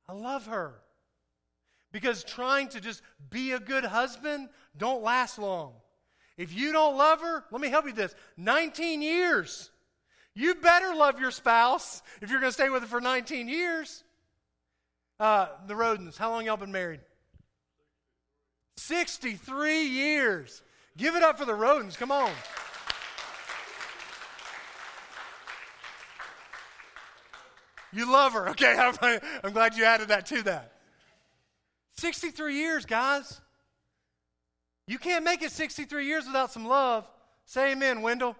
I 0.07 0.13
love 0.13 0.47
her. 0.47 0.75
Because 1.91 2.23
trying 2.23 2.69
to 2.69 2.81
just 2.81 3.01
be 3.29 3.51
a 3.51 3.59
good 3.59 3.85
husband 3.85 4.49
don't 4.77 5.03
last 5.03 5.37
long. 5.37 5.73
If 6.37 6.53
you 6.53 6.71
don't 6.71 6.97
love 6.97 7.21
her, 7.21 7.43
let 7.51 7.61
me 7.61 7.69
help 7.69 7.85
you 7.85 7.93
this 7.93 8.15
19 8.37 9.01
years. 9.01 9.69
You 10.35 10.55
better 10.55 10.95
love 10.95 11.19
your 11.19 11.31
spouse 11.31 12.01
if 12.21 12.29
you're 12.31 12.39
going 12.39 12.49
to 12.49 12.53
stay 12.53 12.69
with 12.69 12.81
her 12.81 12.87
for 12.87 13.01
19 13.01 13.47
years. 13.47 14.03
Uh, 15.19 15.47
the 15.67 15.75
Rodens, 15.75 16.17
how 16.17 16.31
long 16.31 16.45
y'all 16.45 16.57
been 16.57 16.71
married? 16.71 17.01
63 18.77 19.83
years. 19.83 20.63
Give 20.97 21.15
it 21.15 21.23
up 21.23 21.37
for 21.37 21.45
the 21.45 21.53
Rodens. 21.53 21.95
Come 21.97 22.11
on. 22.11 22.31
You 27.91 28.11
love 28.11 28.33
her. 28.33 28.49
Okay, 28.49 28.75
I'm, 28.75 28.95
I'm 29.43 29.53
glad 29.53 29.75
you 29.75 29.85
added 29.85 30.07
that 30.07 30.25
to 30.27 30.41
that. 30.43 30.73
63 31.97 32.55
years, 32.55 32.85
guys. 32.85 33.39
You 34.87 34.97
can't 34.97 35.23
make 35.23 35.41
it 35.41 35.51
63 35.51 36.05
years 36.05 36.25
without 36.25 36.51
some 36.51 36.67
love. 36.67 37.07
Say 37.45 37.71
amen, 37.71 38.01
Wendell. 38.01 38.35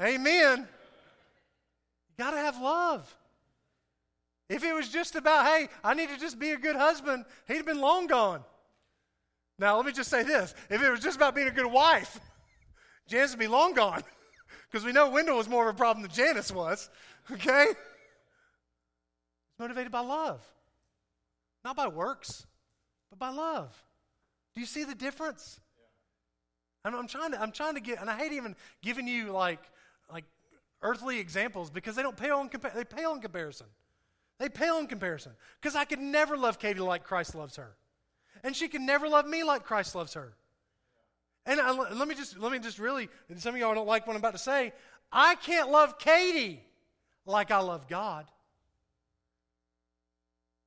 Amen. 0.00 0.14
amen. 0.14 0.68
You 2.10 2.24
got 2.24 2.32
to 2.32 2.38
have 2.38 2.60
love. 2.60 3.14
If 4.48 4.64
it 4.64 4.72
was 4.72 4.88
just 4.88 5.14
about, 5.14 5.46
hey, 5.46 5.68
I 5.84 5.94
need 5.94 6.08
to 6.08 6.18
just 6.18 6.38
be 6.38 6.52
a 6.52 6.56
good 6.56 6.76
husband, 6.76 7.24
he'd 7.46 7.56
have 7.56 7.66
been 7.66 7.80
long 7.80 8.06
gone. 8.06 8.42
Now, 9.58 9.76
let 9.76 9.84
me 9.84 9.92
just 9.92 10.10
say 10.10 10.22
this. 10.22 10.54
If 10.70 10.82
it 10.82 10.90
was 10.90 11.00
just 11.00 11.16
about 11.16 11.34
being 11.34 11.48
a 11.48 11.52
good 11.52 11.66
wife, 11.66 12.18
Janice 13.08 13.32
would 13.32 13.40
be 13.40 13.48
long 13.48 13.74
gone. 13.74 14.02
Because 14.70 14.84
we 14.84 14.92
know 14.92 15.08
Wendell 15.08 15.38
was 15.38 15.48
more 15.48 15.66
of 15.66 15.74
a 15.74 15.78
problem 15.78 16.02
than 16.02 16.10
Janice 16.10 16.52
was. 16.52 16.90
Okay? 17.30 17.66
It's 17.68 17.76
motivated 19.58 19.92
by 19.92 20.00
love. 20.00 20.42
Not 21.62 21.76
by 21.76 21.88
works, 21.88 22.46
but 23.10 23.18
by 23.18 23.28
love. 23.28 23.70
Do 24.54 24.60
you 24.62 24.66
see 24.66 24.84
the 24.84 24.94
difference? 24.94 25.60
I'm, 26.88 26.94
I'm, 26.94 27.06
trying 27.06 27.32
to, 27.32 27.40
I'm 27.40 27.52
trying 27.52 27.74
to 27.74 27.80
get, 27.80 28.00
and 28.00 28.10
I 28.10 28.16
hate 28.16 28.32
even 28.32 28.56
giving 28.82 29.06
you 29.06 29.30
like, 29.30 29.60
like 30.12 30.24
earthly 30.82 31.18
examples 31.18 31.70
because 31.70 31.96
they 31.96 32.02
don't 32.02 32.16
pale 32.16 32.40
in, 32.40 32.48
compa- 32.48 32.74
they 32.74 32.84
pale 32.84 33.12
in 33.14 33.20
comparison. 33.20 33.66
They 34.38 34.48
pale 34.48 34.78
in 34.78 34.86
comparison. 34.86 35.32
Because 35.60 35.76
I 35.76 35.84
could 35.84 35.98
never 35.98 36.36
love 36.36 36.58
Katie 36.58 36.80
like 36.80 37.04
Christ 37.04 37.34
loves 37.34 37.56
her. 37.56 37.76
And 38.44 38.54
she 38.54 38.68
can 38.68 38.86
never 38.86 39.08
love 39.08 39.26
me 39.26 39.42
like 39.42 39.64
Christ 39.64 39.94
loves 39.94 40.14
her. 40.14 40.34
And 41.44 41.60
I, 41.60 41.72
let 41.72 42.06
me 42.06 42.14
just 42.14 42.38
let 42.38 42.52
me 42.52 42.58
just 42.58 42.78
really 42.78 43.08
some 43.36 43.54
of 43.54 43.60
y'all 43.60 43.74
don't 43.74 43.86
like 43.86 44.06
what 44.06 44.12
I'm 44.12 44.18
about 44.18 44.32
to 44.32 44.38
say. 44.38 44.72
I 45.10 45.34
can't 45.36 45.70
love 45.70 45.98
Katie 45.98 46.62
like 47.24 47.50
I 47.50 47.60
love 47.60 47.88
God. 47.88 48.26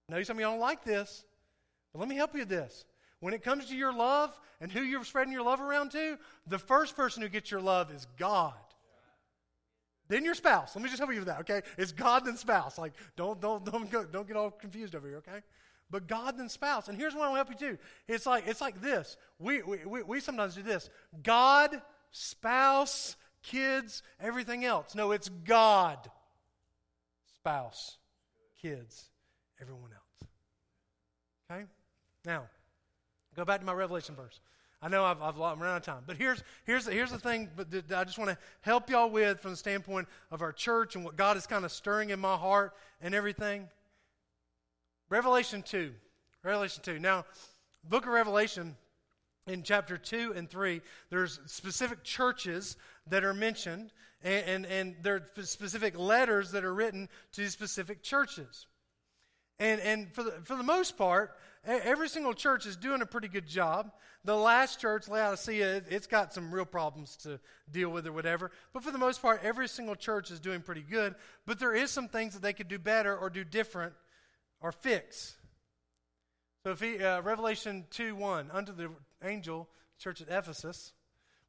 I 0.09 0.15
know 0.15 0.23
some 0.23 0.37
of 0.37 0.41
y'all 0.41 0.51
don't 0.51 0.59
like 0.59 0.83
this, 0.83 1.23
but 1.93 1.99
let 1.99 2.09
me 2.09 2.15
help 2.15 2.33
you 2.33 2.39
with 2.39 2.49
this. 2.49 2.85
When 3.21 3.33
it 3.33 3.43
comes 3.43 3.67
to 3.67 3.75
your 3.75 3.93
love 3.93 4.37
and 4.59 4.71
who 4.71 4.81
you're 4.81 5.05
spreading 5.05 5.31
your 5.31 5.43
love 5.43 5.61
around 5.61 5.91
to, 5.91 6.17
the 6.47 6.59
first 6.59 6.95
person 6.95 7.21
who 7.21 7.29
gets 7.29 7.49
your 7.49 7.61
love 7.61 7.93
is 7.93 8.07
God. 8.17 8.53
Then 10.09 10.25
your 10.25 10.33
spouse. 10.33 10.75
Let 10.75 10.83
me 10.83 10.89
just 10.89 10.99
help 10.99 11.11
you 11.13 11.19
with 11.19 11.27
that, 11.27 11.39
okay? 11.41 11.61
It's 11.77 11.93
God 11.93 12.25
then 12.25 12.35
spouse. 12.35 12.77
Like, 12.77 12.93
don't 13.15 13.39
don't 13.39 13.63
don't 13.63 13.89
go, 13.89 14.03
don't 14.03 14.27
get 14.27 14.35
all 14.35 14.51
confused 14.51 14.93
over 14.93 15.07
here, 15.07 15.17
okay? 15.17 15.39
But 15.89 16.07
God 16.07 16.37
then 16.37 16.49
spouse. 16.49 16.89
And 16.89 16.97
here's 16.97 17.13
what 17.13 17.23
I 17.23 17.29
want 17.29 17.47
to 17.47 17.53
help 17.53 17.61
you 17.61 17.69
do. 17.69 17.77
It's 18.07 18.25
like 18.25 18.45
it's 18.47 18.59
like 18.59 18.81
this. 18.81 19.15
We 19.39 19.61
we 19.61 19.85
we, 19.85 20.03
we 20.03 20.19
sometimes 20.19 20.55
do 20.55 20.63
this. 20.63 20.89
God, 21.23 21.81
spouse, 22.11 23.15
kids, 23.43 24.03
everything 24.19 24.65
else. 24.65 24.95
No, 24.95 25.11
it's 25.11 25.29
God, 25.29 26.09
spouse, 27.37 27.97
kids, 28.61 29.09
everyone 29.61 29.91
else. 29.93 30.29
Okay? 31.49 31.65
Now, 32.25 32.47
Go 33.41 33.45
back 33.45 33.59
to 33.59 33.65
my 33.65 33.73
Revelation 33.73 34.13
verse. 34.13 34.39
I 34.83 34.87
know 34.87 35.03
I've, 35.03 35.19
I've 35.19 35.41
I'm 35.41 35.63
out 35.63 35.77
of 35.77 35.81
time, 35.81 36.03
but 36.05 36.15
here's 36.15 36.43
here's 36.63 36.85
here's 36.85 37.09
the 37.09 37.17
thing. 37.17 37.49
But 37.55 37.71
that 37.71 37.91
I 37.91 38.03
just 38.03 38.19
want 38.19 38.29
to 38.29 38.37
help 38.61 38.87
y'all 38.87 39.09
with 39.09 39.39
from 39.39 39.49
the 39.49 39.57
standpoint 39.57 40.07
of 40.29 40.43
our 40.43 40.51
church 40.51 40.95
and 40.95 41.03
what 41.03 41.15
God 41.15 41.37
is 41.37 41.47
kind 41.47 41.65
of 41.65 41.71
stirring 41.71 42.11
in 42.11 42.19
my 42.19 42.35
heart 42.35 42.75
and 43.01 43.15
everything. 43.15 43.67
Revelation 45.09 45.63
two, 45.63 45.91
Revelation 46.43 46.83
two. 46.83 46.99
Now, 46.99 47.25
Book 47.89 48.05
of 48.05 48.11
Revelation 48.11 48.75
in 49.47 49.63
chapter 49.63 49.97
2 49.97 50.33
and 50.35 50.47
3, 50.47 50.79
there's 51.09 51.39
specific 51.47 52.03
churches 52.03 52.77
that 53.07 53.23
are 53.23 53.33
mentioned, 53.33 53.91
and, 54.23 54.45
and, 54.45 54.65
and 54.67 54.95
there 55.01 55.15
are 55.15 55.43
specific 55.43 55.97
letters 55.97 56.51
that 56.51 56.63
are 56.63 56.75
written 56.75 57.09
to 57.31 57.49
specific 57.49 58.03
churches. 58.03 58.67
And, 59.57 59.81
and 59.81 60.13
for, 60.13 60.21
the, 60.21 60.31
for 60.43 60.55
the 60.55 60.63
most 60.63 60.95
part, 60.95 61.35
every 61.65 62.09
single 62.09 62.33
church 62.33 62.65
is 62.65 62.75
doing 62.75 63.01
a 63.01 63.05
pretty 63.05 63.27
good 63.27 63.47
job. 63.47 63.91
The 64.23 64.35
last 64.35 64.79
church, 64.79 65.07
Laodicea, 65.07 65.83
it's 65.89 66.07
got 66.07 66.33
some 66.33 66.53
real 66.53 66.65
problems 66.65 67.15
to 67.17 67.39
deal 67.71 67.89
with 67.89 68.05
or 68.05 68.11
whatever. 68.11 68.51
But 68.73 68.83
for 68.83 68.91
the 68.91 68.97
most 68.97 69.21
part, 69.21 69.41
every 69.43 69.67
single 69.67 69.95
church 69.95 70.29
is 70.29 70.39
doing 70.39 70.61
pretty 70.61 70.81
good. 70.81 71.15
But 71.45 71.59
there 71.59 71.73
is 71.73 71.89
some 71.91 72.07
things 72.07 72.33
that 72.33 72.41
they 72.41 72.53
could 72.53 72.67
do 72.67 72.77
better 72.77 73.15
or 73.15 73.29
do 73.29 73.43
different 73.43 73.93
or 74.61 74.71
fix. 74.71 75.35
So 76.63 76.71
if 76.71 76.79
he, 76.79 77.03
uh, 77.03 77.21
Revelation 77.21 77.85
2 77.89 78.15
1, 78.15 78.51
unto 78.51 78.73
the 78.73 78.89
angel, 79.23 79.67
church 79.97 80.21
at 80.21 80.29
Ephesus, 80.29 80.93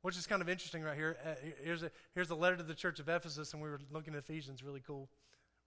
which 0.01 0.17
is 0.17 0.27
kind 0.27 0.41
of 0.41 0.49
interesting 0.49 0.83
right 0.83 0.97
here. 0.97 1.19
Uh, 1.25 1.35
here's, 1.63 1.83
a, 1.83 1.91
here's 2.15 2.31
a 2.31 2.35
letter 2.35 2.57
to 2.57 2.63
the 2.63 2.75
church 2.75 2.99
of 3.01 3.09
Ephesus, 3.09 3.53
and 3.53 3.63
we 3.63 3.69
were 3.69 3.81
looking 3.91 4.15
at 4.15 4.21
Ephesians, 4.21 4.63
really 4.63 4.83
cool. 4.87 5.09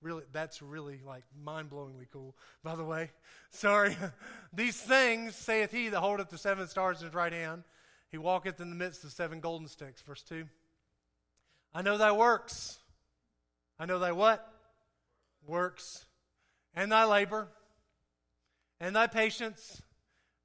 Really, 0.02 0.24
that's 0.32 0.62
really 0.62 1.00
like 1.06 1.24
mind 1.44 1.70
blowingly 1.70 2.08
cool, 2.12 2.36
by 2.64 2.76
the 2.76 2.84
way. 2.84 3.12
Sorry. 3.50 3.96
These 4.54 4.80
things 4.80 5.36
saith 5.36 5.72
he 5.72 5.90
that 5.90 6.00
holdeth 6.00 6.30
the 6.30 6.38
seven 6.38 6.68
stars 6.68 7.00
in 7.02 7.08
his 7.08 7.16
right 7.16 7.34
hand. 7.34 7.64
He 8.12 8.18
walketh 8.18 8.60
in 8.60 8.70
the 8.70 8.76
midst 8.76 9.04
of 9.04 9.12
seven 9.12 9.40
golden 9.40 9.68
sticks. 9.68 10.02
Verse 10.02 10.22
2. 10.24 10.46
I 11.74 11.82
know 11.82 11.98
thy 11.98 12.12
works. 12.12 12.78
I 13.80 13.86
know 13.86 14.00
thy 14.00 14.12
what? 14.12 14.48
Works. 15.46 16.06
And 16.76 16.92
thy 16.92 17.06
labor 17.06 17.50
and 18.80 18.96
thy 18.96 19.08
patience, 19.08 19.82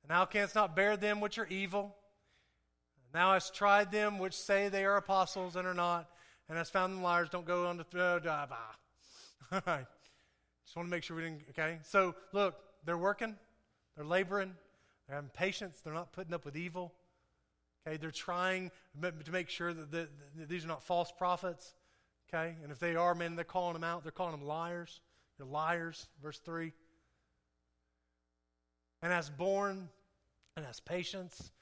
and 0.03 0.11
thou 0.11 0.25
canst 0.25 0.55
not 0.55 0.77
bear 0.77 0.97
them 0.97 1.21
which 1.21 1.39
are 1.39 1.47
evil. 1.49 1.97
Thou 3.13 3.33
hast 3.33 3.55
tried 3.55 3.91
them 3.91 4.19
which 4.19 4.35
say 4.35 4.69
they 4.69 4.85
are 4.85 4.97
apostles 4.97 5.57
and 5.57 5.67
are 5.67 5.75
not, 5.75 6.09
and 6.49 6.57
hast 6.57 6.73
found 6.73 6.95
them 6.95 7.03
liars. 7.03 7.29
Don't 7.31 7.47
go 7.47 7.67
on 7.67 7.77
to 7.79 7.83
uh, 7.83 8.17
throw. 8.17 8.21
All 9.53 9.61
right. 9.66 9.86
Just 10.64 10.76
want 10.76 10.88
to 10.88 10.91
make 10.91 11.03
sure 11.03 11.16
we 11.16 11.22
didn't. 11.22 11.43
Okay. 11.51 11.78
So 11.82 12.14
look, 12.32 12.57
they're 12.84 12.99
working, 12.99 13.36
they're 13.97 14.05
laboring, 14.05 14.55
they're 15.07 15.16
having 15.16 15.30
patience, 15.30 15.80
they're 15.82 15.95
not 15.95 16.12
putting 16.12 16.34
up 16.34 16.45
with 16.45 16.57
evil. 16.57 16.95
Okay, 17.86 17.97
they're 17.97 18.11
trying 18.11 18.70
to 19.01 19.32
make 19.32 19.49
sure 19.49 19.72
that, 19.72 19.91
the, 19.91 20.09
that 20.36 20.49
these 20.49 20.64
are 20.64 20.68
not 20.68 20.82
false 20.82 21.11
prophets. 21.16 21.74
Okay, 22.28 22.55
and 22.62 22.70
if 22.70 22.78
they 22.78 22.95
are, 22.95 23.14
men, 23.14 23.36
they're 23.36 23.45
calling 23.45 23.72
them 23.72 23.84
out. 23.84 24.03
They're 24.03 24.12
calling 24.12 24.32
them 24.32 24.47
liars. 24.47 25.01
They're 25.38 25.47
liars. 25.47 26.07
Verse 26.22 26.38
3 26.38 26.72
and 29.03 29.12
has 29.12 29.30
borne 29.30 29.88
and 30.57 30.66
has 30.66 30.80
patience. 30.80 31.53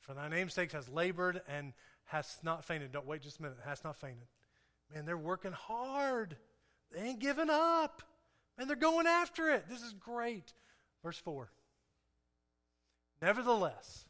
For 0.00 0.14
thy 0.14 0.28
name's 0.28 0.54
sake 0.54 0.72
has 0.72 0.88
labored 0.88 1.42
and 1.48 1.72
has 2.06 2.38
not 2.42 2.64
fainted. 2.64 2.92
Don't 2.92 3.06
wait 3.06 3.22
just 3.22 3.38
a 3.38 3.42
minute. 3.42 3.58
Has 3.64 3.84
not 3.84 3.96
fainted. 3.96 4.26
Man, 4.92 5.06
they're 5.06 5.16
working 5.16 5.52
hard. 5.52 6.36
They 6.92 7.00
ain't 7.00 7.20
giving 7.20 7.50
up. 7.50 8.02
And 8.58 8.68
they're 8.68 8.76
going 8.76 9.06
after 9.06 9.50
it. 9.50 9.68
This 9.68 9.82
is 9.82 9.94
great. 9.94 10.52
Verse 11.02 11.18
4. 11.18 11.50
Nevertheless, 13.22 14.06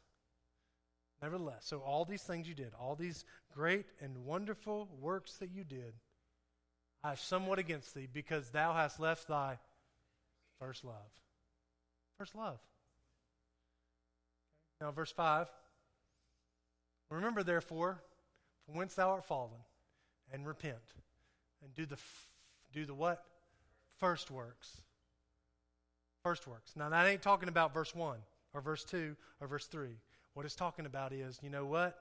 nevertheless, 1.20 1.64
so 1.64 1.78
all 1.80 2.04
these 2.04 2.22
things 2.22 2.48
you 2.48 2.54
did, 2.54 2.72
all 2.78 2.94
these 2.94 3.24
great 3.52 3.86
and 4.00 4.24
wonderful 4.24 4.88
works 5.00 5.34
that 5.38 5.50
you 5.50 5.64
did, 5.64 5.94
I 7.02 7.10
have 7.10 7.20
somewhat 7.20 7.58
against 7.58 7.94
thee 7.94 8.06
because 8.12 8.50
thou 8.50 8.72
hast 8.72 9.00
left 9.00 9.26
thy 9.26 9.58
first 10.60 10.84
love. 10.84 11.10
First 12.18 12.36
love. 12.36 12.60
Now, 14.80 14.90
verse 14.92 15.10
5 15.10 15.48
Remember, 17.10 17.42
therefore, 17.42 18.00
from 18.64 18.76
whence 18.76 18.94
thou 18.94 19.10
art 19.10 19.24
fallen, 19.24 19.58
and 20.32 20.46
repent, 20.46 20.94
and 21.64 21.74
do 21.74 21.84
the, 21.84 21.98
do 22.72 22.86
the 22.86 22.94
what? 22.94 23.24
First 23.98 24.30
works. 24.30 24.80
First 26.22 26.46
works. 26.46 26.72
Now, 26.76 26.88
that 26.90 27.06
ain't 27.06 27.22
talking 27.22 27.48
about 27.48 27.72
verse 27.72 27.94
1 27.94 28.18
or 28.52 28.60
verse 28.60 28.84
2 28.84 29.16
or 29.40 29.46
verse 29.46 29.66
3. 29.66 29.88
What 30.34 30.46
it's 30.46 30.54
talking 30.54 30.86
about 30.86 31.12
is, 31.12 31.38
you 31.42 31.50
know 31.50 31.66
what? 31.66 31.98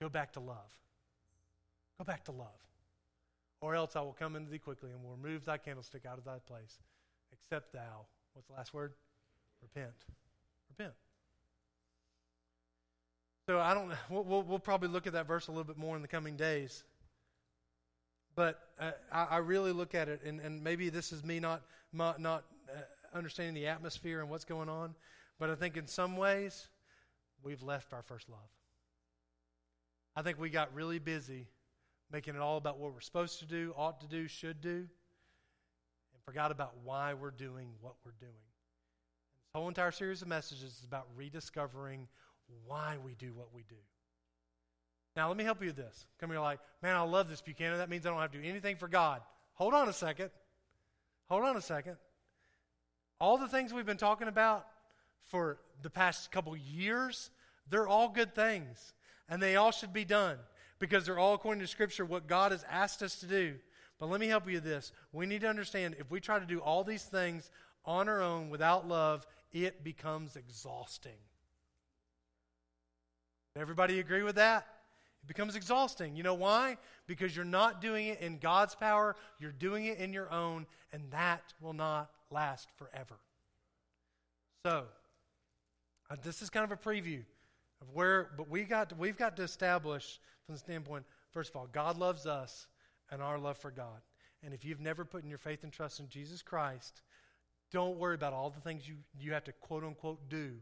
Go 0.00 0.08
back 0.08 0.32
to 0.32 0.40
love. 0.40 0.70
Go 1.98 2.04
back 2.04 2.24
to 2.24 2.32
love. 2.32 2.48
Or 3.60 3.74
else 3.74 3.94
I 3.94 4.00
will 4.00 4.16
come 4.18 4.34
unto 4.34 4.50
thee 4.50 4.58
quickly 4.58 4.90
and 4.90 5.02
will 5.02 5.16
remove 5.16 5.44
thy 5.44 5.58
candlestick 5.58 6.04
out 6.04 6.18
of 6.18 6.24
thy 6.24 6.38
place, 6.38 6.80
except 7.32 7.72
thou. 7.72 8.06
What's 8.34 8.48
the 8.48 8.54
last 8.54 8.74
word? 8.74 8.92
Repent. 9.62 9.94
Repent. 10.70 10.94
So 13.46 13.58
I 13.58 13.74
don't. 13.74 13.92
We'll, 14.10 14.24
we'll, 14.24 14.42
we'll, 14.42 14.58
probably 14.58 14.88
look 14.88 15.06
at 15.06 15.12
that 15.12 15.26
verse 15.26 15.48
a 15.48 15.50
little 15.50 15.64
bit 15.64 15.76
more 15.76 15.94
in 15.96 16.02
the 16.02 16.08
coming 16.08 16.36
days. 16.36 16.84
But 18.34 18.60
uh, 18.80 18.92
I, 19.12 19.24
I, 19.24 19.36
really 19.38 19.72
look 19.72 19.94
at 19.94 20.08
it, 20.08 20.22
and, 20.24 20.40
and 20.40 20.62
maybe 20.64 20.88
this 20.88 21.12
is 21.12 21.22
me 21.22 21.38
not 21.38 21.62
not, 21.92 22.20
not 22.20 22.44
uh, 22.68 22.80
understanding 23.16 23.54
the 23.54 23.66
atmosphere 23.66 24.20
and 24.20 24.30
what's 24.30 24.44
going 24.44 24.68
on. 24.68 24.94
But 25.38 25.50
I 25.50 25.54
think 25.54 25.76
in 25.76 25.86
some 25.86 26.16
ways 26.16 26.68
we've 27.42 27.62
left 27.62 27.92
our 27.92 28.02
first 28.02 28.28
love. 28.28 28.38
I 30.14 30.22
think 30.22 30.38
we 30.38 30.50
got 30.50 30.74
really 30.74 30.98
busy 30.98 31.48
making 32.12 32.34
it 32.34 32.40
all 32.40 32.58
about 32.58 32.78
what 32.78 32.92
we're 32.92 33.00
supposed 33.00 33.38
to 33.38 33.46
do, 33.46 33.72
ought 33.76 34.00
to 34.02 34.06
do, 34.06 34.28
should 34.28 34.60
do, 34.60 34.70
and 34.70 36.22
forgot 36.24 36.50
about 36.50 36.74
why 36.84 37.14
we're 37.14 37.30
doing 37.30 37.70
what 37.80 37.94
we're 38.04 38.12
doing. 38.20 38.32
This 38.32 39.54
whole 39.54 39.68
entire 39.68 39.90
series 39.90 40.20
of 40.20 40.28
messages 40.28 40.78
is 40.78 40.84
about 40.84 41.06
rediscovering 41.16 42.06
why 42.66 42.96
we 43.02 43.14
do 43.14 43.32
what 43.34 43.54
we 43.54 43.64
do. 43.68 43.76
Now, 45.14 45.28
let 45.28 45.36
me 45.36 45.44
help 45.44 45.60
you 45.60 45.66
with 45.66 45.76
this. 45.76 46.06
Come 46.18 46.30
here, 46.30 46.40
like, 46.40 46.58
man, 46.82 46.96
I 46.96 47.02
love 47.02 47.28
this 47.28 47.42
Buchanan. 47.42 47.78
That 47.78 47.90
means 47.90 48.06
I 48.06 48.10
don't 48.10 48.20
have 48.20 48.32
to 48.32 48.38
do 48.40 48.48
anything 48.48 48.76
for 48.76 48.88
God. 48.88 49.20
Hold 49.54 49.74
on 49.74 49.88
a 49.88 49.92
second. 49.92 50.30
Hold 51.28 51.44
on 51.44 51.56
a 51.56 51.60
second. 51.60 51.96
All 53.20 53.38
the 53.38 53.48
things 53.48 53.72
we've 53.72 53.86
been 53.86 53.96
talking 53.96 54.28
about 54.28 54.66
for 55.24 55.58
the 55.82 55.90
past 55.90 56.30
couple 56.32 56.56
years, 56.56 57.30
they're 57.68 57.86
all 57.86 58.08
good 58.08 58.34
things. 58.34 58.94
And 59.28 59.42
they 59.42 59.56
all 59.56 59.70
should 59.70 59.92
be 59.92 60.04
done 60.04 60.38
because 60.78 61.06
they're 61.06 61.18
all 61.18 61.34
according 61.34 61.60
to 61.60 61.66
Scripture 61.66 62.04
what 62.04 62.26
God 62.26 62.52
has 62.52 62.64
asked 62.68 63.02
us 63.02 63.16
to 63.20 63.26
do. 63.26 63.54
But 63.98 64.10
let 64.10 64.20
me 64.20 64.26
help 64.26 64.48
you 64.48 64.54
with 64.54 64.64
this. 64.64 64.92
We 65.12 65.26
need 65.26 65.42
to 65.42 65.48
understand 65.48 65.96
if 65.98 66.10
we 66.10 66.20
try 66.20 66.38
to 66.38 66.46
do 66.46 66.58
all 66.58 66.84
these 66.84 67.04
things 67.04 67.50
on 67.84 68.08
our 68.08 68.20
own 68.20 68.50
without 68.50 68.88
love, 68.88 69.26
it 69.52 69.84
becomes 69.84 70.36
exhausting. 70.36 71.12
Everybody 73.54 74.00
agree 74.00 74.22
with 74.22 74.36
that? 74.36 74.66
It 75.22 75.28
becomes 75.28 75.54
exhausting. 75.54 76.16
You 76.16 76.24
know 76.24 76.34
why? 76.34 76.76
Because 77.06 77.34
you're 77.34 77.44
not 77.44 77.80
doing 77.80 78.08
it 78.08 78.20
in 78.20 78.38
God's 78.38 78.74
power, 78.74 79.14
you're 79.38 79.52
doing 79.52 79.86
it 79.86 79.98
in 79.98 80.12
your 80.12 80.30
own, 80.32 80.66
and 80.92 81.10
that 81.10 81.54
will 81.60 81.72
not 81.72 82.10
last 82.30 82.68
forever. 82.76 83.14
So, 84.64 84.84
uh, 86.10 86.16
this 86.22 86.42
is 86.42 86.50
kind 86.50 86.64
of 86.64 86.72
a 86.72 86.76
preview 86.76 87.22
of 87.80 87.90
where, 87.92 88.30
but 88.36 88.48
we 88.48 88.64
got 88.64 88.90
to, 88.90 88.94
we've 88.96 89.16
got 89.16 89.36
to 89.36 89.42
establish 89.42 90.20
from 90.44 90.54
the 90.56 90.58
standpoint, 90.58 91.04
first 91.30 91.50
of 91.50 91.56
all, 91.56 91.68
God 91.72 91.96
loves 91.98 92.26
us 92.26 92.66
and 93.10 93.22
our 93.22 93.38
love 93.38 93.58
for 93.58 93.70
God. 93.70 94.00
And 94.42 94.52
if 94.52 94.64
you've 94.64 94.80
never 94.80 95.04
put 95.04 95.22
in 95.22 95.28
your 95.28 95.38
faith 95.38 95.62
and 95.62 95.72
trust 95.72 96.00
in 96.00 96.08
Jesus 96.08 96.42
Christ, 96.42 97.02
don't 97.70 97.96
worry 97.96 98.16
about 98.16 98.32
all 98.32 98.50
the 98.50 98.60
things 98.60 98.88
you, 98.88 98.96
you 99.18 99.32
have 99.32 99.44
to 99.44 99.52
quote 99.52 99.84
unquote 99.84 100.28
do. 100.28 100.54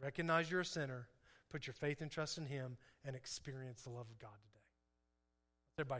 Recognize 0.00 0.50
you're 0.50 0.60
a 0.60 0.64
sinner 0.64 1.06
Put 1.50 1.66
your 1.66 1.74
faith 1.74 2.02
and 2.02 2.10
trust 2.10 2.38
in 2.38 2.46
Him 2.46 2.76
and 3.08 3.16
experience 3.16 3.80
the 3.80 3.88
love 3.88 4.04
of 4.10 4.18
God 4.20 4.36
today. 4.44 4.60
Everybody 5.80 5.96